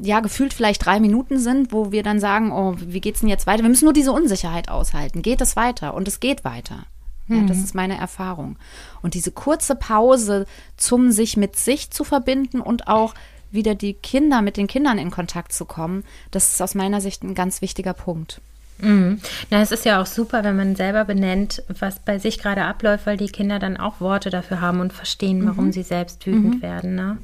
ja 0.02 0.20
gefühlt 0.20 0.54
vielleicht 0.54 0.86
drei 0.86 1.00
Minuten 1.00 1.40
sind, 1.40 1.72
wo 1.72 1.92
wir 1.92 2.04
dann 2.04 2.20
sagen, 2.20 2.52
oh, 2.52 2.76
wie 2.78 3.02
geht's 3.02 3.22
denn 3.22 3.30
jetzt 3.30 3.48
weiter? 3.48 3.64
Wir 3.64 3.70
müssen 3.70 3.86
nur 3.86 3.94
diese 3.94 4.12
Unsicherheit 4.12 4.70
aushalten. 4.70 5.22
Geht 5.22 5.42
es 5.42 5.56
weiter? 5.56 5.94
Und 5.94 6.08
es 6.08 6.20
geht 6.20 6.44
weiter. 6.46 6.86
Ja, 7.30 7.42
das 7.42 7.58
mhm. 7.58 7.64
ist 7.64 7.76
meine 7.76 7.98
Erfahrung. 7.98 8.58
Und 9.02 9.14
diese 9.14 9.32
kurze 9.32 9.76
Pause 9.76 10.46
zum 10.78 11.12
sich 11.12 11.36
mit 11.36 11.58
sich 11.58 11.92
zu 11.92 12.04
verbinden 12.04 12.62
und 12.62 12.88
auch 12.88 13.16
wieder 13.52 13.76
die 13.76 13.94
Kinder 13.94 14.42
mit 14.42 14.58
den 14.58 14.68
Kindern 14.68 14.98
in 14.98 15.12
Kontakt 15.12 15.54
zu 15.54 15.66
kommen, 15.66 16.04
das 16.32 16.54
ist 16.54 16.62
aus 16.62 16.76
meiner 16.76 17.02
Sicht 17.02 17.24
ein 17.24 17.36
ganz 17.36 17.62
wichtiger 17.62 17.94
Punkt. 17.94 18.42
Mhm. 18.80 19.20
Na, 19.50 19.62
es 19.62 19.72
ist 19.72 19.86
ja 19.86 20.02
auch 20.02 20.06
super, 20.06 20.44
wenn 20.44 20.56
man 20.56 20.76
selber 20.76 21.06
benennt, 21.06 21.64
was 21.68 22.00
bei 22.00 22.20
sich 22.20 22.40
gerade 22.40 22.64
abläuft, 22.64 23.06
weil 23.06 23.18
die 23.18 23.28
Kinder 23.28 23.60
dann 23.60 23.78
auch 23.78 24.00
Worte 24.00 24.30
dafür 24.30 24.62
haben 24.62 24.80
und 24.80 24.94
verstehen, 24.94 25.46
warum 25.46 25.68
mhm. 25.68 25.72
sie 25.72 25.84
selbst 25.84 26.26
wütend 26.26 26.58
mhm. 26.58 26.62
werden. 26.62 26.96
Ne? 26.96 27.18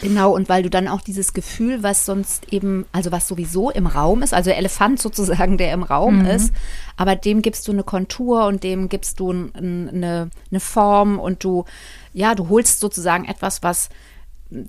Genau, 0.00 0.32
und 0.32 0.48
weil 0.48 0.62
du 0.62 0.70
dann 0.70 0.88
auch 0.88 1.00
dieses 1.00 1.32
Gefühl, 1.32 1.82
was 1.82 2.04
sonst 2.04 2.52
eben, 2.52 2.84
also 2.92 3.10
was 3.12 3.28
sowieso 3.28 3.70
im 3.70 3.86
Raum 3.86 4.22
ist, 4.22 4.34
also 4.34 4.50
Elefant 4.50 5.00
sozusagen, 5.00 5.58
der 5.58 5.72
im 5.72 5.82
Raum 5.82 6.20
mhm. 6.20 6.26
ist, 6.26 6.52
aber 6.96 7.16
dem 7.16 7.42
gibst 7.42 7.66
du 7.68 7.72
eine 7.72 7.84
Kontur 7.84 8.46
und 8.46 8.64
dem 8.64 8.88
gibst 8.88 9.20
du 9.20 9.30
eine, 9.30 10.30
eine 10.50 10.60
Form 10.60 11.18
und 11.18 11.44
du, 11.44 11.64
ja, 12.12 12.34
du 12.34 12.48
holst 12.48 12.80
sozusagen 12.80 13.24
etwas, 13.24 13.62
was 13.62 13.88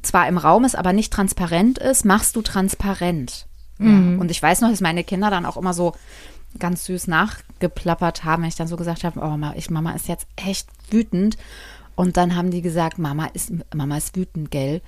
zwar 0.01 0.27
im 0.27 0.37
Raum 0.37 0.65
ist, 0.65 0.75
aber 0.75 0.93
nicht 0.93 1.13
transparent 1.13 1.77
ist, 1.77 2.05
machst 2.05 2.35
du 2.35 2.41
transparent. 2.41 3.47
Mhm. 3.77 4.13
Ja. 4.13 4.21
Und 4.21 4.31
ich 4.31 4.41
weiß 4.41 4.61
noch, 4.61 4.69
dass 4.69 4.81
meine 4.81 5.03
Kinder 5.03 5.29
dann 5.29 5.45
auch 5.45 5.57
immer 5.57 5.73
so 5.73 5.93
ganz 6.57 6.85
süß 6.85 7.07
nachgeplappert 7.07 8.23
haben, 8.23 8.43
wenn 8.43 8.49
ich 8.49 8.55
dann 8.55 8.67
so 8.67 8.75
gesagt 8.75 9.03
habe, 9.03 9.19
oh 9.19 9.27
Mama, 9.27 9.53
ich, 9.55 9.69
Mama 9.69 9.91
ist 9.93 10.07
jetzt 10.07 10.27
echt 10.35 10.67
wütend. 10.89 11.37
Und 11.95 12.17
dann 12.17 12.35
haben 12.35 12.49
die 12.49 12.61
gesagt, 12.61 12.97
Mama 12.97 13.27
ist, 13.33 13.51
Mama 13.75 13.97
ist 13.97 14.15
wütend, 14.15 14.51
gell? 14.51 14.81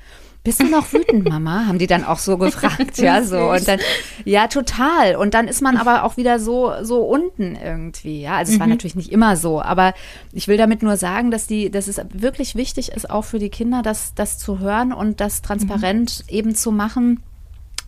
Bist 0.44 0.60
du 0.60 0.66
noch 0.66 0.92
wütend, 0.92 1.30
Mama? 1.30 1.68
Haben 1.68 1.78
die 1.78 1.88
dann 1.88 2.04
auch 2.04 2.18
so 2.18 2.38
gefragt, 2.40 2.98
ja, 2.98 3.22
so. 3.22 3.52
Und 3.52 3.68
dann, 3.68 3.80
ja, 4.26 4.48
total. 4.48 5.16
Und 5.16 5.34
dann 5.34 5.48
ist 5.48 5.62
man 5.62 5.78
aber 5.78 6.04
auch 6.04 6.18
wieder 6.18 6.40
so, 6.40 6.74
so 6.82 7.02
unten 7.02 7.56
irgendwie, 7.56 8.22
ja. 8.22 8.38
Also 8.38 8.54
es 8.54 8.60
war 8.60 8.66
mhm. 8.66 8.74
natürlich 8.74 8.96
nicht 8.96 9.12
immer 9.12 9.38
so, 9.38 9.62
aber 9.62 9.94
ich 10.32 10.48
will 10.48 10.58
damit 10.58 10.82
nur 10.82 10.98
sagen, 10.98 11.30
dass 11.30 11.46
die, 11.46 11.70
dass 11.70 11.88
es 11.88 12.02
wirklich 12.12 12.56
wichtig 12.56 12.92
ist, 12.92 13.10
auch 13.10 13.24
für 13.24 13.40
die 13.40 13.50
Kinder, 13.50 13.84
das, 13.84 14.16
das 14.16 14.40
zu 14.40 14.60
hören 14.60 14.94
und 14.94 15.20
das 15.20 15.44
transparent 15.44 16.24
mhm. 16.28 16.36
eben 16.36 16.56
zu 16.56 16.72
machen. 16.72 17.22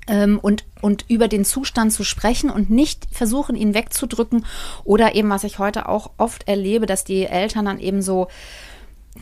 Ähm, 0.06 0.38
und, 0.38 0.66
und 0.82 1.06
über 1.08 1.30
den 1.30 1.46
Zustand 1.46 1.94
zu 1.94 2.04
sprechen 2.04 2.50
und 2.50 2.70
nicht 2.70 3.08
versuchen, 3.10 3.56
ihn 3.56 3.74
wegzudrücken. 3.74 4.46
Oder 4.84 5.16
eben, 5.16 5.30
was 5.30 5.46
ich 5.46 5.60
heute 5.60 5.88
auch 5.88 6.12
oft 6.18 6.48
erlebe, 6.48 6.86
dass 6.86 7.06
die 7.06 7.26
Eltern 7.26 7.66
dann 7.66 7.80
eben 7.80 8.02
so, 8.02 8.28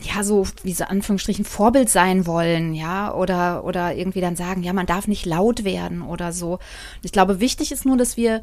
ja, 0.00 0.24
so, 0.24 0.46
wie 0.62 0.72
so 0.72 0.84
Anführungsstrichen, 0.84 1.44
Vorbild 1.44 1.90
sein 1.90 2.26
wollen, 2.26 2.74
ja, 2.74 3.14
oder, 3.14 3.64
oder 3.64 3.94
irgendwie 3.94 4.20
dann 4.20 4.36
sagen, 4.36 4.62
ja, 4.62 4.72
man 4.72 4.86
darf 4.86 5.06
nicht 5.06 5.26
laut 5.26 5.64
werden 5.64 6.02
oder 6.02 6.32
so. 6.32 6.58
Ich 7.02 7.12
glaube, 7.12 7.40
wichtig 7.40 7.72
ist 7.72 7.84
nur, 7.84 7.96
dass 7.96 8.16
wir 8.16 8.40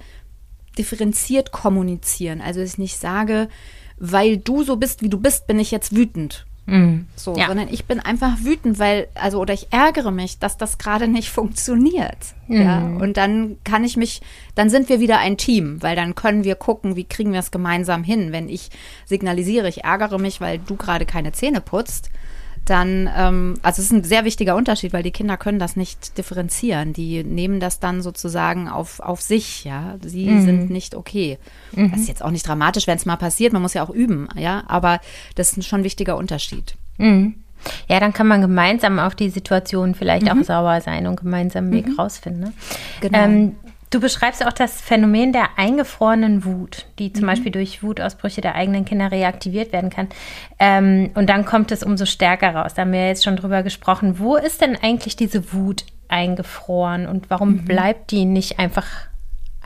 differenziert 0.77 1.51
kommunizieren. 1.51 2.41
Also, 2.41 2.61
dass 2.61 2.73
ich 2.73 2.77
nicht 2.77 2.97
sage, 2.97 3.49
weil 3.97 4.37
du 4.37 4.63
so 4.63 4.75
bist, 4.75 5.01
wie 5.01 5.09
du 5.09 5.19
bist, 5.19 5.47
bin 5.47 5.59
ich 5.59 5.71
jetzt 5.71 5.95
wütend. 5.95 6.45
Mhm. 6.69 7.07
So, 7.15 7.35
ja. 7.35 7.47
sondern 7.47 7.67
ich 7.69 7.85
bin 7.85 7.99
einfach 7.99 8.37
wütend, 8.43 8.79
weil, 8.79 9.07
also, 9.15 9.39
oder 9.39 9.53
ich 9.53 9.67
ärgere 9.71 10.11
mich, 10.11 10.39
dass 10.39 10.57
das 10.57 10.77
gerade 10.77 11.07
nicht 11.07 11.29
funktioniert. 11.31 12.17
Mhm. 12.47 12.61
Ja, 12.61 12.79
und 12.79 13.17
dann 13.17 13.57
kann 13.63 13.83
ich 13.83 13.97
mich, 13.97 14.21
dann 14.55 14.69
sind 14.69 14.89
wir 14.89 14.99
wieder 14.99 15.19
ein 15.19 15.37
Team, 15.37 15.81
weil 15.81 15.95
dann 15.95 16.15
können 16.15 16.43
wir 16.43 16.55
gucken, 16.55 16.95
wie 16.95 17.03
kriegen 17.03 17.33
wir 17.33 17.39
es 17.39 17.51
gemeinsam 17.51 18.03
hin. 18.03 18.31
Wenn 18.31 18.49
ich 18.49 18.69
signalisiere, 19.05 19.69
ich 19.69 19.83
ärgere 19.83 20.19
mich, 20.19 20.41
weil 20.41 20.59
du 20.59 20.75
gerade 20.75 21.05
keine 21.05 21.31
Zähne 21.31 21.61
putzt, 21.61 22.09
dann, 22.69 23.09
ähm, 23.15 23.55
also 23.61 23.81
es 23.81 23.85
ist 23.85 23.91
ein 23.91 24.03
sehr 24.03 24.25
wichtiger 24.25 24.55
Unterschied, 24.55 24.93
weil 24.93 25.03
die 25.03 25.11
Kinder 25.11 25.37
können 25.37 25.59
das 25.59 25.75
nicht 25.75 26.17
differenzieren. 26.17 26.93
Die 26.93 27.23
nehmen 27.23 27.59
das 27.59 27.79
dann 27.79 28.01
sozusagen 28.01 28.67
auf, 28.67 28.99
auf 28.99 29.21
sich, 29.21 29.63
ja. 29.63 29.97
Sie 30.03 30.27
mhm. 30.27 30.45
sind 30.45 30.69
nicht 30.69 30.95
okay. 30.95 31.37
Mhm. 31.75 31.91
Das 31.91 32.01
ist 32.01 32.07
jetzt 32.07 32.23
auch 32.23 32.31
nicht 32.31 32.47
dramatisch, 32.47 32.87
wenn 32.87 32.97
es 32.97 33.05
mal 33.05 33.17
passiert, 33.17 33.53
man 33.53 33.61
muss 33.61 33.73
ja 33.73 33.83
auch 33.83 33.89
üben, 33.89 34.27
ja, 34.35 34.63
aber 34.67 34.99
das 35.35 35.57
ist 35.57 35.67
schon 35.67 35.81
ein 35.81 35.83
wichtiger 35.83 36.17
Unterschied. 36.17 36.75
Mhm. 36.97 37.35
Ja, 37.87 37.99
dann 37.99 38.13
kann 38.13 38.27
man 38.27 38.41
gemeinsam 38.41 38.99
auf 38.99 39.15
die 39.15 39.29
Situation 39.29 39.95
vielleicht 39.95 40.29
auch 40.29 40.35
mhm. 40.35 40.43
sauer 40.43 40.79
sein 40.81 41.07
und 41.07 41.19
gemeinsam 41.19 41.65
einen 41.65 41.73
Weg 41.73 41.87
mhm. 41.87 41.99
rausfinden. 41.99 42.41
Ne? 42.41 42.53
Genau. 43.01 43.17
Ähm, 43.17 43.55
Du 43.89 43.99
beschreibst 43.99 44.45
auch 44.45 44.53
das 44.53 44.81
Phänomen 44.81 45.33
der 45.33 45.57
eingefrorenen 45.57 46.45
Wut, 46.45 46.85
die 46.99 47.11
zum 47.11 47.23
mhm. 47.23 47.27
Beispiel 47.27 47.51
durch 47.51 47.81
Wutausbrüche 47.81 48.41
der 48.41 48.55
eigenen 48.55 48.85
Kinder 48.85 49.11
reaktiviert 49.11 49.73
werden 49.73 49.89
kann. 49.89 50.09
Ähm, 50.59 51.09
und 51.15 51.27
dann 51.27 51.45
kommt 51.45 51.71
es 51.71 51.81
umso 51.81 52.05
stärker 52.05 52.53
raus. 52.53 52.75
Da 52.75 52.83
haben 52.83 52.91
wir 52.91 53.07
jetzt 53.07 53.23
schon 53.23 53.35
drüber 53.35 53.63
gesprochen. 53.63 54.19
Wo 54.19 54.35
ist 54.35 54.61
denn 54.61 54.77
eigentlich 54.79 55.15
diese 55.15 55.53
Wut 55.53 55.85
eingefroren 56.07 57.07
und 57.07 57.29
warum 57.29 57.49
mhm. 57.53 57.65
bleibt 57.65 58.11
die 58.11 58.25
nicht 58.25 58.59
einfach 58.59 58.85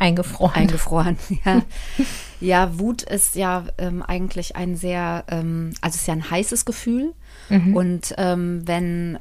eingefroren? 0.03 0.55
Eingefroren, 0.55 1.17
ja. 1.45 1.61
ja, 2.39 2.79
Wut 2.79 3.03
ist 3.03 3.35
ja 3.35 3.65
ähm, 3.77 4.03
eigentlich 4.03 4.55
ein 4.55 4.75
sehr, 4.75 5.23
ähm, 5.29 5.73
also 5.81 5.95
es 5.95 6.01
ist 6.01 6.07
ja 6.07 6.13
ein 6.13 6.29
heißes 6.29 6.65
Gefühl. 6.65 7.13
Mhm. 7.49 7.75
Und 7.75 8.13
ähm, 8.17 8.61
wenn 8.65 9.17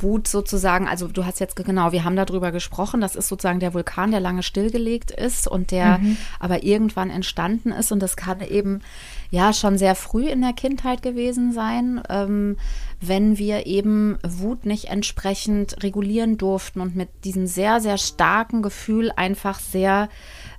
Wut 0.00 0.28
sozusagen, 0.28 0.88
also 0.88 1.08
du 1.08 1.24
hast 1.24 1.40
jetzt 1.40 1.56
genau, 1.56 1.92
wir 1.92 2.04
haben 2.04 2.16
darüber 2.16 2.52
gesprochen, 2.52 3.00
das 3.00 3.16
ist 3.16 3.28
sozusagen 3.28 3.60
der 3.60 3.74
Vulkan, 3.74 4.10
der 4.10 4.20
lange 4.20 4.42
stillgelegt 4.42 5.10
ist 5.10 5.48
und 5.48 5.70
der 5.70 5.98
mhm. 5.98 6.16
aber 6.40 6.62
irgendwann 6.62 7.10
entstanden 7.10 7.72
ist 7.72 7.92
und 7.92 8.00
das 8.00 8.16
kann 8.16 8.40
eben 8.40 8.80
ja 9.30 9.52
schon 9.52 9.78
sehr 9.78 9.94
früh 9.94 10.28
in 10.28 10.40
der 10.40 10.52
Kindheit 10.52 11.02
gewesen 11.02 11.52
sein, 11.52 12.02
ähm, 12.08 12.56
wenn 13.00 13.38
wir 13.38 13.66
eben 13.66 14.18
Wut 14.26 14.66
nicht 14.66 14.86
entsprechend 14.86 15.82
regulieren 15.82 16.38
durften 16.38 16.80
und 16.80 16.96
mit 16.96 17.24
diesem 17.24 17.46
sehr, 17.46 17.80
sehr 17.80 17.98
starken 17.98 18.62
Gefühl 18.62 19.12
einfach 19.14 19.60
sehr, 19.60 20.08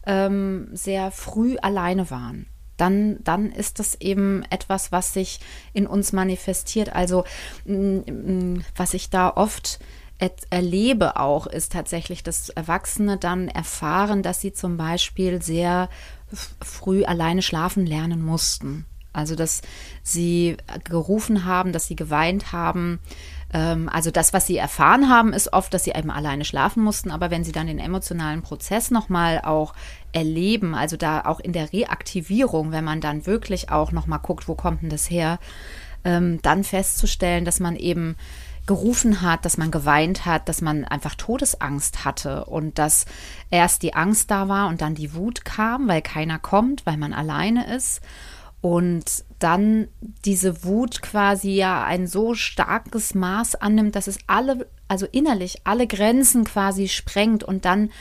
ähm, 0.06 0.70
sehr 0.74 1.12
früh 1.12 1.58
alleine 1.62 2.10
waren 2.12 2.48
dann, 2.78 3.18
dann 3.24 3.52
ist 3.52 3.80
das 3.80 4.00
eben 4.00 4.44
etwas, 4.50 4.92
was 4.92 5.14
sich 5.14 5.40
in 5.74 5.88
uns 5.88 6.14
manifestiert. 6.14 6.96
Also 6.96 7.26
was 8.76 8.94
ich 8.94 9.10
da 9.10 9.32
oft 9.36 9.80
erlebe 10.50 11.18
auch, 11.18 11.48
ist 11.48 11.74
tatsächlich, 11.74 12.24
dass 12.24 12.50
Erwachsene 12.50 13.18
dann 13.18 13.50
erfahren, 13.50 14.24
dass 14.24 14.42
sie 14.42 14.54
zum 14.54 14.78
Beispiel 14.78 15.42
sehr 15.42 15.90
früh 16.62 17.04
alleine 17.06 17.42
schlafen 17.42 17.86
lernen 17.86 18.22
mussten. 18.22 18.86
Also 19.14 19.36
dass 19.36 19.62
sie 20.04 20.58
gerufen 20.84 21.46
haben, 21.46 21.72
dass 21.72 21.88
sie 21.88 21.96
geweint 21.96 22.52
haben, 22.52 23.00
ähm, 23.54 23.90
also 23.90 24.12
das, 24.12 24.34
was 24.34 24.46
sie 24.48 24.58
erfahren 24.58 25.10
haben, 25.10 25.34
ist 25.34 25.54
oft, 25.54 25.74
dass 25.74 25.84
sie 25.84 25.92
eben 25.92 26.12
alleine 26.12 26.46
schlafen 26.46 26.84
mussten. 26.84 27.12
Aber 27.12 27.32
wenn 27.32 27.44
sie 27.44 27.52
dann 27.52 27.68
den 27.68 27.80
emotionalen 27.80 28.42
Prozess 28.42 28.92
nochmal 28.92 29.42
auch 29.42 29.74
erleben, 30.12 30.76
also 30.76 30.98
da 30.98 31.22
auch 31.22 31.40
in 31.40 31.54
der 31.54 31.72
Reaktivierung, 31.72 32.72
wenn 32.72 32.84
man 32.84 33.02
dann 33.02 33.26
wirklich 33.26 33.72
auch 33.72 33.92
nochmal 33.92 34.20
guckt, 34.20 34.48
wo 34.48 34.56
kommt 34.56 34.82
denn 34.82 34.90
das 34.90 35.10
her, 35.10 35.40
ähm, 36.04 36.40
dann 36.42 36.64
festzustellen, 36.64 37.46
dass 37.46 37.60
man 37.60 37.76
eben 37.76 38.16
gerufen 38.68 39.22
hat, 39.22 39.46
dass 39.46 39.58
man 39.58 39.72
geweint 39.72 40.26
hat, 40.26 40.48
dass 40.48 40.62
man 40.62 40.86
einfach 40.86 41.16
Todesangst 41.16 42.06
hatte 42.06 42.46
und 42.46 42.78
dass 42.78 43.06
erst 43.50 43.82
die 43.82 43.96
Angst 43.96 44.30
da 44.30 44.48
war 44.48 44.68
und 44.68 44.82
dann 44.82 44.94
die 44.94 45.16
Wut 45.16 45.46
kam, 45.46 45.88
weil 45.88 46.02
keiner 46.02 46.38
kommt, 46.38 46.86
weil 46.86 46.98
man 46.98 47.14
alleine 47.14 47.74
ist. 47.74 48.02
Und 48.62 49.24
dann 49.40 49.88
diese 50.26 50.64
Wut 50.64 51.02
quasi 51.02 51.52
ja 51.52 51.84
ein 51.84 52.08
so 52.08 52.34
starkes 52.34 53.16
Maß 53.16 53.56
annimmt, 53.56 53.96
dass 53.96 54.08
es 54.08 54.20
alle, 54.28 54.68
also 54.88 55.06
innerlich 55.12 55.62
alle 55.64 55.88
Grenzen 55.88 56.44
quasi 56.44 56.88
sprengt 56.88 57.44
und 57.44 57.66
dann 57.66 57.92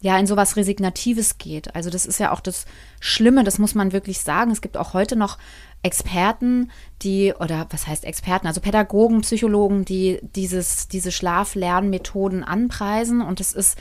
ja 0.00 0.18
in 0.18 0.26
sowas 0.26 0.56
Resignatives 0.56 1.38
geht. 1.38 1.74
Also 1.74 1.90
das 1.90 2.06
ist 2.06 2.18
ja 2.18 2.30
auch 2.30 2.40
das 2.40 2.66
Schlimme, 3.00 3.42
das 3.42 3.58
muss 3.58 3.74
man 3.74 3.92
wirklich 3.92 4.20
sagen. 4.20 4.50
Es 4.50 4.60
gibt 4.60 4.76
auch 4.76 4.94
heute 4.94 5.16
noch 5.16 5.38
Experten, 5.84 6.70
die, 7.02 7.34
oder 7.38 7.66
was 7.70 7.86
heißt 7.86 8.04
Experten, 8.04 8.46
also 8.46 8.60
Pädagogen, 8.60 9.20
Psychologen, 9.20 9.84
die 9.84 10.18
dieses, 10.34 10.88
diese 10.88 11.12
Schlaflernmethoden 11.12 12.42
anpreisen 12.42 13.20
und 13.20 13.38
es 13.38 13.52
ist 13.52 13.76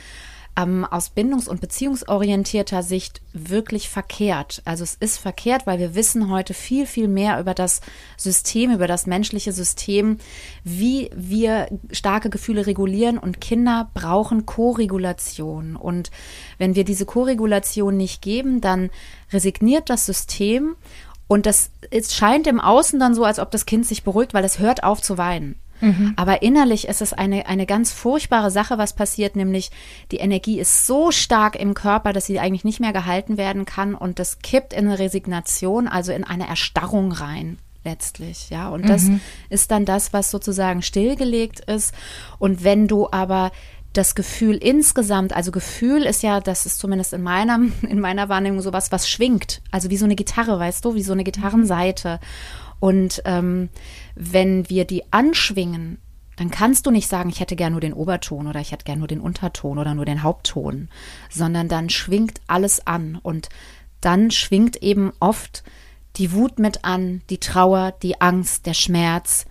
ähm, 0.55 0.85
aus 0.85 1.09
bindungs- 1.15 1.47
und 1.47 1.61
beziehungsorientierter 1.61 2.83
Sicht 2.83 3.21
wirklich 3.33 3.89
verkehrt. 3.89 4.61
Also 4.65 4.83
es 4.83 4.95
ist 4.95 5.17
verkehrt, 5.17 5.65
weil 5.65 5.79
wir 5.79 5.95
wissen 5.95 6.29
heute 6.29 6.53
viel, 6.53 6.85
viel 6.85 7.07
mehr 7.07 7.39
über 7.39 7.53
das 7.53 7.81
System, 8.17 8.71
über 8.71 8.85
das 8.85 9.07
menschliche 9.07 9.51
System, 9.51 10.19
wie 10.63 11.09
wir 11.15 11.69
starke 11.91 12.29
Gefühle 12.29 12.67
regulieren 12.67 13.17
und 13.17 13.41
Kinder 13.41 13.89
brauchen 13.93 14.45
Koregulation. 14.45 15.75
Und 15.75 16.11
wenn 16.59 16.75
wir 16.75 16.83
diese 16.83 17.05
Koregulation 17.05 17.97
nicht 17.97 18.21
geben, 18.21 18.61
dann 18.61 18.91
resigniert 19.31 19.89
das 19.89 20.05
System 20.05 20.75
und 21.27 21.45
das 21.45 21.71
es 21.91 22.15
scheint 22.15 22.47
im 22.47 22.59
Außen 22.59 22.99
dann 22.99 23.13
so, 23.15 23.23
als 23.23 23.39
ob 23.39 23.51
das 23.51 23.65
Kind 23.65 23.85
sich 23.85 24.03
beruhigt, 24.03 24.33
weil 24.33 24.45
es 24.45 24.59
hört 24.59 24.83
auf 24.83 25.01
zu 25.01 25.17
weinen. 25.17 25.55
Mhm. 25.81 26.13
Aber 26.15 26.41
innerlich 26.41 26.87
ist 26.87 27.01
es 27.01 27.11
eine, 27.11 27.45
eine 27.47 27.65
ganz 27.65 27.91
furchtbare 27.91 28.51
Sache, 28.51 28.77
was 28.77 28.93
passiert, 28.93 29.35
nämlich 29.35 29.69
die 30.11 30.17
Energie 30.17 30.59
ist 30.59 30.87
so 30.87 31.11
stark 31.11 31.57
im 31.57 31.73
Körper, 31.73 32.13
dass 32.13 32.25
sie 32.25 32.39
eigentlich 32.39 32.63
nicht 32.63 32.79
mehr 32.79 32.93
gehalten 32.93 33.37
werden 33.37 33.65
kann 33.65 33.93
und 33.93 34.17
das 34.17 34.39
kippt 34.39 34.71
in 34.73 34.87
eine 34.87 34.99
Resignation, 34.99 35.87
also 35.87 36.13
in 36.13 36.23
eine 36.23 36.47
Erstarrung 36.47 37.11
rein 37.11 37.57
letztlich, 37.83 38.49
ja. 38.49 38.69
Und 38.69 38.87
das 38.87 39.03
mhm. 39.03 39.19
ist 39.49 39.71
dann 39.71 39.85
das, 39.85 40.13
was 40.13 40.31
sozusagen 40.31 40.81
stillgelegt 40.81 41.59
ist. 41.59 41.93
Und 42.39 42.63
wenn 42.63 42.87
du 42.87 43.09
aber 43.11 43.51
das 43.93 44.15
Gefühl 44.15 44.55
insgesamt, 44.55 45.33
also 45.33 45.51
Gefühl 45.51 46.03
ist 46.03 46.23
ja, 46.23 46.39
das 46.39 46.65
ist 46.65 46.79
zumindest 46.79 47.13
in 47.13 47.21
meiner, 47.21 47.59
in 47.81 47.99
meiner 47.99 48.29
Wahrnehmung 48.29 48.61
sowas, 48.61 48.91
was 48.91 49.09
schwingt. 49.09 49.61
Also 49.71 49.89
wie 49.89 49.97
so 49.97 50.05
eine 50.05 50.15
Gitarre, 50.15 50.59
weißt 50.59 50.83
du, 50.83 50.95
wie 50.95 51.03
so 51.03 51.13
eine 51.13 51.23
Gitarrenseite. 51.23 52.19
Und 52.79 53.21
ähm, 53.25 53.69
wenn 54.15 54.69
wir 54.69 54.85
die 54.85 55.03
anschwingen, 55.11 55.99
dann 56.35 56.49
kannst 56.49 56.85
du 56.85 56.91
nicht 56.91 57.07
sagen, 57.07 57.29
ich 57.29 57.39
hätte 57.39 57.55
gern 57.55 57.73
nur 57.73 57.81
den 57.81 57.93
Oberton 57.93 58.47
oder 58.47 58.59
ich 58.59 58.71
hätte 58.71 58.85
gern 58.85 58.99
nur 58.99 59.07
den 59.07 59.21
Unterton 59.21 59.77
oder 59.77 59.93
nur 59.93 60.05
den 60.05 60.23
Hauptton, 60.23 60.89
sondern 61.29 61.67
dann 61.67 61.89
schwingt 61.89 62.41
alles 62.47 62.85
an 62.87 63.19
und 63.21 63.49
dann 64.01 64.31
schwingt 64.31 64.77
eben 64.77 65.13
oft 65.19 65.63
die 66.15 66.31
Wut 66.33 66.59
mit 66.59 66.83
an, 66.83 67.21
die 67.29 67.39
Trauer, 67.39 67.93
die 68.01 68.19
Angst, 68.19 68.65
der 68.65 68.73
Schmerz 68.73 69.45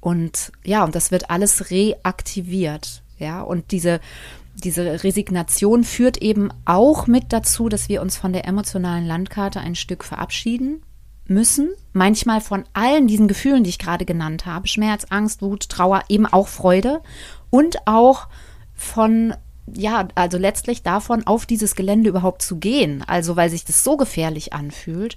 und 0.00 0.52
ja, 0.64 0.84
und 0.84 0.94
das 0.94 1.10
wird 1.10 1.30
alles 1.30 1.70
reaktiviert, 1.70 2.99
ja, 3.20 3.40
und 3.42 3.70
diese 3.70 4.00
diese 4.64 5.04
Resignation 5.04 5.84
führt 5.84 6.18
eben 6.18 6.50
auch 6.64 7.06
mit 7.06 7.32
dazu, 7.32 7.68
dass 7.68 7.88
wir 7.88 8.02
uns 8.02 8.16
von 8.16 8.32
der 8.32 8.46
emotionalen 8.46 9.06
Landkarte 9.06 9.60
ein 9.60 9.74
Stück 9.74 10.04
verabschieden 10.04 10.82
müssen, 11.26 11.70
manchmal 11.92 12.40
von 12.40 12.64
allen 12.72 13.06
diesen 13.06 13.28
Gefühlen, 13.28 13.64
die 13.64 13.70
ich 13.70 13.78
gerade 13.78 14.04
genannt 14.04 14.46
habe, 14.46 14.68
Schmerz, 14.68 15.06
Angst, 15.10 15.42
Wut, 15.42 15.68
Trauer, 15.68 16.02
eben 16.08 16.26
auch 16.26 16.48
Freude. 16.48 17.00
Und 17.50 17.86
auch 17.86 18.28
von 18.74 19.34
ja, 19.74 20.08
also 20.14 20.38
letztlich 20.38 20.82
davon, 20.82 21.26
auf 21.26 21.46
dieses 21.46 21.74
Gelände 21.74 22.08
überhaupt 22.08 22.42
zu 22.42 22.56
gehen. 22.56 23.04
Also 23.06 23.36
weil 23.36 23.50
sich 23.50 23.64
das 23.64 23.84
so 23.84 23.96
gefährlich 23.96 24.52
anfühlt 24.52 25.16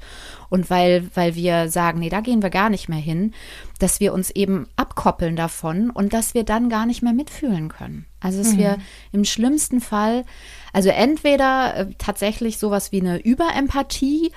und 0.50 0.70
weil, 0.70 1.10
weil 1.14 1.36
wir 1.36 1.70
sagen, 1.70 2.00
nee, 2.00 2.10
da 2.10 2.22
gehen 2.22 2.42
wir 2.42 2.50
gar 2.50 2.70
nicht 2.70 2.90
mehr 2.90 3.00
hin, 3.00 3.34
dass 3.80 4.00
wir 4.00 4.14
uns 4.14 4.30
eben 4.32 4.68
abkoppeln 4.76 5.36
davon 5.36 5.90
und 5.90 6.14
dass 6.14 6.34
wir 6.34 6.44
dann 6.44 6.70
gar 6.70 6.86
nicht 6.86 7.02
mehr 7.02 7.14
mitfühlen 7.14 7.70
können. 7.70 8.06
Also 8.20 8.40
dass 8.40 8.54
mhm. 8.54 8.58
wir 8.58 8.78
im 9.12 9.26
schlimmsten 9.26 9.82
Fall, 9.82 10.26
also 10.72 10.90
entweder 10.90 11.76
äh, 11.76 11.86
tatsächlich 11.98 12.58
sowas 12.58 12.92
wie 12.92 13.02
eine 13.02 13.18
Überempathie 13.18 14.32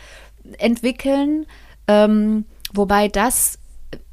entwickeln, 0.58 1.46
ähm, 1.88 2.44
wobei 2.72 3.08
das 3.08 3.58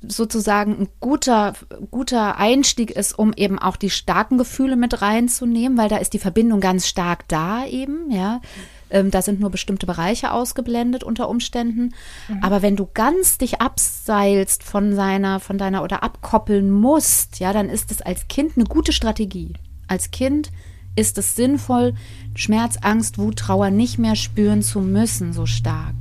sozusagen 0.01 0.77
ein 0.79 0.87
guter, 0.99 1.53
guter 1.89 2.37
Einstieg 2.37 2.91
ist, 2.91 3.17
um 3.17 3.33
eben 3.33 3.57
auch 3.59 3.75
die 3.75 3.89
starken 3.89 4.37
Gefühle 4.37 4.75
mit 4.75 5.01
reinzunehmen, 5.01 5.77
weil 5.77 5.89
da 5.89 5.97
ist 5.97 6.13
die 6.13 6.19
Verbindung 6.19 6.59
ganz 6.59 6.87
stark 6.87 7.27
da 7.27 7.65
eben, 7.65 8.11
ja. 8.11 8.41
Ähm, 8.89 9.09
da 9.09 9.21
sind 9.23 9.39
nur 9.39 9.49
bestimmte 9.49 9.87
Bereiche 9.87 10.31
ausgeblendet 10.31 11.03
unter 11.03 11.27
Umständen. 11.27 11.93
Mhm. 12.27 12.43
Aber 12.43 12.61
wenn 12.61 12.75
du 12.75 12.87
ganz 12.93 13.39
dich 13.39 13.59
abseilst 13.59 14.63
von 14.63 14.93
seiner, 14.93 15.39
von 15.39 15.57
deiner 15.57 15.83
oder 15.83 16.03
abkoppeln 16.03 16.69
musst, 16.69 17.39
ja, 17.39 17.53
dann 17.53 17.69
ist 17.69 17.91
es 17.91 18.01
als 18.01 18.27
Kind 18.27 18.55
eine 18.55 18.65
gute 18.65 18.91
Strategie. 18.91 19.53
Als 19.87 20.11
Kind 20.11 20.51
ist 20.95 21.17
es 21.17 21.35
sinnvoll, 21.35 21.95
Schmerz, 22.35 22.77
Angst, 22.81 23.17
Wut, 23.17 23.37
Trauer 23.37 23.71
nicht 23.71 23.97
mehr 23.97 24.15
spüren 24.15 24.61
zu 24.61 24.79
müssen 24.79 25.33
so 25.33 25.47
stark. 25.47 25.95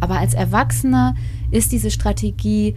Aber 0.00 0.18
als 0.18 0.32
Erwachsener 0.32 1.14
ist 1.50 1.72
diese 1.72 1.90
Strategie 1.90 2.74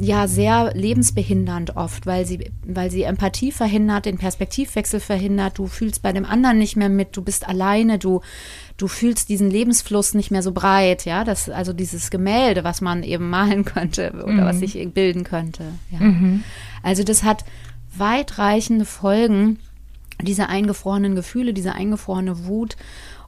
ja 0.00 0.26
sehr 0.26 0.72
lebensbehindernd 0.74 1.76
oft, 1.76 2.06
weil 2.06 2.26
sie, 2.26 2.50
weil 2.66 2.90
sie 2.90 3.02
Empathie 3.02 3.52
verhindert, 3.52 4.06
den 4.06 4.18
Perspektivwechsel 4.18 5.00
verhindert. 5.00 5.58
Du 5.58 5.66
fühlst 5.66 6.02
bei 6.02 6.12
dem 6.12 6.24
anderen 6.24 6.58
nicht 6.58 6.76
mehr 6.76 6.88
mit, 6.88 7.16
du 7.16 7.22
bist 7.22 7.48
alleine, 7.48 7.98
du, 7.98 8.20
du 8.76 8.88
fühlst 8.88 9.28
diesen 9.28 9.50
Lebensfluss 9.50 10.14
nicht 10.14 10.30
mehr 10.30 10.42
so 10.42 10.52
breit, 10.52 11.04
ja. 11.04 11.24
Das, 11.24 11.48
also 11.48 11.72
dieses 11.72 12.10
Gemälde, 12.10 12.64
was 12.64 12.80
man 12.80 13.02
eben 13.02 13.30
malen 13.30 13.64
könnte 13.64 14.12
oder 14.14 14.32
mhm. 14.32 14.44
was 14.44 14.58
sich 14.58 14.74
bilden 14.92 15.24
könnte. 15.24 15.64
Ja. 15.90 16.00
Mhm. 16.00 16.44
Also 16.82 17.04
das 17.04 17.22
hat 17.22 17.44
weitreichende 17.96 18.84
Folgen, 18.84 19.58
diese 20.22 20.48
eingefrorenen 20.48 21.14
Gefühle, 21.14 21.52
diese 21.52 21.72
eingefrorene 21.72 22.46
Wut. 22.46 22.76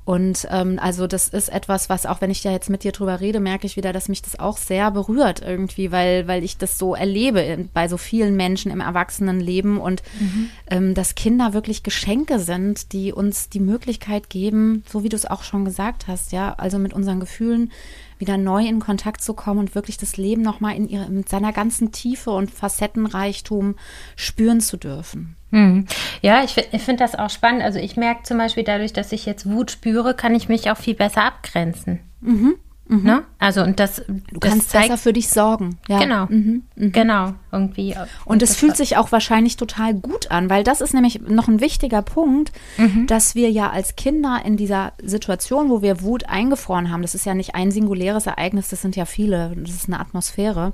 Und 0.06 0.46
ähm, 0.52 0.78
also 0.80 1.08
das 1.08 1.26
ist 1.26 1.48
etwas, 1.48 1.90
was 1.90 2.06
auch 2.06 2.20
wenn 2.20 2.30
ich 2.30 2.40
da 2.40 2.52
jetzt 2.52 2.70
mit 2.70 2.84
dir 2.84 2.92
drüber 2.92 3.18
rede, 3.18 3.40
merke 3.40 3.66
ich 3.66 3.76
wieder, 3.76 3.92
dass 3.92 4.08
mich 4.08 4.22
das 4.22 4.38
auch 4.38 4.56
sehr 4.56 4.92
berührt 4.92 5.42
irgendwie, 5.42 5.90
weil, 5.90 6.28
weil 6.28 6.44
ich 6.44 6.58
das 6.58 6.78
so 6.78 6.94
erlebe 6.94 7.68
bei 7.74 7.88
so 7.88 7.96
vielen 7.96 8.36
Menschen 8.36 8.70
im 8.70 8.78
Erwachsenenleben 8.78 9.78
und 9.78 10.04
mhm. 10.20 10.48
ähm, 10.70 10.94
dass 10.94 11.16
Kinder 11.16 11.54
wirklich 11.54 11.82
Geschenke 11.82 12.38
sind, 12.38 12.92
die 12.92 13.12
uns 13.12 13.48
die 13.48 13.58
Möglichkeit 13.58 14.30
geben, 14.30 14.84
so 14.88 15.02
wie 15.02 15.08
du 15.08 15.16
es 15.16 15.26
auch 15.26 15.42
schon 15.42 15.64
gesagt 15.64 16.06
hast, 16.06 16.30
ja, 16.30 16.54
also 16.54 16.78
mit 16.78 16.94
unseren 16.94 17.18
Gefühlen 17.18 17.72
wieder 18.18 18.38
neu 18.38 18.64
in 18.64 18.78
Kontakt 18.78 19.22
zu 19.22 19.34
kommen 19.34 19.58
und 19.58 19.74
wirklich 19.74 19.98
das 19.98 20.16
Leben 20.16 20.42
nochmal 20.42 20.76
in, 20.76 20.88
ihre, 20.88 21.06
in 21.06 21.24
seiner 21.24 21.52
ganzen 21.52 21.90
Tiefe 21.90 22.30
und 22.30 22.52
Facettenreichtum 22.52 23.74
spüren 24.14 24.60
zu 24.60 24.76
dürfen. 24.76 25.35
Hm. 25.50 25.86
Ja, 26.22 26.42
ich, 26.42 26.56
ich 26.56 26.82
finde 26.82 27.04
das 27.04 27.14
auch 27.14 27.30
spannend. 27.30 27.62
Also 27.62 27.78
ich 27.78 27.96
merke 27.96 28.24
zum 28.24 28.38
Beispiel 28.38 28.64
dadurch, 28.64 28.92
dass 28.92 29.12
ich 29.12 29.26
jetzt 29.26 29.48
Wut 29.48 29.70
spüre, 29.70 30.14
kann 30.14 30.34
ich 30.34 30.48
mich 30.48 30.70
auch 30.70 30.76
viel 30.76 30.94
besser 30.94 31.24
abgrenzen. 31.24 32.00
Mhm. 32.20 32.56
Mhm. 32.88 33.02
Ne? 33.02 33.24
Also 33.38 33.62
und 33.62 33.80
das 33.80 33.96
du 34.06 34.22
das 34.32 34.50
kannst 34.50 34.70
zeigt, 34.70 34.88
besser 34.88 34.98
für 34.98 35.12
dich 35.12 35.28
sorgen. 35.28 35.78
Ja. 35.88 35.98
Genau, 35.98 36.26
mhm. 36.26 36.62
Mhm. 36.76 36.92
genau 36.92 37.34
irgendwie. 37.50 37.96
Und 38.24 38.42
es 38.42 38.56
fühlt 38.56 38.76
sich 38.76 38.96
auch 38.96 39.10
wahrscheinlich 39.10 39.56
total 39.56 39.94
gut 39.94 40.30
an, 40.30 40.50
weil 40.50 40.62
das 40.62 40.80
ist 40.80 40.94
nämlich 40.94 41.20
noch 41.20 41.48
ein 41.48 41.60
wichtiger 41.60 42.02
Punkt, 42.02 42.52
mhm. 42.76 43.06
dass 43.06 43.34
wir 43.34 43.50
ja 43.50 43.70
als 43.70 43.96
Kinder 43.96 44.40
in 44.44 44.56
dieser 44.56 44.92
Situation, 45.02 45.68
wo 45.68 45.82
wir 45.82 46.02
Wut 46.02 46.28
eingefroren 46.28 46.92
haben, 46.92 47.02
das 47.02 47.14
ist 47.14 47.26
ja 47.26 47.34
nicht 47.34 47.54
ein 47.54 47.72
singuläres 47.72 48.26
Ereignis, 48.26 48.68
das 48.68 48.82
sind 48.82 48.94
ja 48.94 49.04
viele, 49.04 49.52
das 49.56 49.74
ist 49.74 49.88
eine 49.88 49.98
Atmosphäre, 49.98 50.72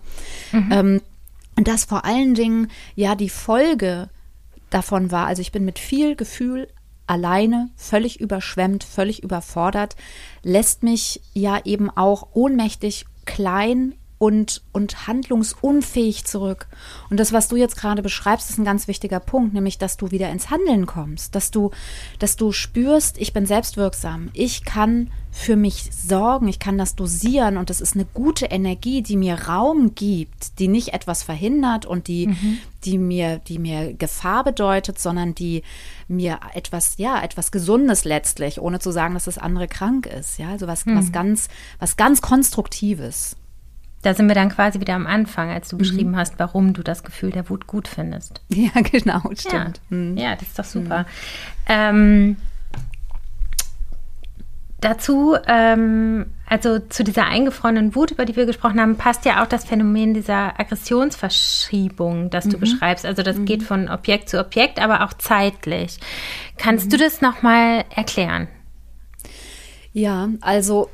mhm. 0.52 0.68
ähm, 0.70 1.00
dass 1.56 1.84
vor 1.84 2.04
allen 2.04 2.34
Dingen 2.34 2.68
ja 2.94 3.14
die 3.14 3.30
Folge 3.30 4.08
davon 4.74 5.10
war, 5.10 5.26
also 5.26 5.42
ich 5.42 5.52
bin 5.52 5.64
mit 5.64 5.78
viel 5.78 6.16
Gefühl 6.16 6.68
alleine, 7.06 7.70
völlig 7.76 8.20
überschwemmt, 8.20 8.84
völlig 8.84 9.22
überfordert, 9.22 9.96
lässt 10.42 10.82
mich 10.82 11.20
ja 11.34 11.60
eben 11.64 11.90
auch 11.90 12.28
ohnmächtig 12.32 13.06
klein 13.24 13.94
und, 14.22 14.62
und 14.70 15.08
handlungsunfähig 15.08 16.24
zurück. 16.26 16.68
Und 17.10 17.18
das, 17.18 17.32
was 17.32 17.48
du 17.48 17.56
jetzt 17.56 17.76
gerade 17.76 18.02
beschreibst, 18.02 18.50
ist 18.50 18.56
ein 18.56 18.64
ganz 18.64 18.86
wichtiger 18.86 19.18
Punkt, 19.18 19.52
nämlich, 19.52 19.78
dass 19.78 19.96
du 19.96 20.12
wieder 20.12 20.30
ins 20.30 20.48
Handeln 20.48 20.86
kommst, 20.86 21.34
dass 21.34 21.50
du, 21.50 21.72
dass 22.20 22.36
du 22.36 22.52
spürst, 22.52 23.18
ich 23.18 23.32
bin 23.32 23.46
selbstwirksam, 23.46 24.30
ich 24.32 24.64
kann 24.64 25.10
für 25.32 25.56
mich 25.56 25.90
sorgen, 25.90 26.46
ich 26.46 26.60
kann 26.60 26.78
das 26.78 26.94
dosieren 26.94 27.56
und 27.56 27.68
das 27.68 27.80
ist 27.80 27.96
eine 27.96 28.04
gute 28.04 28.46
Energie, 28.46 29.02
die 29.02 29.16
mir 29.16 29.48
Raum 29.48 29.96
gibt, 29.96 30.60
die 30.60 30.68
nicht 30.68 30.94
etwas 30.94 31.24
verhindert 31.24 31.84
und 31.84 32.06
die, 32.06 32.28
mhm. 32.28 32.58
die 32.84 32.98
mir, 32.98 33.38
die 33.38 33.58
mir 33.58 33.92
Gefahr 33.92 34.44
bedeutet, 34.44 35.00
sondern 35.00 35.34
die 35.34 35.64
mir 36.06 36.38
etwas, 36.54 36.94
ja, 36.96 37.20
etwas 37.20 37.50
Gesundes 37.50 38.04
letztlich, 38.04 38.60
ohne 38.60 38.78
zu 38.78 38.92
sagen, 38.92 39.14
dass 39.14 39.24
das 39.24 39.38
andere 39.38 39.66
krank 39.66 40.06
ist, 40.06 40.38
ja, 40.38 40.50
also 40.50 40.68
was, 40.68 40.86
mhm. 40.86 40.96
was 40.96 41.10
ganz, 41.10 41.48
was 41.80 41.96
ganz 41.96 42.22
Konstruktives. 42.22 43.34
Da 44.02 44.14
sind 44.14 44.26
wir 44.26 44.34
dann 44.34 44.48
quasi 44.48 44.80
wieder 44.80 44.94
am 44.94 45.06
Anfang, 45.06 45.50
als 45.50 45.68
du 45.68 45.76
mhm. 45.76 45.78
beschrieben 45.78 46.16
hast, 46.16 46.34
warum 46.38 46.72
du 46.74 46.82
das 46.82 47.04
Gefühl 47.04 47.30
der 47.30 47.48
Wut 47.48 47.66
gut 47.66 47.88
findest. 47.88 48.42
Ja, 48.48 48.70
genau, 48.82 49.20
stimmt. 49.34 49.80
Ja, 49.90 49.96
mhm. 49.96 50.16
ja 50.16 50.34
das 50.34 50.48
ist 50.48 50.58
doch 50.58 50.64
super. 50.64 51.00
Mhm. 51.00 51.06
Ähm, 51.68 52.36
dazu, 54.80 55.36
ähm, 55.46 56.26
also 56.46 56.80
zu 56.80 57.04
dieser 57.04 57.26
eingefrorenen 57.26 57.94
Wut, 57.94 58.10
über 58.10 58.24
die 58.24 58.36
wir 58.36 58.44
gesprochen 58.44 58.80
haben, 58.80 58.96
passt 58.96 59.24
ja 59.24 59.42
auch 59.42 59.46
das 59.46 59.64
Phänomen 59.64 60.12
dieser 60.12 60.58
Aggressionsverschiebung, 60.60 62.28
das 62.30 62.48
du 62.48 62.56
mhm. 62.56 62.60
beschreibst. 62.60 63.06
Also 63.06 63.22
das 63.22 63.36
geht 63.44 63.60
mhm. 63.60 63.66
von 63.66 63.88
Objekt 63.88 64.28
zu 64.28 64.38
Objekt, 64.38 64.80
aber 64.80 65.04
auch 65.04 65.14
zeitlich. 65.14 65.98
Kannst 66.58 66.92
du 66.92 66.96
mhm. 66.96 67.00
das 67.00 67.20
nochmal 67.20 67.84
erklären? 67.94 68.48
Ja, 69.92 70.28
also 70.40 70.90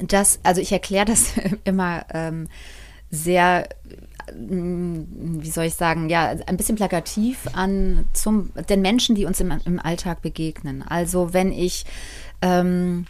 das, 0.00 0.40
also 0.42 0.60
ich 0.60 0.72
erkläre 0.72 1.06
das 1.06 1.32
immer 1.64 2.04
ähm, 2.12 2.48
sehr, 3.10 3.68
mm, 4.34 5.42
wie 5.42 5.50
soll 5.50 5.64
ich 5.64 5.74
sagen, 5.74 6.08
ja, 6.08 6.34
ein 6.46 6.56
bisschen 6.56 6.76
plakativ 6.76 7.46
an 7.52 8.06
zum, 8.12 8.50
den 8.68 8.82
Menschen, 8.82 9.14
die 9.14 9.24
uns 9.24 9.40
im, 9.40 9.52
im 9.64 9.78
Alltag 9.78 10.22
begegnen. 10.22 10.82
Also 10.82 11.32
wenn 11.32 11.52
ich, 11.52 11.84
ähm, 12.42 13.06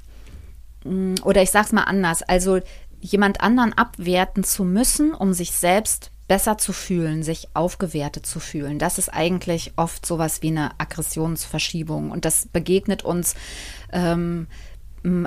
mm, 0.84 1.14
oder 1.24 1.42
ich 1.42 1.50
sage 1.50 1.66
es 1.66 1.72
mal 1.72 1.84
anders, 1.84 2.22
also 2.22 2.60
jemand 3.00 3.40
anderen 3.40 3.72
abwerten 3.72 4.44
zu 4.44 4.64
müssen, 4.64 5.14
um 5.14 5.32
sich 5.32 5.52
selbst 5.52 6.10
besser 6.28 6.58
zu 6.58 6.72
fühlen, 6.72 7.22
sich 7.22 7.48
aufgewertet 7.54 8.26
zu 8.26 8.40
fühlen. 8.40 8.78
Das 8.78 8.98
ist 8.98 9.08
eigentlich 9.08 9.72
oft 9.76 10.04
sowas 10.04 10.42
wie 10.42 10.48
eine 10.48 10.72
Aggressionsverschiebung 10.78 12.10
und 12.10 12.24
das 12.24 12.46
begegnet 12.46 13.04
uns 13.04 13.34
ähm, 13.92 14.48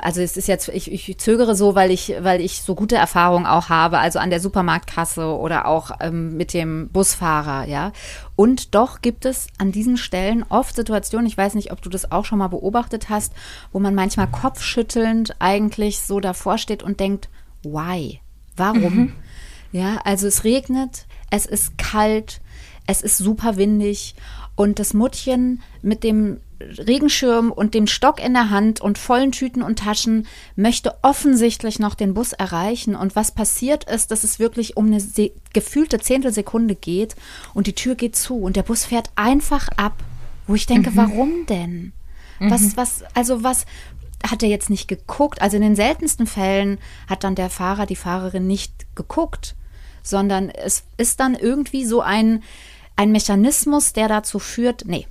also 0.01 0.19
es 0.19 0.35
ist 0.35 0.47
jetzt, 0.47 0.67
ich, 0.69 0.91
ich 0.91 1.17
zögere 1.19 1.55
so, 1.55 1.73
weil 1.73 1.91
ich, 1.91 2.13
weil 2.19 2.41
ich 2.41 2.61
so 2.63 2.75
gute 2.75 2.97
Erfahrungen 2.97 3.45
auch 3.45 3.69
habe, 3.69 3.99
also 3.99 4.19
an 4.19 4.29
der 4.29 4.41
Supermarktkasse 4.41 5.37
oder 5.37 5.67
auch 5.67 5.91
ähm, 6.01 6.35
mit 6.35 6.53
dem 6.53 6.89
Busfahrer, 6.89 7.65
ja. 7.65 7.93
Und 8.35 8.75
doch 8.75 9.01
gibt 9.01 9.25
es 9.25 9.47
an 9.57 9.71
diesen 9.71 9.95
Stellen 9.95 10.43
oft 10.49 10.75
Situationen, 10.75 11.27
ich 11.27 11.37
weiß 11.37 11.55
nicht, 11.55 11.71
ob 11.71 11.81
du 11.81 11.89
das 11.89 12.11
auch 12.11 12.25
schon 12.25 12.39
mal 12.39 12.49
beobachtet 12.49 13.09
hast, 13.09 13.33
wo 13.71 13.79
man 13.79 13.95
manchmal 13.95 14.27
kopfschüttelnd 14.27 15.35
eigentlich 15.39 16.01
so 16.01 16.19
davor 16.19 16.57
steht 16.57 16.83
und 16.83 16.99
denkt, 16.99 17.29
why? 17.63 18.19
Warum? 18.57 18.95
Mhm. 18.95 19.13
Ja, 19.71 20.01
also 20.03 20.27
es 20.27 20.43
regnet, 20.43 21.05
es 21.29 21.45
ist 21.45 21.77
kalt, 21.77 22.41
es 22.85 23.01
ist 23.01 23.17
super 23.17 23.55
windig 23.55 24.15
und 24.55 24.79
das 24.79 24.93
Muttchen 24.93 25.61
mit 25.81 26.03
dem 26.03 26.41
Regenschirm 26.59 27.51
und 27.51 27.73
dem 27.73 27.87
Stock 27.87 28.23
in 28.23 28.33
der 28.33 28.49
Hand 28.49 28.81
und 28.81 28.97
vollen 28.97 29.31
Tüten 29.31 29.61
und 29.61 29.79
Taschen 29.79 30.27
möchte 30.55 30.95
offensichtlich 31.01 31.79
noch 31.79 31.95
den 31.95 32.13
Bus 32.13 32.33
erreichen. 32.33 32.95
Und 32.95 33.15
was 33.15 33.31
passiert 33.31 33.85
ist, 33.85 34.11
dass 34.11 34.23
es 34.23 34.39
wirklich 34.39 34.77
um 34.77 34.87
eine 34.87 35.01
gefühlte 35.53 35.99
Zehntelsekunde 35.99 36.75
geht 36.75 37.15
und 37.53 37.67
die 37.67 37.75
Tür 37.75 37.95
geht 37.95 38.15
zu 38.15 38.35
und 38.35 38.55
der 38.55 38.63
Bus 38.63 38.85
fährt 38.85 39.09
einfach 39.15 39.69
ab. 39.77 40.03
Wo 40.47 40.55
ich 40.55 40.65
denke, 40.65 40.91
mhm. 40.91 40.95
warum 40.95 41.45
denn? 41.47 41.93
Mhm. 42.39 42.51
Was, 42.51 42.75
was, 42.75 43.03
also 43.13 43.43
was, 43.43 43.65
hat 44.27 44.43
er 44.43 44.49
jetzt 44.49 44.69
nicht 44.69 44.87
geguckt. 44.87 45.41
Also 45.41 45.55
in 45.55 45.61
den 45.61 45.75
seltensten 45.75 46.27
Fällen 46.27 46.77
hat 47.07 47.23
dann 47.23 47.35
der 47.35 47.49
Fahrer, 47.49 47.85
die 47.85 47.95
Fahrerin 47.95 48.47
nicht 48.47 48.73
geguckt, 48.95 49.55
sondern 50.03 50.49
es 50.49 50.83
ist 50.97 51.19
dann 51.19 51.35
irgendwie 51.35 51.85
so 51.85 52.01
ein, 52.01 52.43
ein 52.95 53.11
Mechanismus, 53.11 53.93
der 53.93 54.07
dazu 54.07 54.39
führt, 54.39 54.83
nee, 54.85 55.07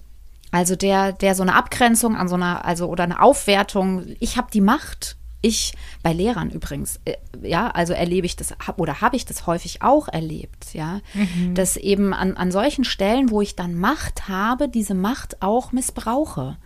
also 0.51 0.77
der, 0.77 1.13
der 1.13 1.35
so 1.35 1.43
eine 1.43 1.55
Abgrenzung 1.55 2.17
an 2.17 2.29
so 2.29 2.35
einer, 2.35 2.65
also 2.65 2.87
oder 2.87 3.05
eine 3.05 3.21
Aufwertung, 3.23 4.07
ich 4.21 4.37
habe 4.37 4.49
die 4.53 4.61
Macht. 4.61 5.17
Ich, 5.41 5.75
bei 6.03 6.13
Lehrern 6.13 6.51
übrigens, 6.51 6.99
äh, 7.05 7.15
ja, 7.43 7.69
also 7.69 7.93
erlebe 7.93 8.27
ich 8.27 8.35
das 8.35 8.55
oder 8.77 9.01
habe 9.01 9.15
ich 9.15 9.25
das 9.25 9.47
häufig 9.47 9.83
auch 9.83 10.09
erlebt, 10.09 10.75
ja, 10.75 11.01
mhm. 11.15 11.55
dass 11.55 11.77
eben 11.77 12.13
an, 12.13 12.37
an 12.37 12.51
solchen 12.51 12.83
Stellen, 12.83 13.31
wo 13.31 13.41
ich 13.41 13.55
dann 13.55 13.77
Macht 13.77 14.27
habe, 14.27 14.69
diese 14.69 14.95
Macht 14.95 15.41
auch 15.41 15.71
missbrauche 15.71 16.57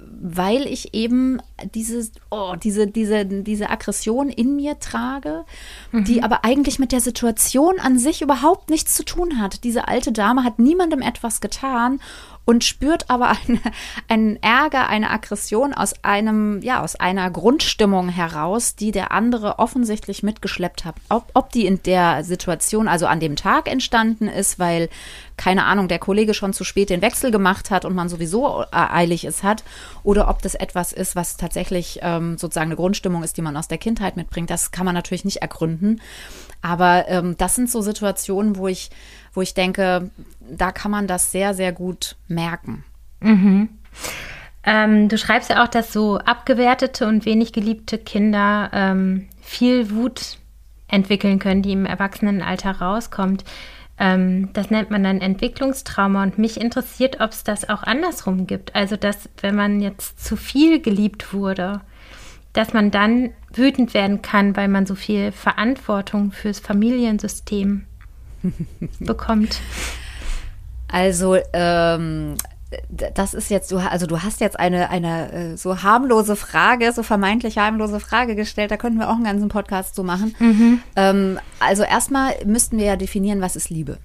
weil 0.00 0.66
ich 0.66 0.94
eben 0.94 1.40
diese, 1.74 2.08
oh, 2.30 2.54
diese, 2.62 2.86
diese, 2.86 3.24
diese 3.24 3.68
Aggression 3.68 4.28
in 4.28 4.54
mir 4.54 4.78
trage, 4.78 5.44
mhm. 5.90 6.04
die 6.04 6.22
aber 6.22 6.44
eigentlich 6.44 6.78
mit 6.78 6.92
der 6.92 7.00
Situation 7.00 7.80
an 7.80 7.98
sich 7.98 8.22
überhaupt 8.22 8.70
nichts 8.70 8.94
zu 8.94 9.04
tun 9.04 9.40
hat. 9.40 9.64
Diese 9.64 9.88
alte 9.88 10.12
Dame 10.12 10.44
hat 10.44 10.58
niemandem 10.58 11.02
etwas 11.02 11.40
getan 11.40 12.00
und 12.48 12.64
spürt 12.64 13.10
aber 13.10 13.28
eine, 13.46 13.60
einen 14.08 14.42
Ärger, 14.42 14.88
eine 14.88 15.10
Aggression 15.10 15.74
aus 15.74 16.02
einem, 16.02 16.62
ja, 16.62 16.82
aus 16.82 16.96
einer 16.96 17.30
Grundstimmung 17.30 18.08
heraus, 18.08 18.74
die 18.74 18.90
der 18.90 19.12
andere 19.12 19.58
offensichtlich 19.58 20.22
mitgeschleppt 20.22 20.86
hat. 20.86 20.94
Ob, 21.10 21.26
ob 21.34 21.52
die 21.52 21.66
in 21.66 21.82
der 21.82 22.24
Situation, 22.24 22.88
also 22.88 23.06
an 23.06 23.20
dem 23.20 23.36
Tag 23.36 23.70
entstanden 23.70 24.28
ist, 24.28 24.58
weil, 24.58 24.88
keine 25.36 25.66
Ahnung, 25.66 25.88
der 25.88 25.98
Kollege 25.98 26.32
schon 26.32 26.54
zu 26.54 26.64
spät 26.64 26.88
den 26.88 27.02
Wechsel 27.02 27.30
gemacht 27.30 27.70
hat 27.70 27.84
und 27.84 27.94
man 27.94 28.08
sowieso 28.08 28.64
eilig 28.70 29.24
es 29.24 29.42
hat, 29.42 29.62
oder 30.02 30.28
ob 30.28 30.40
das 30.40 30.54
etwas 30.54 30.94
ist, 30.94 31.16
was 31.16 31.36
tatsächlich 31.36 31.98
ähm, 32.00 32.38
sozusagen 32.38 32.68
eine 32.68 32.76
Grundstimmung 32.76 33.24
ist, 33.24 33.36
die 33.36 33.42
man 33.42 33.58
aus 33.58 33.68
der 33.68 33.76
Kindheit 33.76 34.16
mitbringt, 34.16 34.48
das 34.48 34.70
kann 34.70 34.86
man 34.86 34.94
natürlich 34.94 35.26
nicht 35.26 35.42
ergründen. 35.42 36.00
Aber 36.60 37.06
ähm, 37.08 37.36
das 37.38 37.54
sind 37.54 37.70
so 37.70 37.80
Situationen, 37.80 38.56
wo 38.56 38.68
ich, 38.68 38.90
wo 39.32 39.42
ich 39.42 39.54
denke, 39.54 40.10
da 40.40 40.72
kann 40.72 40.90
man 40.90 41.06
das 41.06 41.30
sehr, 41.30 41.54
sehr 41.54 41.72
gut 41.72 42.16
merken. 42.26 42.84
Mhm. 43.20 43.68
Ähm, 44.64 45.08
du 45.08 45.16
schreibst 45.16 45.50
ja 45.50 45.62
auch, 45.64 45.68
dass 45.68 45.92
so 45.92 46.18
abgewertete 46.18 47.06
und 47.06 47.24
wenig 47.24 47.52
geliebte 47.52 47.96
Kinder 47.96 48.70
ähm, 48.72 49.28
viel 49.40 49.90
Wut 49.90 50.38
entwickeln 50.88 51.38
können, 51.38 51.62
die 51.62 51.72
im 51.72 51.86
Erwachsenenalter 51.86 52.72
rauskommt. 52.72 53.44
Ähm, 53.98 54.50
das 54.52 54.70
nennt 54.70 54.90
man 54.90 55.04
dann 55.04 55.20
Entwicklungstrauma. 55.20 56.22
Und 56.22 56.38
mich 56.38 56.60
interessiert, 56.60 57.20
ob 57.20 57.30
es 57.30 57.44
das 57.44 57.68
auch 57.68 57.82
andersrum 57.82 58.46
gibt. 58.46 58.74
Also, 58.74 58.96
dass 58.96 59.28
wenn 59.40 59.54
man 59.54 59.80
jetzt 59.80 60.24
zu 60.24 60.36
viel 60.36 60.80
geliebt 60.80 61.32
wurde, 61.32 61.80
dass 62.58 62.72
man 62.72 62.90
dann 62.90 63.30
wütend 63.54 63.94
werden 63.94 64.20
kann, 64.20 64.56
weil 64.56 64.66
man 64.66 64.84
so 64.84 64.96
viel 64.96 65.30
Verantwortung 65.30 66.32
fürs 66.32 66.58
Familiensystem 66.58 67.84
bekommt. 68.98 69.60
Also, 70.88 71.36
ähm, 71.52 72.34
das 73.14 73.34
ist 73.34 73.48
jetzt, 73.48 73.68
so, 73.68 73.78
also 73.78 74.06
du 74.06 74.22
hast 74.24 74.40
jetzt 74.40 74.58
eine, 74.58 74.90
eine 74.90 75.32
äh, 75.32 75.56
so 75.56 75.84
harmlose 75.84 76.34
Frage, 76.34 76.90
so 76.90 77.04
vermeintlich 77.04 77.58
harmlose 77.58 78.00
Frage 78.00 78.34
gestellt. 78.34 78.72
Da 78.72 78.76
könnten 78.76 78.98
wir 78.98 79.08
auch 79.08 79.14
einen 79.14 79.24
ganzen 79.24 79.48
Podcast 79.48 79.94
so 79.94 80.02
machen. 80.02 80.34
Mhm. 80.40 80.80
Ähm, 80.96 81.38
also 81.60 81.84
erstmal 81.84 82.34
müssten 82.44 82.76
wir 82.76 82.86
ja 82.86 82.96
definieren, 82.96 83.40
was 83.40 83.54
ist 83.54 83.70
Liebe. 83.70 83.98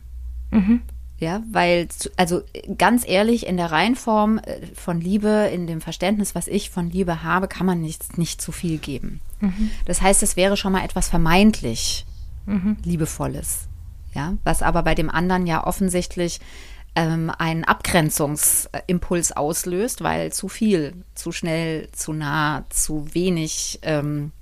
Mhm. 0.52 0.82
Ja, 1.24 1.42
weil, 1.50 1.88
also 2.18 2.42
ganz 2.78 3.08
ehrlich, 3.08 3.48
in 3.48 3.56
der 3.56 3.72
Reihenform 3.72 4.40
äh, 4.40 4.68
von 4.76 5.00
Liebe, 5.00 5.50
in 5.54 5.68
dem 5.68 5.80
Verständnis, 5.80 6.36
was 6.36 6.50
ich 6.50 6.70
von 6.70 6.90
Liebe 6.90 7.24
habe, 7.24 7.48
kann 7.48 7.66
man 7.66 7.80
nicht, 7.80 8.18
nicht 8.18 8.42
zu 8.42 8.52
viel 8.52 8.78
geben. 8.78 9.22
Mhm. 9.40 9.72
Das 9.86 10.02
heißt, 10.02 10.22
es 10.22 10.36
wäre 10.36 10.58
schon 10.58 10.74
mal 10.74 10.84
etwas 10.84 11.08
vermeintlich 11.08 12.06
mhm. 12.46 12.76
Liebevolles. 12.84 13.70
Ja, 14.14 14.34
was 14.44 14.62
aber 14.62 14.84
bei 14.84 14.96
dem 14.96 15.10
anderen 15.10 15.48
ja 15.48 15.66
offensichtlich 15.66 16.42
ähm, 16.96 17.32
einen 17.38 17.64
Abgrenzungsimpuls 17.64 19.32
auslöst, 19.32 20.04
weil 20.04 20.34
zu 20.34 20.50
viel, 20.50 20.94
zu 21.16 21.32
schnell, 21.32 21.88
zu 21.94 22.12
nah, 22.12 22.66
zu 22.70 23.14
wenig, 23.14 23.80
ähm, 23.82 24.34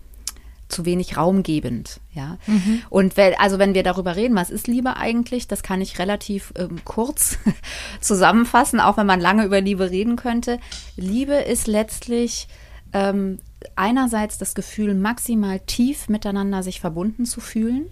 zu 0.72 0.86
wenig 0.86 1.18
raumgebend, 1.18 2.00
ja. 2.14 2.38
Mhm. 2.48 2.82
Und 2.90 3.18
wenn, 3.18 3.34
also 3.36 3.60
wenn 3.60 3.74
wir 3.74 3.84
darüber 3.84 4.16
reden, 4.16 4.36
was 4.36 4.50
ist 4.50 4.68
Liebe 4.68 4.98
eigentlich, 4.98 5.48
das 5.48 5.64
kann 5.64 5.82
ich 5.82 6.00
relativ 6.00 6.54
ähm, 6.58 6.82
kurz 6.86 7.38
zusammenfassen, 8.02 8.80
auch 8.80 8.98
wenn 8.98 9.08
man 9.08 9.20
lange 9.20 9.46
über 9.46 9.62
Liebe 9.62 9.90
reden 9.92 10.16
könnte. 10.16 10.60
Liebe 10.96 11.36
ist 11.36 11.68
letztlich 11.68 12.48
ähm, 12.94 13.40
einerseits 13.76 14.38
das 14.38 14.56
Gefühl, 14.56 14.96
maximal 14.96 15.60
tief 15.60 16.10
miteinander 16.10 16.64
sich 16.64 16.80
verbunden 16.80 17.26
zu 17.26 17.40
fühlen 17.40 17.86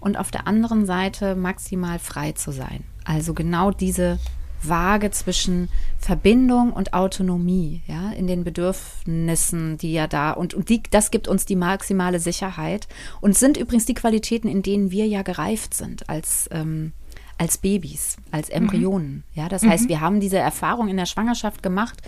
und 0.00 0.16
auf 0.16 0.30
der 0.30 0.46
anderen 0.46 0.86
Seite 0.86 1.34
maximal 1.34 1.98
frei 1.98 2.32
zu 2.32 2.52
sein. 2.52 2.84
Also 3.04 3.34
genau 3.34 3.70
diese 3.70 4.18
Waage 4.62 5.10
zwischen 5.10 5.68
Verbindung 5.98 6.72
und 6.72 6.94
Autonomie, 6.94 7.82
ja, 7.86 8.10
in 8.12 8.26
den 8.26 8.44
Bedürfnissen, 8.44 9.78
die 9.78 9.92
ja 9.92 10.06
da 10.06 10.32
und, 10.32 10.54
und 10.54 10.68
die, 10.68 10.82
das 10.90 11.10
gibt 11.10 11.28
uns 11.28 11.46
die 11.46 11.56
maximale 11.56 12.20
Sicherheit 12.20 12.88
und 13.20 13.36
sind 13.36 13.56
übrigens 13.56 13.86
die 13.86 13.94
Qualitäten, 13.94 14.48
in 14.48 14.62
denen 14.62 14.90
wir 14.90 15.06
ja 15.06 15.22
gereift 15.22 15.74
sind 15.74 16.08
als 16.08 16.48
ähm, 16.52 16.92
als 17.38 17.58
Babys, 17.58 18.16
als 18.32 18.48
Embryonen. 18.48 19.12
Mhm. 19.12 19.22
Ja, 19.34 19.48
das 19.48 19.62
mhm. 19.62 19.70
heißt, 19.70 19.88
wir 19.88 20.00
haben 20.00 20.20
diese 20.20 20.38
Erfahrung 20.38 20.88
in 20.88 20.96
der 20.96 21.06
Schwangerschaft 21.06 21.62
gemacht 21.62 22.02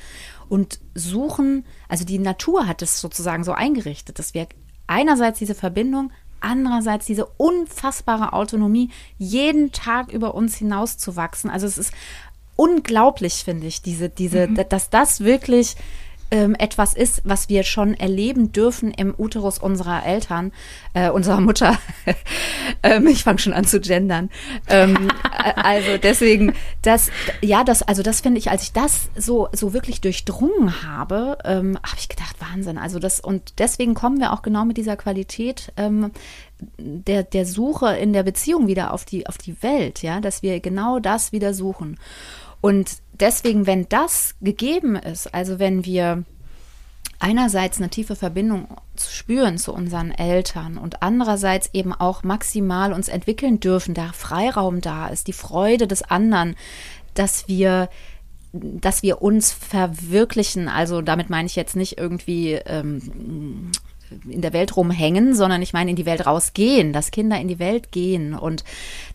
und 0.48 0.80
suchen, 0.94 1.64
also 1.88 2.04
die 2.04 2.18
Natur 2.18 2.66
hat 2.66 2.82
es 2.82 3.00
sozusagen 3.00 3.44
so 3.44 3.52
eingerichtet, 3.52 4.18
dass 4.18 4.34
wir 4.34 4.48
einerseits 4.88 5.38
diese 5.38 5.54
Verbindung, 5.54 6.10
andererseits 6.40 7.06
diese 7.06 7.26
unfassbare 7.26 8.32
Autonomie, 8.32 8.90
jeden 9.18 9.70
Tag 9.70 10.12
über 10.12 10.34
uns 10.34 10.56
hinaus 10.56 10.98
zu 10.98 11.14
wachsen. 11.14 11.48
Also 11.48 11.66
es 11.66 11.78
ist 11.78 11.92
unglaublich, 12.61 13.42
finde 13.42 13.66
ich, 13.66 13.81
diese, 13.81 14.11
diese, 14.11 14.46
mhm. 14.46 14.68
dass 14.68 14.90
das 14.90 15.20
wirklich 15.20 15.77
ähm, 16.31 16.55
etwas 16.55 16.92
ist, 16.92 17.23
was 17.25 17.49
wir 17.49 17.64
schon 17.64 17.94
erleben 17.94 18.53
dürfen 18.53 18.92
im 18.92 19.14
Uterus 19.16 19.59
unserer 19.59 20.05
Eltern, 20.05 20.53
äh, 20.92 21.09
unserer 21.09 21.40
Mutter. 21.40 21.79
ähm, 22.83 23.07
ich 23.07 23.25
fange 23.25 23.38
schon 23.38 23.55
an 23.55 23.64
zu 23.64 23.81
gendern. 23.81 24.29
Ähm, 24.68 25.11
also 25.57 25.96
deswegen, 26.03 26.53
das, 26.83 27.11
ja, 27.40 27.64
das, 27.64 27.83
also 27.83 28.03
das 28.03 28.20
finde 28.20 28.38
ich, 28.38 28.51
als 28.51 28.64
ich 28.64 28.73
das 28.73 29.09
so, 29.16 29.49
so 29.53 29.73
wirklich 29.73 30.03
durchdrungen 30.03 30.85
habe, 30.87 31.38
ähm, 31.44 31.79
habe 31.83 31.96
ich 31.99 32.11
gedacht, 32.11 32.37
Wahnsinn. 32.40 32.77
Also 32.77 32.99
das, 32.99 33.20
und 33.20 33.59
deswegen 33.59 33.94
kommen 33.94 34.20
wir 34.20 34.35
auch 34.35 34.42
genau 34.42 34.66
mit 34.66 34.77
dieser 34.77 34.96
Qualität 34.96 35.73
ähm, 35.79 36.11
der, 36.79 37.23
der 37.23 37.46
Suche 37.46 37.96
in 37.96 38.12
der 38.12 38.23
Beziehung 38.23 38.66
wieder 38.66 38.92
auf 38.92 39.05
die, 39.05 39.27
auf 39.27 39.38
die 39.38 39.62
Welt, 39.62 40.03
ja, 40.03 40.20
dass 40.20 40.42
wir 40.42 40.61
genau 40.61 40.99
das 40.99 41.33
wieder 41.33 41.55
suchen. 41.55 41.99
Und 42.61 42.99
deswegen, 43.14 43.66
wenn 43.66 43.88
das 43.88 44.35
gegeben 44.40 44.96
ist, 44.96 45.33
also 45.35 45.59
wenn 45.59 45.85
wir 45.85 46.25
einerseits 47.18 47.79
eine 47.79 47.90
tiefe 47.90 48.16
Verbindung 48.16 48.66
spüren 48.99 49.59
zu 49.59 49.73
unseren 49.73 50.11
Eltern 50.11 50.79
und 50.79 51.03
andererseits 51.03 51.70
eben 51.75 51.92
auch 51.92 52.23
maximal 52.23 52.92
uns 52.92 53.09
entwickeln 53.09 53.61
dürfen, 53.61 53.94
da 53.94 54.12
Freiraum 54.12 54.81
da 54.81 55.09
ist, 55.09 55.27
die 55.27 55.33
Freude 55.33 55.87
des 55.87 56.03
anderen, 56.03 56.57
dass 57.14 57.46
wir 57.49 57.88
dass 58.53 59.05
wir 59.05 59.23
uns 59.23 59.53
verwirklichen, 59.53 60.68
also 60.68 61.03
damit 61.03 61.31
meine 61.31 61.46
ich 61.46 61.55
jetzt 61.55 61.77
nicht 61.77 61.99
irgendwie 61.99 62.55
ähm, 62.55 63.70
in 64.29 64.40
der 64.40 64.53
Welt 64.53 64.77
rumhängen, 64.77 65.35
sondern 65.35 65.62
ich 65.62 65.73
meine 65.73 65.90
in 65.90 65.96
die 65.96 66.07
Welt 66.07 66.27
rausgehen, 66.27 66.92
dass 66.92 67.11
Kinder 67.11 67.40
in 67.40 67.49
die 67.49 67.59
Welt 67.59 67.92
gehen 67.92 68.35
und 68.35 68.64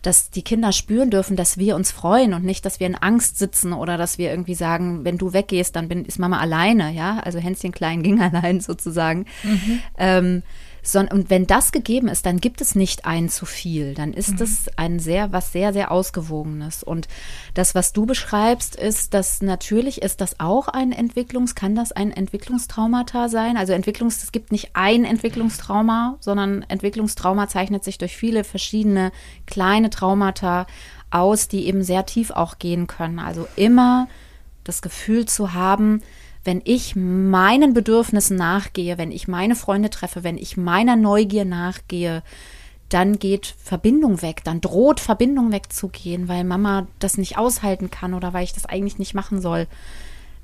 dass 0.02 0.30
die 0.30 0.42
Kinder 0.42 0.72
spüren 0.72 1.10
dürfen, 1.10 1.36
dass 1.36 1.58
wir 1.58 1.76
uns 1.76 1.90
freuen 1.90 2.34
und 2.34 2.44
nicht, 2.44 2.64
dass 2.64 2.80
wir 2.80 2.86
in 2.86 2.94
Angst 2.94 3.38
sitzen 3.38 3.72
oder 3.72 3.96
dass 3.96 4.18
wir 4.18 4.30
irgendwie 4.30 4.54
sagen, 4.54 5.04
wenn 5.04 5.18
du 5.18 5.32
weggehst, 5.32 5.76
dann 5.76 5.88
bin, 5.88 6.04
ist 6.04 6.18
Mama 6.18 6.38
alleine, 6.38 6.92
ja, 6.92 7.18
also 7.20 7.38
Hänschen 7.38 7.72
klein 7.72 8.02
ging 8.02 8.20
allein 8.20 8.60
sozusagen. 8.60 9.26
Mhm. 9.42 9.80
Ähm, 9.98 10.42
Son 10.86 11.08
und 11.08 11.30
wenn 11.30 11.46
das 11.46 11.72
gegeben 11.72 12.08
ist, 12.08 12.26
dann 12.26 12.38
gibt 12.38 12.60
es 12.60 12.74
nicht 12.74 13.04
ein 13.04 13.28
zu 13.28 13.46
viel. 13.46 13.94
Dann 13.94 14.12
ist 14.12 14.40
es 14.40 14.66
ein 14.76 14.98
sehr, 14.98 15.32
was 15.32 15.52
sehr, 15.52 15.72
sehr 15.72 15.90
ausgewogenes. 15.90 16.82
Und 16.82 17.08
das, 17.54 17.74
was 17.74 17.92
du 17.92 18.06
beschreibst, 18.06 18.76
ist, 18.76 19.14
dass 19.14 19.42
natürlich 19.42 20.02
ist 20.02 20.20
das 20.20 20.40
auch 20.40 20.68
ein 20.68 20.92
Entwicklungs, 20.92 21.54
kann 21.54 21.74
das 21.74 21.92
ein 21.92 22.12
Entwicklungstraumata 22.12 23.28
sein? 23.28 23.56
Also 23.56 23.72
Entwicklungs, 23.72 24.22
es 24.22 24.32
gibt 24.32 24.52
nicht 24.52 24.70
ein 24.74 25.04
Entwicklungstrauma, 25.04 26.16
sondern 26.20 26.62
Entwicklungstrauma 26.62 27.48
zeichnet 27.48 27.84
sich 27.84 27.98
durch 27.98 28.16
viele 28.16 28.44
verschiedene 28.44 29.12
kleine 29.46 29.90
Traumata 29.90 30.66
aus, 31.10 31.48
die 31.48 31.66
eben 31.66 31.82
sehr 31.82 32.06
tief 32.06 32.30
auch 32.30 32.58
gehen 32.58 32.86
können. 32.86 33.18
Also 33.18 33.46
immer 33.56 34.08
das 34.64 34.82
Gefühl 34.82 35.26
zu 35.26 35.54
haben, 35.54 36.02
wenn 36.46 36.62
ich 36.64 36.94
meinen 36.96 37.74
Bedürfnissen 37.74 38.36
nachgehe, 38.36 38.98
wenn 38.98 39.10
ich 39.10 39.28
meine 39.28 39.56
Freunde 39.56 39.90
treffe, 39.90 40.24
wenn 40.24 40.38
ich 40.38 40.56
meiner 40.56 40.96
Neugier 40.96 41.44
nachgehe, 41.44 42.22
dann 42.88 43.18
geht 43.18 43.54
Verbindung 43.58 44.22
weg, 44.22 44.42
dann 44.44 44.60
droht 44.60 45.00
Verbindung 45.00 45.50
wegzugehen, 45.50 46.28
weil 46.28 46.44
Mama 46.44 46.86
das 47.00 47.18
nicht 47.18 47.36
aushalten 47.36 47.90
kann 47.90 48.14
oder 48.14 48.32
weil 48.32 48.44
ich 48.44 48.52
das 48.52 48.66
eigentlich 48.66 48.98
nicht 48.98 49.12
machen 49.12 49.40
soll, 49.40 49.66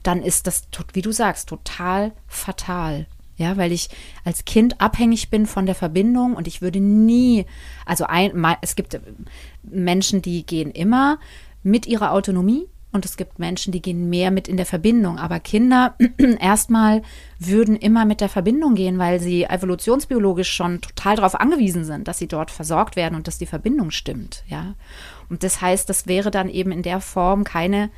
dann 0.02 0.22
ist 0.22 0.48
das, 0.48 0.64
wie 0.92 1.02
du 1.02 1.12
sagst, 1.12 1.48
total 1.48 2.12
fatal. 2.26 3.06
Ja, 3.36 3.56
weil 3.56 3.72
ich 3.72 3.88
als 4.24 4.44
Kind 4.44 4.80
abhängig 4.80 5.30
bin 5.30 5.46
von 5.46 5.66
der 5.66 5.74
Verbindung 5.74 6.34
und 6.34 6.46
ich 6.46 6.60
würde 6.60 6.80
nie, 6.80 7.46
also 7.86 8.04
ein, 8.04 8.32
es 8.60 8.76
gibt 8.76 9.00
Menschen, 9.62 10.20
die 10.20 10.44
gehen 10.44 10.70
immer 10.70 11.18
mit 11.62 11.86
ihrer 11.86 12.12
Autonomie 12.12 12.66
und 12.92 13.06
es 13.06 13.16
gibt 13.16 13.38
Menschen, 13.38 13.72
die 13.72 13.80
gehen 13.80 14.10
mehr 14.10 14.30
mit 14.30 14.48
in 14.48 14.58
der 14.58 14.66
Verbindung. 14.66 15.18
Aber 15.18 15.40
Kinder 15.40 15.94
erstmal 16.40 17.02
würden 17.38 17.76
immer 17.76 18.04
mit 18.04 18.20
der 18.20 18.28
Verbindung 18.28 18.74
gehen, 18.74 18.98
weil 18.98 19.18
sie 19.18 19.44
evolutionsbiologisch 19.44 20.52
schon 20.52 20.80
total 20.82 21.16
darauf 21.16 21.34
angewiesen 21.34 21.84
sind, 21.84 22.06
dass 22.06 22.18
sie 22.18 22.28
dort 22.28 22.50
versorgt 22.50 22.94
werden 22.94 23.14
und 23.14 23.26
dass 23.26 23.38
die 23.38 23.46
Verbindung 23.46 23.90
stimmt. 23.90 24.44
Ja. 24.46 24.74
Und 25.30 25.42
das 25.42 25.62
heißt, 25.62 25.88
das 25.88 26.06
wäre 26.06 26.30
dann 26.30 26.50
eben 26.50 26.70
in 26.70 26.82
der 26.82 27.00
Form 27.00 27.44
keine 27.44 27.90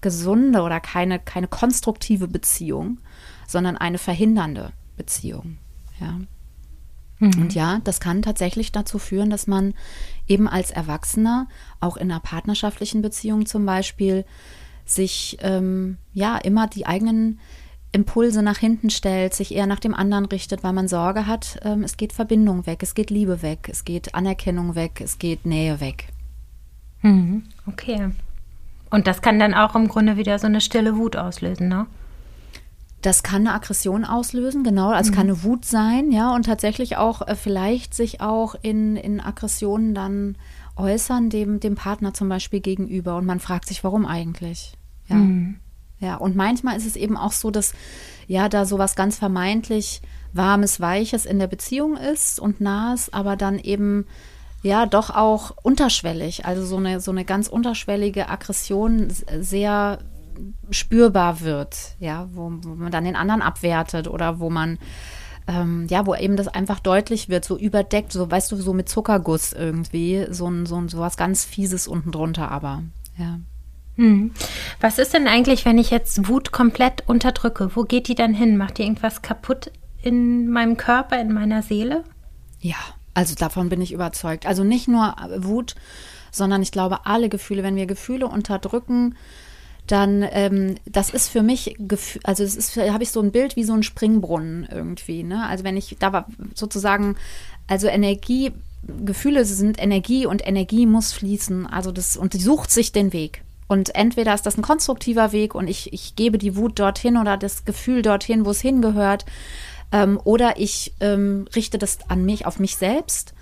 gesunde 0.00 0.62
oder 0.62 0.78
keine, 0.78 1.18
keine 1.18 1.48
konstruktive 1.48 2.28
Beziehung, 2.28 2.98
sondern 3.48 3.76
eine 3.76 3.98
verhindernde 3.98 4.72
Beziehung. 4.96 5.58
Ja. 6.00 6.20
Mhm. 7.18 7.42
Und 7.42 7.54
ja, 7.54 7.80
das 7.82 7.98
kann 8.00 8.22
tatsächlich 8.22 8.72
dazu 8.72 8.98
führen, 8.98 9.30
dass 9.30 9.46
man 9.46 9.74
eben 10.28 10.48
als 10.48 10.70
Erwachsener, 10.70 11.48
auch 11.80 11.96
in 11.96 12.10
einer 12.10 12.20
partnerschaftlichen 12.20 13.02
Beziehung 13.02 13.46
zum 13.46 13.66
Beispiel, 13.66 14.24
sich 14.84 15.38
ähm, 15.40 15.98
ja 16.12 16.36
immer 16.36 16.66
die 16.66 16.86
eigenen 16.86 17.40
Impulse 17.92 18.42
nach 18.42 18.58
hinten 18.58 18.90
stellt, 18.90 19.34
sich 19.34 19.54
eher 19.54 19.66
nach 19.66 19.80
dem 19.80 19.94
anderen 19.94 20.26
richtet, 20.26 20.62
weil 20.62 20.72
man 20.72 20.88
Sorge 20.88 21.26
hat, 21.26 21.58
ähm, 21.62 21.82
es 21.82 21.96
geht 21.96 22.12
Verbindung 22.12 22.66
weg, 22.66 22.82
es 22.82 22.94
geht 22.94 23.10
Liebe 23.10 23.42
weg, 23.42 23.68
es 23.70 23.84
geht 23.84 24.14
Anerkennung 24.14 24.74
weg, 24.74 25.00
es 25.02 25.18
geht 25.18 25.46
Nähe 25.46 25.80
weg. 25.80 26.08
Mhm. 27.02 27.44
Okay. 27.66 28.10
Und 28.90 29.06
das 29.06 29.22
kann 29.22 29.38
dann 29.38 29.54
auch 29.54 29.74
im 29.74 29.88
Grunde 29.88 30.16
wieder 30.16 30.38
so 30.38 30.46
eine 30.46 30.60
stille 30.60 30.96
Wut 30.96 31.16
auslösen, 31.16 31.68
ne? 31.68 31.86
Das 33.06 33.22
kann 33.22 33.46
eine 33.46 33.54
Aggression 33.54 34.04
auslösen, 34.04 34.64
genau. 34.64 34.90
Also 34.90 35.12
mhm. 35.12 35.14
kann 35.14 35.26
eine 35.28 35.44
Wut 35.44 35.64
sein, 35.64 36.10
ja, 36.10 36.34
und 36.34 36.44
tatsächlich 36.44 36.96
auch 36.96 37.22
äh, 37.28 37.36
vielleicht 37.36 37.94
sich 37.94 38.20
auch 38.20 38.56
in, 38.60 38.96
in 38.96 39.20
Aggressionen 39.20 39.94
dann 39.94 40.34
äußern, 40.74 41.30
dem, 41.30 41.60
dem 41.60 41.76
Partner 41.76 42.14
zum 42.14 42.28
Beispiel 42.28 42.58
gegenüber. 42.58 43.14
Und 43.14 43.24
man 43.24 43.38
fragt 43.38 43.68
sich, 43.68 43.84
warum 43.84 44.06
eigentlich? 44.06 44.72
Ja. 45.06 45.14
Mhm. 45.14 45.60
Ja, 46.00 46.16
und 46.16 46.34
manchmal 46.34 46.76
ist 46.76 46.84
es 46.84 46.96
eben 46.96 47.16
auch 47.16 47.30
so, 47.30 47.52
dass 47.52 47.74
ja 48.26 48.48
da 48.48 48.64
sowas 48.64 48.96
ganz 48.96 49.16
vermeintlich 49.18 50.02
warmes, 50.32 50.80
weiches 50.80 51.26
in 51.26 51.38
der 51.38 51.46
Beziehung 51.46 51.96
ist 51.96 52.40
und 52.40 52.60
nahes, 52.60 53.12
aber 53.12 53.36
dann 53.36 53.60
eben 53.60 54.06
ja 54.62 54.84
doch 54.84 55.10
auch 55.10 55.54
unterschwellig, 55.62 56.44
also 56.44 56.66
so 56.66 56.78
eine 56.78 56.98
so 56.98 57.12
eine 57.12 57.24
ganz 57.24 57.46
unterschwellige 57.46 58.28
Aggression 58.28 59.06
sehr 59.38 60.00
spürbar 60.70 61.40
wird, 61.40 61.96
ja, 61.98 62.28
wo, 62.32 62.52
wo 62.62 62.74
man 62.74 62.92
dann 62.92 63.04
den 63.04 63.16
anderen 63.16 63.42
abwertet 63.42 64.08
oder 64.08 64.40
wo 64.40 64.50
man 64.50 64.78
ähm, 65.48 65.86
ja, 65.88 66.06
wo 66.06 66.14
eben 66.14 66.36
das 66.36 66.48
einfach 66.48 66.80
deutlich 66.80 67.28
wird, 67.28 67.44
so 67.44 67.56
überdeckt, 67.56 68.12
so 68.12 68.30
weißt 68.30 68.50
du, 68.52 68.56
so 68.56 68.72
mit 68.72 68.88
Zuckerguss 68.88 69.52
irgendwie, 69.52 70.26
so 70.30 70.48
ein, 70.48 70.66
so, 70.66 70.76
ein, 70.76 70.88
so 70.88 70.98
was 70.98 71.16
ganz 71.16 71.44
Fieses 71.44 71.86
unten 71.86 72.10
drunter, 72.10 72.50
aber 72.50 72.82
ja. 73.16 73.38
Hm. 73.94 74.32
Was 74.80 74.98
ist 74.98 75.14
denn 75.14 75.26
eigentlich, 75.26 75.64
wenn 75.64 75.78
ich 75.78 75.90
jetzt 75.90 76.28
Wut 76.28 76.52
komplett 76.52 77.04
unterdrücke? 77.08 77.70
Wo 77.74 77.84
geht 77.84 78.08
die 78.08 78.14
dann 78.14 78.34
hin? 78.34 78.56
Macht 78.56 78.78
die 78.78 78.82
irgendwas 78.82 79.22
kaputt 79.22 79.70
in 80.02 80.50
meinem 80.50 80.76
Körper, 80.76 81.18
in 81.20 81.32
meiner 81.32 81.62
Seele? 81.62 82.04
Ja, 82.60 82.76
also 83.14 83.34
davon 83.34 83.70
bin 83.70 83.80
ich 83.80 83.92
überzeugt. 83.92 84.44
Also 84.44 84.64
nicht 84.64 84.86
nur 84.86 85.16
Wut, 85.38 85.76
sondern 86.30 86.60
ich 86.60 86.72
glaube, 86.72 87.06
alle 87.06 87.30
Gefühle, 87.30 87.62
wenn 87.62 87.76
wir 87.76 87.86
Gefühle 87.86 88.26
unterdrücken, 88.26 89.14
dann 89.86 90.26
ähm, 90.30 90.76
das 90.84 91.10
ist 91.10 91.28
für 91.28 91.42
mich, 91.42 91.76
also 92.24 92.42
es 92.42 92.56
ist, 92.56 92.76
habe 92.76 93.02
ich 93.02 93.10
so 93.10 93.20
ein 93.20 93.32
Bild 93.32 93.56
wie 93.56 93.64
so 93.64 93.72
ein 93.72 93.82
Springbrunnen 93.82 94.66
irgendwie. 94.70 95.22
Ne? 95.22 95.46
Also 95.46 95.64
wenn 95.64 95.76
ich 95.76 95.96
da 95.98 96.12
war 96.12 96.26
sozusagen, 96.54 97.16
also 97.66 97.86
Energie, 97.86 98.52
Gefühle 99.04 99.44
sind 99.44 99.82
Energie 99.82 100.26
und 100.26 100.46
Energie 100.46 100.86
muss 100.86 101.12
fließen. 101.12 101.66
Also 101.66 101.92
das 101.92 102.16
und 102.16 102.34
die 102.34 102.40
sucht 102.40 102.70
sich 102.70 102.92
den 102.92 103.12
Weg. 103.12 103.42
Und 103.68 103.94
entweder 103.94 104.34
ist 104.34 104.46
das 104.46 104.56
ein 104.56 104.62
konstruktiver 104.62 105.32
Weg 105.32 105.54
und 105.54 105.68
ich, 105.68 105.92
ich 105.92 106.14
gebe 106.14 106.38
die 106.38 106.56
Wut 106.56 106.78
dorthin 106.78 107.16
oder 107.16 107.36
das 107.36 107.64
Gefühl 107.64 108.02
dorthin, 108.02 108.44
wo 108.44 108.50
es 108.50 108.60
hingehört. 108.60 109.24
Ähm, 109.92 110.20
oder 110.22 110.58
ich 110.58 110.94
ähm, 111.00 111.46
richte 111.54 111.78
das 111.78 111.98
an 112.08 112.24
mich, 112.24 112.46
auf 112.46 112.58
mich 112.58 112.76
selbst. 112.76 113.34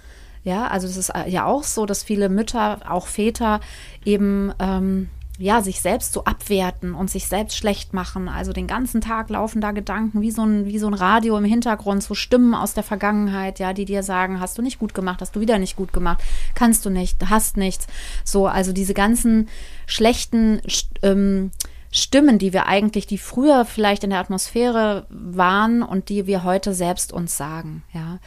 Ja, 0.42 0.66
also 0.66 0.86
es 0.86 0.96
ist 0.96 1.12
ja 1.26 1.46
auch 1.46 1.62
so, 1.62 1.86
dass 1.86 2.02
viele 2.02 2.28
Mütter, 2.28 2.80
auch 2.90 3.06
Väter 3.06 3.60
eben 4.04 4.52
ähm, 4.58 5.08
ja, 5.38 5.62
sich 5.62 5.80
selbst 5.80 6.12
so 6.12 6.24
abwerten 6.24 6.94
und 6.94 7.10
sich 7.10 7.26
selbst 7.26 7.56
schlecht 7.56 7.92
machen. 7.92 8.28
Also 8.28 8.52
den 8.52 8.68
ganzen 8.68 9.00
Tag 9.00 9.30
laufen 9.30 9.60
da 9.60 9.72
Gedanken 9.72 10.20
wie 10.20 10.30
so 10.30 10.42
ein, 10.44 10.66
wie 10.66 10.78
so 10.78 10.86
ein 10.86 10.94
Radio 10.94 11.36
im 11.36 11.44
Hintergrund, 11.44 12.04
so 12.04 12.14
Stimmen 12.14 12.54
aus 12.54 12.74
der 12.74 12.84
Vergangenheit, 12.84 13.58
ja, 13.58 13.72
die 13.72 13.84
dir 13.84 14.04
sagen, 14.04 14.38
hast 14.38 14.56
du 14.58 14.62
nicht 14.62 14.78
gut 14.78 14.94
gemacht, 14.94 15.20
hast 15.20 15.34
du 15.34 15.40
wieder 15.40 15.58
nicht 15.58 15.74
gut 15.74 15.92
gemacht, 15.92 16.22
kannst 16.54 16.86
du 16.86 16.90
nicht, 16.90 17.18
hast 17.28 17.56
nichts. 17.56 17.88
So, 18.22 18.46
also 18.46 18.72
diese 18.72 18.94
ganzen 18.94 19.48
schlechten 19.86 20.62
ähm, 21.02 21.50
Stimmen, 21.90 22.38
die 22.38 22.52
wir 22.52 22.66
eigentlich, 22.66 23.06
die 23.06 23.18
früher 23.18 23.64
vielleicht 23.64 24.04
in 24.04 24.10
der 24.10 24.20
Atmosphäre 24.20 25.06
waren 25.10 25.82
und 25.82 26.08
die 26.08 26.26
wir 26.26 26.44
heute 26.44 26.74
selbst 26.74 27.12
uns 27.12 27.36
sagen, 27.36 27.82
ja. 27.92 28.18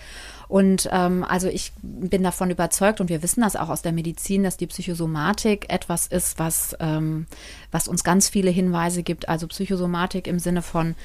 Und 0.48 0.90
ähm, 0.92 1.24
also 1.24 1.48
ich 1.48 1.74
bin 1.82 2.24
davon 2.24 2.50
überzeugt 2.50 3.02
und 3.02 3.10
wir 3.10 3.22
wissen 3.22 3.42
das 3.42 3.56
auch 3.56 3.70
aus 3.70 3.82
der 3.82 3.92
Medizin, 3.92 4.44
dass 4.44 4.58
die 4.58 4.68
Psychosomatik 4.68 5.66
etwas 5.70 6.08
ist, 6.08 6.40
was, 6.40 6.76
ähm, 6.80 7.26
was 7.72 7.88
uns 7.88 8.04
ganz 8.04 8.30
viele 8.30 8.50
Hinweise 8.50 9.04
gibt. 9.04 9.28
Also 9.28 9.48
Psychosomatik 9.48 10.28
im 10.28 10.40
Sinne 10.40 10.62
von 10.62 10.96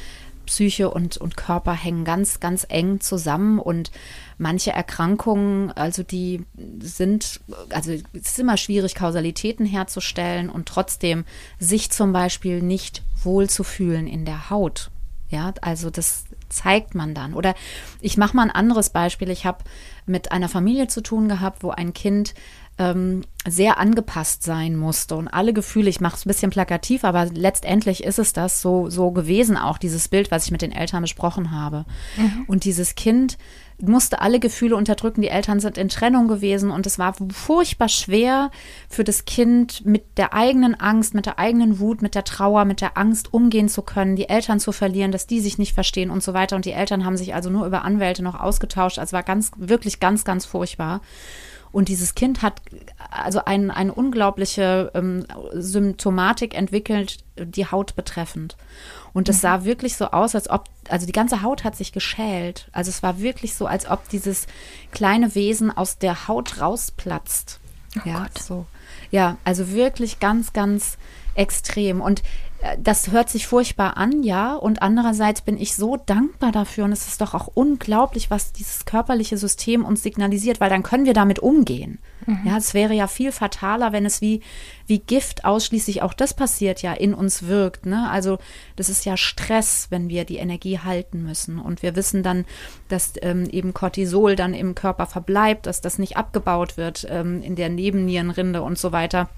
Psyche 0.47 0.91
und, 0.91 1.17
und 1.17 1.37
Körper 1.37 1.73
hängen 1.73 2.05
ganz, 2.05 2.41
ganz 2.41 2.67
eng 2.69 3.01
zusammen 3.01 3.59
und 3.59 3.91
manche 4.39 4.73
Erkrankungen, 4.73 5.71
also 5.73 6.03
die 6.03 6.45
sind, 6.81 7.41
also 7.71 7.93
es 7.93 8.03
ist 8.13 8.39
immer 8.39 8.57
schwierig, 8.57 8.95
Kausalitäten 8.95 9.67
herzustellen 9.67 10.51
und 10.51 10.67
trotzdem 10.67 11.25
sich 11.59 11.91
zum 11.91 12.13
Beispiel 12.13 12.61
nicht 12.61 13.03
wohlzufühlen 13.23 14.07
in 14.07 14.25
der 14.25 14.51
Haut. 14.51 14.91
Ja, 15.31 15.55
also 15.63 15.91
das 15.91 16.25
zeigt 16.53 16.95
man 16.95 17.15
dann. 17.15 17.35
Oder 17.35 17.55
ich 18.01 18.17
mache 18.17 18.37
mal 18.37 18.43
ein 18.43 18.51
anderes 18.51 18.91
Beispiel. 18.91 19.31
Ich 19.31 19.47
habe 19.47 19.65
mit 20.07 20.33
einer 20.33 20.49
Familie 20.49 20.89
zu 20.89 21.01
tun 21.01 21.29
gehabt, 21.29 21.63
wo 21.63 21.71
ein 21.71 21.93
Kind 21.93 22.35
ähm, 22.79 23.23
sehr 23.47 23.79
angepasst 23.79 24.43
sein 24.43 24.77
musste 24.77 25.17
und 25.17 25.29
alle 25.29 25.53
Gefühle, 25.53 25.91
ich 25.91 26.01
mache 26.01 26.17
es 26.17 26.25
ein 26.25 26.29
bisschen 26.29 26.51
plakativ, 26.51 27.05
aber 27.05 27.27
letztendlich 27.27 28.03
ist 28.03 28.19
es 28.19 28.33
das 28.33 28.63
so, 28.63 28.89
so 28.89 29.11
gewesen, 29.11 29.57
auch 29.57 29.79
dieses 29.79 30.09
Bild, 30.09 30.31
was 30.31 30.47
ich 30.47 30.53
mit 30.53 30.63
den 30.63 30.73
Eltern 30.73 31.03
besprochen 31.03 31.51
habe. 31.51 31.85
Mhm. 32.17 32.45
Und 32.47 32.65
dieses 32.65 32.95
Kind 32.95 33.37
musste 33.89 34.21
alle 34.21 34.39
Gefühle 34.41 34.77
unterdrücken. 34.77 35.23
Die 35.23 35.29
Eltern 35.29 35.61
sind 35.61 35.77
in 35.77 35.89
Trennung 35.89 36.29
gewesen 36.29 36.71
und 36.71 36.87
es 36.87 36.99
war 36.99 37.15
furchtbar 37.33 37.89
schwer 37.89 38.51
für 38.89 39.05
das 39.05 39.25
Kind 39.25 39.85
mit 39.85 40.19
der 40.19 40.35
eigenen 40.35 40.79
Angst, 40.79 41.15
mit 41.15 41.27
der 41.27 41.39
eigenen 41.39 41.81
Wut, 41.81 42.01
mit 42.01 42.15
der 42.15 42.25
Trauer, 42.25 42.65
mit 42.65 42.81
der 42.81 42.97
Angst 42.97 43.35
umgehen 43.35 43.69
zu 43.69 43.83
können, 43.83 44.17
die 44.17 44.29
Eltern 44.29 44.61
zu 44.61 44.73
verlieren, 44.73 45.13
dass 45.13 45.27
die 45.27 45.41
sich 45.41 45.59
nicht 45.59 45.75
verstehen 45.75 46.11
und 46.11 46.23
so 46.23 46.33
weiter. 46.33 46.57
Und 46.57 46.65
die 46.65 46.73
Eltern 46.73 47.05
haben 47.05 47.17
sich 47.17 47.35
also 47.35 47.51
nur 47.51 47.67
über 47.67 47.83
Anwälte 47.83 48.23
noch 48.23 48.39
ausgetauscht. 48.39 48.99
Also 48.99 49.13
war 49.13 49.25
ganz, 49.25 49.51
wirklich 49.57 49.99
ganz, 50.01 50.25
ganz 50.25 50.47
furchtbar. 50.47 51.01
Und 51.73 51.89
dieses 51.89 52.15
Kind 52.15 52.43
hat 52.43 52.61
also 53.11 53.45
ein, 53.45 53.71
eine 53.71 53.95
unglaubliche 53.95 54.91
ähm, 54.95 55.27
Symptomatik 55.55 56.55
entwickelt, 56.55 57.25
die 57.37 57.67
Haut 57.67 57.97
betreffend. 57.97 58.57
Und 59.15 59.29
es 59.29 59.37
mhm. 59.37 59.41
sah 59.41 59.65
wirklich 59.65 59.97
so 59.97 60.07
aus, 60.07 60.35
als 60.35 60.51
ob, 60.51 60.67
also 60.89 61.07
die 61.07 61.13
ganze 61.13 61.43
Haut 61.43 61.65
hat 61.65 61.77
sich 61.77 61.93
geschält. 61.93 62.69
Also 62.73 62.91
es 62.91 63.03
war 63.03 63.21
wirklich 63.21 63.55
so, 63.55 63.67
als 63.67 63.91
ob 63.91 64.09
dieses 64.11 64.47
kleine 64.93 65.35
Wesen 65.35 65.75
aus 65.75 65.99
der 65.99 66.29
Haut 66.29 66.61
rausplatzt. 66.61 67.59
Oh 67.97 68.09
ja, 68.09 68.21
Gott. 68.21 68.39
so. 68.39 68.67
Ja, 69.11 69.37
also 69.45 69.71
wirklich 69.71 70.21
ganz, 70.21 70.53
ganz 70.53 70.99
Extrem. 71.35 72.01
Und 72.01 72.23
äh, 72.63 72.77
das 72.79 73.11
hört 73.11 73.29
sich 73.29 73.47
furchtbar 73.47 73.97
an, 73.97 74.23
ja. 74.23 74.55
Und 74.55 74.83
andererseits 74.83 75.43
bin 75.43 75.59
ich 75.59 75.75
so 75.75 75.97
dankbar 75.97 76.53
dafür. 76.53 76.85
Und 76.85 76.93
es 76.93 77.09
ist 77.09 77.21
doch 77.21 77.35
auch 77.35 77.49
unglaublich, 77.53 78.31
was 78.31 78.53
dieses 78.53 78.85
körperliche 78.85 79.37
System 79.37 79.85
uns 79.85 80.03
signalisiert, 80.03 80.61
weil 80.61 80.71
dann 80.71 80.83
können 80.83 81.05
wir 81.05 81.15
damit 81.15 81.41
umgehen. 81.41 81.99
Mhm. 82.27 82.41
Ja, 82.45 82.57
es 82.57 82.73
wäre 82.73 82.95
ja 82.95 83.09
viel 83.09 83.33
fataler, 83.33 83.93
wenn 83.93 84.07
es 84.07 84.21
wie, 84.21 84.43
wie 84.87 85.01
Gift 85.01 85.45
ausschließlich 85.45 86.03
auch 86.03 86.15
das 86.15 86.35
passiert 86.35 86.83
ja 86.83 86.93
in 86.93 87.15
uns 87.15 87.47
wirkt. 87.47 87.87
Ne? 87.87 88.09
Also 88.11 88.39
das 88.77 88.89
ist 88.89 89.05
ja 89.05 89.17
Stress, 89.17 89.89
wenn 89.91 90.09
wir 90.09 90.25
die 90.25 90.37
Energie 90.37 90.79
halten 90.79 91.25
müssen. 91.25 91.59
Und 91.59 91.83
wir 91.83 91.97
wissen 91.97 92.23
dann, 92.23 92.45
dass 92.89 93.15
ähm, 93.23 93.49
eben 93.51 93.75
Cortisol 93.75 94.37
dann 94.37 94.55
im 94.55 94.75
Körper 94.75 95.07
verbleibt, 95.07 95.67
dass 95.67 95.81
das 95.81 95.99
nicht 95.99 96.17
abgebaut 96.17 96.77
wird 96.77 97.07
ähm, 97.11 97.43
in 97.43 97.57
der 97.57 97.69
Nebennierenrinde 97.69 98.63
und 98.63 98.79
so 98.79 98.93
weiter. 98.93 99.29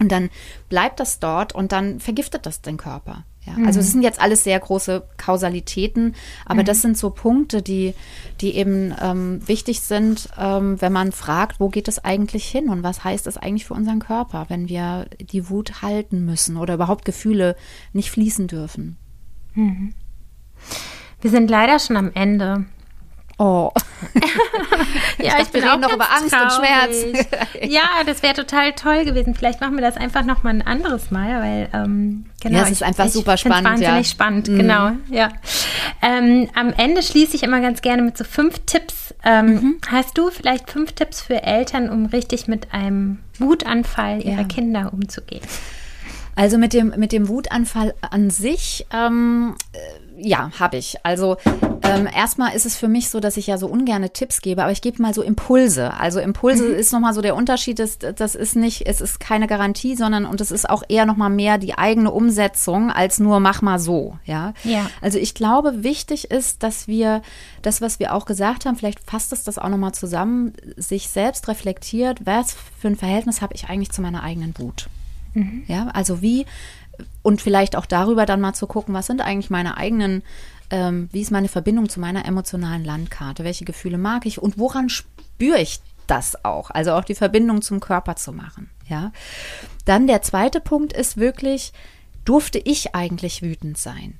Und 0.00 0.10
dann 0.10 0.30
bleibt 0.68 0.98
das 0.98 1.18
dort 1.18 1.54
und 1.54 1.72
dann 1.72 2.00
vergiftet 2.00 2.46
das 2.46 2.62
den 2.62 2.78
Körper. 2.78 3.24
Ja, 3.46 3.54
mhm. 3.54 3.66
Also 3.66 3.80
es 3.80 3.92
sind 3.92 4.02
jetzt 4.02 4.20
alles 4.20 4.44
sehr 4.44 4.58
große 4.58 5.02
Kausalitäten, 5.16 6.14
aber 6.44 6.62
mhm. 6.62 6.66
das 6.66 6.82
sind 6.82 6.98
so 6.98 7.10
Punkte, 7.10 7.62
die, 7.62 7.94
die 8.40 8.56
eben 8.56 8.94
ähm, 9.00 9.46
wichtig 9.46 9.80
sind, 9.80 10.28
ähm, 10.38 10.80
wenn 10.80 10.92
man 10.92 11.12
fragt, 11.12 11.60
wo 11.60 11.68
geht 11.68 11.88
es 11.88 12.04
eigentlich 12.04 12.46
hin 12.46 12.68
und 12.68 12.82
was 12.82 13.04
heißt 13.04 13.26
es 13.26 13.36
eigentlich 13.36 13.66
für 13.66 13.74
unseren 13.74 14.00
Körper, 14.00 14.46
wenn 14.48 14.68
wir 14.68 15.06
die 15.20 15.48
Wut 15.48 15.82
halten 15.82 16.24
müssen 16.24 16.56
oder 16.56 16.74
überhaupt 16.74 17.04
Gefühle 17.04 17.56
nicht 17.92 18.10
fließen 18.10 18.46
dürfen. 18.46 18.96
Mhm. 19.54 19.94
Wir 21.20 21.30
sind 21.30 21.50
leider 21.50 21.78
schon 21.78 21.96
am 21.96 22.10
Ende. 22.12 22.66
Oh. 23.40 23.72
ja, 25.18 25.36
ich, 25.38 25.44
ich 25.44 25.48
bin 25.48 25.64
auch 25.64 25.78
noch 25.78 25.94
über 25.94 26.10
Angst 26.10 26.30
traurig. 26.30 26.44
und 26.44 26.52
Schmerz. 26.52 27.26
ja, 27.62 28.04
das 28.04 28.22
wäre 28.22 28.34
total 28.34 28.74
toll 28.74 29.06
gewesen. 29.06 29.34
Vielleicht 29.34 29.62
machen 29.62 29.76
wir 29.76 29.80
das 29.80 29.96
einfach 29.96 30.26
noch 30.26 30.42
mal 30.42 30.50
ein 30.50 30.60
anderes 30.60 31.10
Mal, 31.10 31.40
weil 31.40 31.68
ähm, 31.72 32.26
genau. 32.42 32.58
Ja, 32.58 32.64
es 32.64 32.70
ist 32.70 32.82
einfach 32.82 33.06
ich, 33.06 33.12
super 33.12 33.34
ich 33.34 33.40
spannend. 33.40 33.64
Wahnsinnig 33.64 34.06
ja. 34.08 34.12
spannend, 34.12 34.48
mhm. 34.48 34.56
genau. 34.58 34.90
Ja. 35.08 35.30
Ähm, 36.02 36.50
am 36.54 36.74
Ende 36.74 37.02
schließe 37.02 37.34
ich 37.34 37.42
immer 37.42 37.62
ganz 37.62 37.80
gerne 37.80 38.02
mit 38.02 38.18
so 38.18 38.24
fünf 38.24 38.58
Tipps. 38.66 39.14
Ähm, 39.24 39.46
mhm. 39.46 39.80
Hast 39.90 40.18
du 40.18 40.30
vielleicht 40.30 40.70
fünf 40.70 40.92
Tipps 40.92 41.22
für 41.22 41.42
Eltern, 41.42 41.88
um 41.88 42.04
richtig 42.04 42.46
mit 42.46 42.74
einem 42.74 43.20
Wutanfall 43.38 44.20
ihrer 44.22 44.42
ja. 44.42 44.44
Kinder 44.44 44.92
umzugehen? 44.92 45.40
Also 46.36 46.58
mit 46.58 46.72
dem, 46.72 46.94
mit 46.96 47.12
dem 47.12 47.28
Wutanfall 47.28 47.94
an 48.00 48.30
sich, 48.30 48.86
ähm, 48.92 49.56
äh, 49.72 49.78
ja, 50.22 50.50
habe 50.58 50.76
ich. 50.76 50.96
Also 51.04 51.36
ähm, 51.82 52.08
erstmal 52.14 52.54
ist 52.54 52.66
es 52.66 52.76
für 52.76 52.88
mich 52.88 53.08
so, 53.08 53.20
dass 53.20 53.36
ich 53.36 53.46
ja 53.46 53.58
so 53.58 53.66
ungerne 53.66 54.10
Tipps 54.10 54.40
gebe, 54.40 54.62
aber 54.62 54.72
ich 54.72 54.82
gebe 54.82 55.02
mal 55.02 55.14
so 55.14 55.22
Impulse. 55.22 55.94
Also 55.94 56.20
Impulse 56.20 56.64
mhm. 56.64 56.74
ist 56.74 56.92
nochmal 56.92 57.14
so 57.14 57.22
der 57.22 57.34
Unterschied, 57.34 57.78
das, 57.78 57.98
das 57.98 58.34
ist 58.34 58.56
nicht, 58.56 58.86
es 58.86 59.00
ist 59.00 59.20
keine 59.20 59.46
Garantie, 59.46 59.96
sondern 59.96 60.26
und 60.26 60.40
es 60.40 60.50
ist 60.50 60.68
auch 60.68 60.82
eher 60.88 61.06
nochmal 61.06 61.30
mehr 61.30 61.58
die 61.58 61.76
eigene 61.76 62.10
Umsetzung 62.10 62.90
als 62.90 63.18
nur 63.18 63.40
mach 63.40 63.62
mal 63.62 63.78
so, 63.78 64.18
ja. 64.24 64.54
ja. 64.64 64.90
Also 65.00 65.18
ich 65.18 65.34
glaube, 65.34 65.82
wichtig 65.82 66.30
ist, 66.30 66.62
dass 66.62 66.86
wir 66.86 67.22
das, 67.62 67.80
was 67.80 67.98
wir 67.98 68.14
auch 68.14 68.26
gesagt 68.26 68.66
haben, 68.66 68.76
vielleicht 68.76 69.00
fasst 69.00 69.32
es 69.32 69.44
das 69.44 69.58
auch 69.58 69.68
nochmal 69.68 69.92
zusammen, 69.92 70.52
sich 70.76 71.08
selbst 71.08 71.48
reflektiert, 71.48 72.24
was 72.24 72.56
für 72.78 72.88
ein 72.88 72.96
Verhältnis 72.96 73.42
habe 73.42 73.54
ich 73.54 73.68
eigentlich 73.68 73.90
zu 73.90 74.02
meiner 74.02 74.22
eigenen 74.22 74.54
Wut. 74.58 74.88
Mhm. 75.34 75.64
Ja, 75.66 75.88
also 75.88 76.22
wie 76.22 76.46
und 77.22 77.40
vielleicht 77.40 77.76
auch 77.76 77.86
darüber 77.86 78.26
dann 78.26 78.40
mal 78.40 78.54
zu 78.54 78.66
gucken, 78.66 78.94
was 78.94 79.06
sind 79.06 79.20
eigentlich 79.20 79.50
meine 79.50 79.76
eigenen, 79.76 80.22
ähm, 80.70 81.08
wie 81.12 81.20
ist 81.20 81.30
meine 81.30 81.48
Verbindung 81.48 81.88
zu 81.88 82.00
meiner 82.00 82.24
emotionalen 82.24 82.84
Landkarte, 82.84 83.44
welche 83.44 83.64
Gefühle 83.64 83.98
mag 83.98 84.26
ich 84.26 84.40
und 84.40 84.58
woran 84.58 84.88
spüre 84.88 85.60
ich 85.60 85.80
das 86.06 86.44
auch, 86.44 86.70
also 86.70 86.92
auch 86.92 87.04
die 87.04 87.14
Verbindung 87.14 87.62
zum 87.62 87.80
Körper 87.80 88.16
zu 88.16 88.32
machen, 88.32 88.70
ja. 88.88 89.12
Dann 89.84 90.06
der 90.06 90.22
zweite 90.22 90.60
Punkt 90.60 90.92
ist 90.92 91.16
wirklich, 91.16 91.72
durfte 92.24 92.58
ich 92.58 92.94
eigentlich 92.94 93.42
wütend 93.42 93.78
sein? 93.78 94.18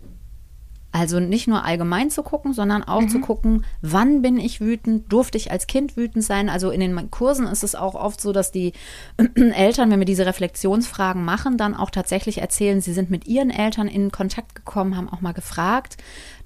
Also 0.93 1.21
nicht 1.21 1.47
nur 1.47 1.65
allgemein 1.65 2.11
zu 2.11 2.25
gucken, 2.25 2.53
sondern 2.53 2.83
auch 2.83 3.03
mhm. 3.03 3.09
zu 3.09 3.21
gucken, 3.21 3.65
wann 3.81 4.23
bin 4.23 4.39
ich 4.39 4.61
wütend, 4.61 5.13
durfte 5.13 5.39
ich 5.39 5.53
als 5.53 5.69
Kind 5.69 5.97
wütend 5.97 6.25
sein. 6.25 6.49
Also 6.49 6.71
in 6.71 6.81
den 6.81 7.11
Kursen 7.11 7.47
ist 7.47 7.63
es 7.63 7.77
auch 7.77 7.95
oft 7.95 8.21
so, 8.21 8.33
dass 8.33 8.51
die 8.51 8.73
Eltern, 9.35 9.91
wenn 9.91 10.01
wir 10.01 10.07
diese 10.07 10.27
Reflexionsfragen 10.27 11.25
machen, 11.25 11.57
dann 11.57 11.77
auch 11.77 11.91
tatsächlich 11.91 12.39
erzählen, 12.39 12.81
sie 12.81 12.93
sind 12.93 13.09
mit 13.09 13.29
ihren 13.29 13.51
Eltern 13.51 13.87
in 13.87 14.11
Kontakt 14.11 14.57
gekommen, 14.57 14.97
haben 14.97 15.09
auch 15.09 15.21
mal 15.21 15.33
gefragt, 15.33 15.97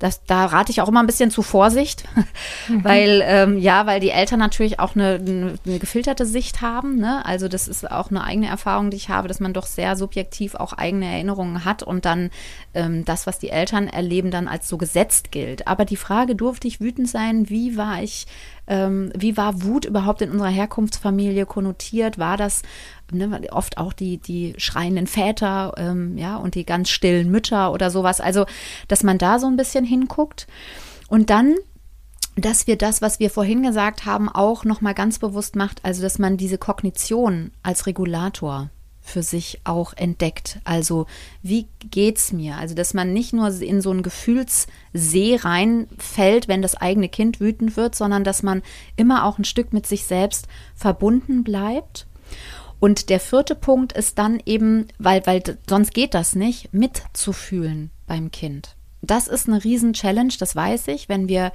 das, 0.04 0.22
da 0.26 0.44
rate 0.44 0.70
ich 0.70 0.82
auch 0.82 0.88
immer 0.88 1.02
ein 1.02 1.06
bisschen 1.06 1.30
zu 1.30 1.40
Vorsicht, 1.40 2.04
mhm. 2.68 2.84
weil 2.84 3.22
ähm, 3.24 3.58
ja, 3.58 3.86
weil 3.86 4.00
die 4.00 4.10
Eltern 4.10 4.38
natürlich 4.38 4.78
auch 4.78 4.94
eine, 4.94 5.14
eine 5.14 5.78
gefilterte 5.78 6.26
Sicht 6.26 6.60
haben. 6.60 6.96
Ne? 6.96 7.24
Also 7.24 7.48
das 7.48 7.68
ist 7.68 7.90
auch 7.90 8.10
eine 8.10 8.22
eigene 8.22 8.48
Erfahrung, 8.48 8.90
die 8.90 8.98
ich 8.98 9.08
habe, 9.08 9.28
dass 9.28 9.40
man 9.40 9.54
doch 9.54 9.64
sehr 9.64 9.96
subjektiv 9.96 10.56
auch 10.56 10.74
eigene 10.74 11.06
Erinnerungen 11.06 11.64
hat 11.64 11.82
und 11.82 12.04
dann 12.04 12.28
ähm, 12.74 13.06
das, 13.06 13.26
was 13.26 13.38
die 13.38 13.48
Eltern 13.48 13.88
erleben, 13.88 14.30
dann 14.30 14.46
als 14.46 14.68
so 14.68 14.76
gesetzt 14.76 15.32
gilt. 15.32 15.66
Aber 15.66 15.86
die 15.86 15.96
Frage, 15.96 16.36
durfte 16.36 16.68
ich 16.68 16.82
wütend 16.82 17.08
sein? 17.08 17.48
Wie 17.48 17.78
war 17.78 18.02
ich 18.02 18.26
ähm, 18.66 19.10
wie 19.16 19.36
war 19.36 19.62
Wut 19.62 19.84
überhaupt 19.84 20.22
in 20.22 20.30
unserer 20.30 20.48
Herkunftsfamilie 20.48 21.46
konnotiert? 21.46 22.18
War 22.18 22.36
das 22.36 22.62
ne, 23.12 23.40
oft 23.50 23.78
auch 23.78 23.92
die, 23.92 24.18
die 24.18 24.54
schreienden 24.58 25.06
Väter 25.06 25.74
ähm, 25.76 26.16
ja, 26.16 26.36
und 26.36 26.54
die 26.54 26.64
ganz 26.64 26.90
stillen 26.90 27.30
Mütter 27.30 27.72
oder 27.72 27.90
sowas? 27.90 28.20
Also, 28.20 28.46
dass 28.88 29.02
man 29.02 29.18
da 29.18 29.38
so 29.38 29.46
ein 29.46 29.56
bisschen 29.56 29.84
hinguckt. 29.84 30.46
Und 31.08 31.30
dann 31.30 31.54
dass 32.36 32.66
wir 32.66 32.76
das, 32.76 33.00
was 33.00 33.20
wir 33.20 33.30
vorhin 33.30 33.62
gesagt 33.62 34.06
haben, 34.06 34.28
auch 34.28 34.64
nochmal 34.64 34.94
ganz 34.94 35.20
bewusst 35.20 35.54
macht, 35.54 35.84
also 35.84 36.02
dass 36.02 36.18
man 36.18 36.36
diese 36.36 36.58
Kognition 36.58 37.52
als 37.62 37.86
Regulator 37.86 38.70
für 39.00 39.22
sich 39.22 39.60
auch 39.64 39.92
entdeckt. 39.94 40.58
Also 40.64 41.06
wie 41.42 41.68
geht's 41.90 42.32
mir? 42.32 42.56
Also 42.56 42.74
dass 42.74 42.94
man 42.94 43.12
nicht 43.12 43.34
nur 43.34 43.48
in 43.60 43.82
so 43.82 43.90
einen 43.90 44.02
Gefühlssee 44.02 45.36
reinfällt, 45.36 46.48
wenn 46.48 46.62
das 46.62 46.74
eigene 46.74 47.10
Kind 47.10 47.38
wütend 47.38 47.76
wird, 47.76 47.94
sondern 47.94 48.24
dass 48.24 48.42
man 48.42 48.62
immer 48.96 49.26
auch 49.26 49.38
ein 49.38 49.44
Stück 49.44 49.74
mit 49.74 49.86
sich 49.86 50.04
selbst 50.04 50.48
verbunden 50.74 51.44
bleibt. 51.44 52.06
Und 52.84 53.08
der 53.08 53.18
vierte 53.18 53.54
Punkt 53.54 53.94
ist 53.94 54.18
dann 54.18 54.42
eben, 54.44 54.88
weil, 54.98 55.24
weil 55.24 55.42
sonst 55.66 55.94
geht 55.94 56.12
das 56.12 56.36
nicht, 56.36 56.74
mitzufühlen 56.74 57.90
beim 58.06 58.30
Kind. 58.30 58.76
Das 59.00 59.26
ist 59.26 59.48
eine 59.48 59.64
Riesen-Challenge, 59.64 60.34
das 60.38 60.54
weiß 60.54 60.88
ich, 60.88 61.08
wenn 61.08 61.26
wir 61.26 61.52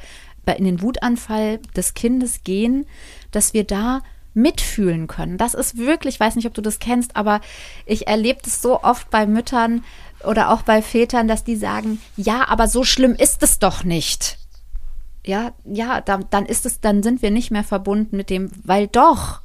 in 0.57 0.65
den 0.65 0.81
Wutanfall 0.81 1.59
des 1.75 1.93
Kindes 1.93 2.43
gehen, 2.43 2.87
dass 3.29 3.53
wir 3.53 3.63
da 3.63 4.01
mitfühlen 4.33 5.05
können. 5.05 5.37
Das 5.37 5.53
ist 5.53 5.77
wirklich, 5.77 6.15
ich 6.15 6.19
weiß 6.19 6.35
nicht, 6.35 6.47
ob 6.47 6.55
du 6.55 6.63
das 6.63 6.79
kennst, 6.79 7.15
aber 7.15 7.41
ich 7.85 8.07
erlebe 8.07 8.39
das 8.43 8.63
so 8.63 8.81
oft 8.81 9.11
bei 9.11 9.27
Müttern 9.27 9.83
oder 10.25 10.49
auch 10.49 10.63
bei 10.63 10.81
Vätern, 10.81 11.27
dass 11.27 11.43
die 11.43 11.57
sagen, 11.57 12.01
ja, 12.17 12.47
aber 12.47 12.67
so 12.67 12.83
schlimm 12.83 13.13
ist 13.13 13.43
es 13.43 13.59
doch 13.59 13.83
nicht. 13.83 14.39
Ja, 15.23 15.51
ja, 15.63 16.01
dann, 16.01 16.25
dann 16.31 16.47
ist 16.47 16.65
es, 16.65 16.81
dann 16.81 17.03
sind 17.03 17.21
wir 17.21 17.29
nicht 17.29 17.51
mehr 17.51 17.63
verbunden 17.63 18.17
mit 18.17 18.31
dem, 18.31 18.49
weil 18.63 18.87
doch, 18.87 19.41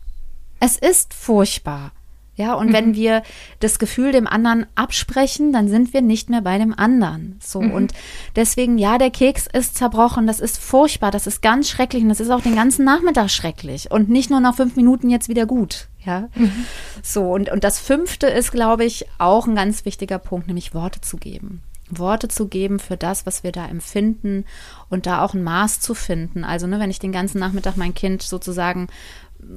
es 0.65 0.77
ist 0.77 1.13
furchtbar. 1.13 1.93
Ja, 2.37 2.55
und 2.55 2.69
mhm. 2.69 2.73
wenn 2.73 2.95
wir 2.95 3.23
das 3.61 3.79
Gefühl 3.79 4.11
dem 4.11 4.27
anderen 4.27 4.67
absprechen, 4.75 5.53
dann 5.53 5.69
sind 5.69 5.93
wir 5.93 6.03
nicht 6.03 6.31
mehr 6.31 6.41
bei 6.41 6.59
dem 6.59 6.77
anderen. 6.77 7.39
So, 7.41 7.61
mhm. 7.61 7.71
und 7.71 7.93
deswegen, 8.35 8.77
ja, 8.77 8.99
der 8.99 9.11
Keks 9.11 9.47
ist 9.47 9.77
zerbrochen, 9.77 10.27
das 10.27 10.41
ist 10.41 10.59
furchtbar, 10.59 11.13
das 11.13 11.29
ist 11.29 11.43
ganz 11.43 11.69
schrecklich 11.69 12.03
und 12.03 12.09
das 12.09 12.19
ist 12.19 12.31
auch 12.31 12.41
den 12.41 12.57
ganzen 12.57 12.85
Nachmittag 12.85 13.31
schrecklich 13.31 13.91
und 13.93 14.09
nicht 14.09 14.31
nur 14.31 14.41
nach 14.41 14.57
fünf 14.57 14.75
Minuten 14.75 15.11
jetzt 15.11 15.29
wieder 15.29 15.47
gut. 15.47 15.87
Ja, 16.05 16.29
mhm. 16.35 16.67
so, 17.03 17.31
und, 17.31 17.51
und 17.51 17.63
das 17.63 17.79
fünfte 17.79 18.27
ist, 18.27 18.51
glaube 18.51 18.85
ich, 18.85 19.07
auch 19.19 19.47
ein 19.47 19.55
ganz 19.55 19.85
wichtiger 19.85 20.19
Punkt, 20.19 20.49
nämlich 20.49 20.75
Worte 20.75 21.01
zu 21.03 21.19
geben. 21.19 21.63
Worte 21.91 22.29
zu 22.29 22.49
geben 22.49 22.79
für 22.79 22.97
das, 22.97 23.27
was 23.27 23.45
wir 23.45 23.53
da 23.53 23.67
empfinden 23.67 24.45
und 24.89 25.07
da 25.07 25.23
auch 25.23 25.35
ein 25.35 25.43
Maß 25.45 25.81
zu 25.81 25.95
finden. 25.95 26.43
Also, 26.43 26.67
ne, 26.67 26.81
wenn 26.81 26.91
ich 26.91 26.99
den 26.99 27.13
ganzen 27.13 27.39
Nachmittag 27.39 27.77
mein 27.77 27.95
Kind 27.95 28.23
sozusagen 28.23 28.89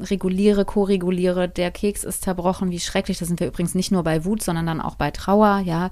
reguliere, 0.02 0.66
koreguliere, 0.66 1.48
der 1.50 1.72
Keks 1.72 2.04
ist 2.04 2.24
zerbrochen, 2.24 2.72
wie 2.72 2.80
schrecklich. 2.80 3.18
Das 3.18 3.28
sind 3.28 3.40
wir 3.40 3.48
übrigens 3.48 3.76
nicht 3.76 3.92
nur 3.92 4.04
bei 4.04 4.26
Wut, 4.26 4.42
sondern 4.44 4.66
dann 4.66 4.82
auch 4.82 4.96
bei 4.96 5.12
Trauer, 5.12 5.62
ja. 5.66 5.92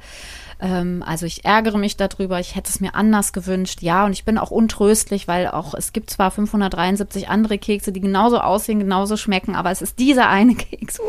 Ähm, 0.59 1.03
also 1.05 1.25
ich 1.25 1.45
ärgere 1.45 1.77
mich 1.77 1.97
darüber, 1.97 2.39
ich 2.39 2.55
hätte 2.55 2.69
es 2.69 2.79
mir 2.79 2.95
anders 2.95 3.33
gewünscht, 3.33 3.81
ja. 3.81 4.05
Und 4.05 4.13
ich 4.13 4.25
bin 4.25 4.37
auch 4.37 4.51
untröstlich, 4.51 5.27
weil 5.27 5.47
auch 5.47 5.73
es 5.73 5.93
gibt 5.93 6.09
zwar 6.09 6.31
573 6.31 7.29
andere 7.29 7.57
Kekse, 7.57 7.91
die 7.91 8.01
genauso 8.01 8.39
aussehen, 8.39 8.79
genauso 8.79 9.17
schmecken, 9.17 9.55
aber 9.55 9.71
es 9.71 9.81
ist 9.81 9.99
dieser 9.99 10.29
eine 10.29 10.55
Keks. 10.55 10.99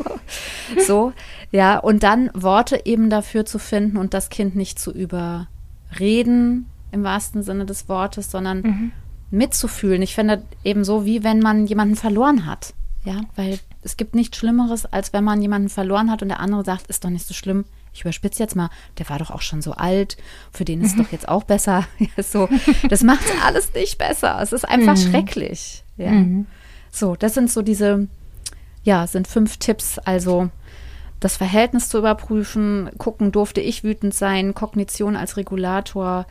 so, 0.87 1.13
ja. 1.51 1.79
Und 1.79 2.03
dann 2.03 2.31
Worte 2.35 2.83
eben 2.85 3.11
dafür 3.11 3.45
zu 3.45 3.59
finden 3.59 3.97
und 3.97 4.15
das 4.15 4.31
Kind 4.31 4.57
nicht 4.57 4.79
zu 4.79 4.93
überreden, 4.93 6.67
im 6.93 7.05
wahrsten 7.05 7.43
Sinne 7.43 7.67
des 7.67 7.89
Wortes, 7.89 8.31
sondern 8.31 8.61
mhm 8.63 8.93
mitzufühlen. 9.31 10.03
Ich 10.03 10.15
finde 10.15 10.43
eben 10.65 10.85
so, 10.85 11.05
wie 11.05 11.25
wenn 11.25 11.41
man 11.41 11.67
jemanden 11.67 11.97
verloren 11.97 12.47
hat. 12.47 12.75
Ja, 13.05 13.21
weil 13.37 13.59
es 13.83 13.97
gibt 13.97 14.15
nichts 14.15 14.37
Schlimmeres, 14.37 14.85
als 14.87 15.13
wenn 15.13 15.23
man 15.23 15.41
jemanden 15.41 15.69
verloren 15.69 16.11
hat 16.11 16.23
und 16.23 16.29
der 16.29 16.41
andere 16.41 16.65
sagt, 16.65 16.89
ist 16.89 17.05
doch 17.05 17.11
nicht 17.11 17.27
so 17.27 17.35
schlimm. 17.35 17.65
Ich 17.95 18.01
überspitze 18.03 18.43
jetzt 18.43 18.57
mal, 18.57 18.69
der 18.99 19.09
war 19.09 19.19
doch 19.19 19.31
auch 19.31 19.41
schon 19.41 19.63
so 19.63 19.73
alt, 19.73 20.17
für 20.53 20.65
den 20.65 20.83
ist 20.83 20.97
mhm. 20.97 21.05
doch 21.05 21.13
jetzt 21.13 21.29
auch 21.29 21.45
besser. 21.45 21.87
Ja, 21.99 22.23
so, 22.23 22.49
das 22.91 23.03
macht 23.03 23.25
alles 23.45 23.73
nicht 23.75 23.97
besser. 23.97 24.39
Es 24.43 24.53
ist 24.53 24.69
einfach 24.69 24.97
mhm. 24.97 25.11
schrecklich. 25.11 25.85
Ja. 25.97 26.11
Mhm. 26.11 26.47
So, 26.91 27.17
das 27.17 27.35
sind 27.35 27.51
so 27.51 27.63
diese, 27.63 28.09
ja, 28.83 29.07
sind 29.07 29.29
fünf 29.29 29.57
Tipps. 29.59 29.99
Also 29.99 30.51
das 31.21 31.37
Verhältnis 31.37 31.89
zu 31.89 31.99
überprüfen, 31.99 32.91
gucken, 32.99 33.33
durfte 33.33 33.61
ich 33.61 33.85
wütend 33.85 34.15
sein, 34.15 34.55
Kognition 34.55 35.17
als 35.17 35.37
Regulator, 35.37 36.27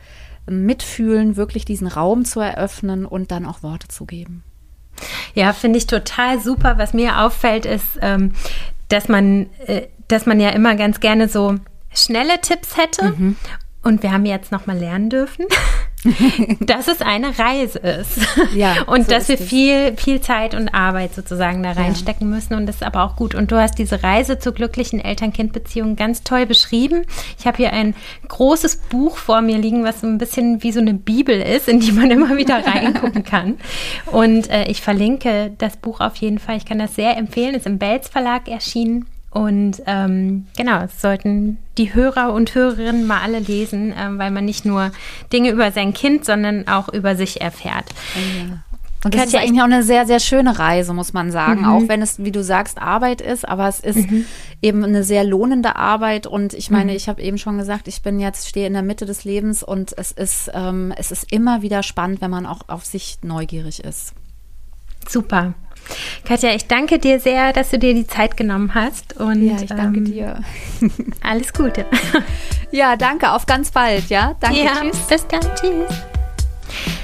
mitfühlen, 0.46 1.36
wirklich 1.36 1.64
diesen 1.64 1.86
Raum 1.86 2.24
zu 2.24 2.40
eröffnen 2.40 3.06
und 3.06 3.30
dann 3.30 3.46
auch 3.46 3.62
Worte 3.62 3.88
zu 3.88 4.06
geben. 4.06 4.42
Ja, 5.34 5.52
finde 5.52 5.78
ich 5.78 5.86
total 5.86 6.40
super. 6.40 6.78
Was 6.78 6.94
mir 6.94 7.20
auffällt, 7.20 7.66
ist, 7.66 7.98
ähm, 8.00 8.32
dass 8.88 9.08
man, 9.08 9.46
äh, 9.66 9.88
dass 10.08 10.26
man 10.26 10.40
ja 10.40 10.50
immer 10.50 10.74
ganz 10.76 11.00
gerne 11.00 11.28
so 11.28 11.56
schnelle 11.92 12.40
Tipps 12.40 12.76
hätte. 12.76 13.10
Mhm. 13.10 13.36
Und 13.86 14.02
wir 14.02 14.10
haben 14.10 14.26
jetzt 14.26 14.50
noch 14.50 14.66
mal 14.66 14.76
lernen 14.76 15.10
dürfen, 15.10 15.44
dass 16.60 16.88
es 16.88 17.02
eine 17.02 17.38
Reise 17.38 17.78
ist. 17.78 18.18
Ja, 18.52 18.82
und 18.86 19.04
so 19.04 19.10
dass 19.10 19.28
wir 19.28 19.38
viel, 19.38 19.96
viel 19.96 20.20
Zeit 20.20 20.54
und 20.54 20.70
Arbeit 20.70 21.14
sozusagen 21.14 21.62
da 21.62 21.72
reinstecken 21.72 22.28
ja. 22.28 22.34
müssen. 22.34 22.54
Und 22.54 22.66
das 22.66 22.76
ist 22.76 22.82
aber 22.82 23.04
auch 23.04 23.14
gut. 23.14 23.36
Und 23.36 23.52
du 23.52 23.60
hast 23.60 23.78
diese 23.78 24.02
Reise 24.02 24.40
zur 24.40 24.54
glücklichen 24.54 24.98
Eltern-Kind-Beziehung 24.98 25.94
ganz 25.94 26.24
toll 26.24 26.46
beschrieben. 26.46 27.04
Ich 27.38 27.46
habe 27.46 27.58
hier 27.58 27.72
ein 27.72 27.94
großes 28.26 28.76
Buch 28.88 29.18
vor 29.18 29.40
mir 29.40 29.58
liegen, 29.58 29.84
was 29.84 30.00
so 30.00 30.08
ein 30.08 30.18
bisschen 30.18 30.64
wie 30.64 30.72
so 30.72 30.80
eine 30.80 30.94
Bibel 30.94 31.40
ist, 31.40 31.68
in 31.68 31.78
die 31.78 31.92
man 31.92 32.10
immer 32.10 32.36
wieder 32.36 32.56
reingucken 32.66 33.22
kann. 33.22 33.54
Und 34.06 34.50
äh, 34.50 34.64
ich 34.64 34.80
verlinke 34.80 35.52
das 35.58 35.76
Buch 35.76 36.00
auf 36.00 36.16
jeden 36.16 36.40
Fall. 36.40 36.56
Ich 36.56 36.64
kann 36.64 36.80
das 36.80 36.96
sehr 36.96 37.16
empfehlen. 37.16 37.54
Ist 37.54 37.66
im 37.66 37.78
Belz 37.78 38.08
Verlag 38.08 38.48
erschienen. 38.48 39.06
Und 39.36 39.82
ähm, 39.84 40.46
genau, 40.56 40.84
es 40.84 41.02
sollten 41.02 41.58
die 41.76 41.92
Hörer 41.92 42.32
und 42.32 42.54
Hörerinnen 42.54 43.06
mal 43.06 43.20
alle 43.20 43.38
lesen, 43.38 43.92
ähm, 43.94 44.18
weil 44.18 44.30
man 44.30 44.46
nicht 44.46 44.64
nur 44.64 44.92
Dinge 45.30 45.50
über 45.50 45.72
sein 45.72 45.92
Kind, 45.92 46.24
sondern 46.24 46.66
auch 46.68 46.88
über 46.88 47.16
sich 47.16 47.42
erfährt. 47.42 47.84
Ja. 48.14 48.62
Und 49.04 49.14
das 49.14 49.24
Katja, 49.24 49.40
ist 49.40 49.46
eigentlich 49.46 49.60
auch 49.60 49.66
eine 49.66 49.82
sehr, 49.82 50.06
sehr 50.06 50.20
schöne 50.20 50.58
Reise, 50.58 50.94
muss 50.94 51.12
man 51.12 51.30
sagen. 51.30 51.60
Mhm. 51.60 51.66
Auch 51.66 51.82
wenn 51.86 52.00
es, 52.00 52.24
wie 52.24 52.32
du 52.32 52.42
sagst, 52.42 52.80
Arbeit 52.80 53.20
ist, 53.20 53.46
aber 53.46 53.68
es 53.68 53.80
ist 53.80 54.10
mhm. 54.10 54.24
eben 54.62 54.82
eine 54.82 55.04
sehr 55.04 55.22
lohnende 55.22 55.76
Arbeit. 55.76 56.26
Und 56.26 56.54
ich 56.54 56.70
meine, 56.70 56.92
mhm. 56.92 56.96
ich 56.96 57.06
habe 57.06 57.20
eben 57.20 57.36
schon 57.36 57.58
gesagt, 57.58 57.88
ich 57.88 58.00
bin 58.00 58.18
jetzt, 58.18 58.48
stehe 58.48 58.66
in 58.66 58.72
der 58.72 58.82
Mitte 58.82 59.04
des 59.04 59.24
Lebens 59.24 59.62
und 59.62 59.92
es 59.98 60.12
ist, 60.12 60.50
ähm, 60.54 60.94
es 60.96 61.12
ist 61.12 61.30
immer 61.30 61.60
wieder 61.60 61.82
spannend, 61.82 62.22
wenn 62.22 62.30
man 62.30 62.46
auch 62.46 62.62
auf 62.68 62.86
sich 62.86 63.18
neugierig 63.22 63.84
ist. 63.84 64.14
Super. 65.06 65.52
Katja, 66.24 66.54
ich 66.54 66.66
danke 66.66 66.98
dir 66.98 67.20
sehr, 67.20 67.52
dass 67.52 67.70
du 67.70 67.78
dir 67.78 67.94
die 67.94 68.06
Zeit 68.06 68.36
genommen 68.36 68.74
hast. 68.74 69.16
Und, 69.16 69.46
ja, 69.46 69.56
ich 69.60 69.68
danke 69.68 69.98
ähm, 69.98 70.04
dir. 70.04 70.40
Alles 71.22 71.52
Gute. 71.52 71.86
Ja, 72.70 72.96
danke. 72.96 73.30
Auf 73.30 73.46
ganz 73.46 73.70
bald. 73.70 74.08
Ja, 74.08 74.34
danke. 74.40 74.64
Ja, 74.64 74.80
tschüss. 74.80 74.98
Bis 75.08 75.26
dann. 75.28 75.40
Tschüss. 75.60 76.96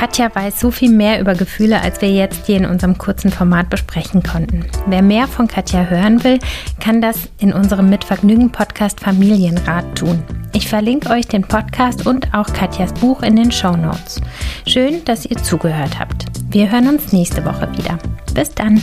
Katja 0.00 0.34
weiß 0.34 0.58
so 0.58 0.70
viel 0.70 0.90
mehr 0.90 1.20
über 1.20 1.34
Gefühle, 1.34 1.82
als 1.82 2.00
wir 2.00 2.10
jetzt 2.10 2.46
hier 2.46 2.56
in 2.56 2.64
unserem 2.64 2.96
kurzen 2.96 3.30
Format 3.30 3.68
besprechen 3.68 4.22
konnten. 4.22 4.64
Wer 4.86 5.02
mehr 5.02 5.28
von 5.28 5.46
Katja 5.46 5.84
hören 5.84 6.24
will, 6.24 6.38
kann 6.82 7.02
das 7.02 7.28
in 7.36 7.52
unserem 7.52 7.90
Mitvergnügen-Podcast 7.90 8.98
Familienrat 8.98 9.98
tun. 9.98 10.22
Ich 10.54 10.68
verlinke 10.68 11.10
euch 11.10 11.28
den 11.28 11.42
Podcast 11.42 12.06
und 12.06 12.32
auch 12.32 12.50
Katjas 12.50 12.94
Buch 12.94 13.22
in 13.22 13.36
den 13.36 13.52
Show 13.52 13.76
Notes. 13.76 14.22
Schön, 14.66 15.04
dass 15.04 15.26
ihr 15.26 15.36
zugehört 15.36 16.00
habt. 16.00 16.24
Wir 16.48 16.70
hören 16.70 16.88
uns 16.88 17.12
nächste 17.12 17.44
Woche 17.44 17.68
wieder. 17.76 17.98
Bis 18.32 18.54
dann. 18.54 18.80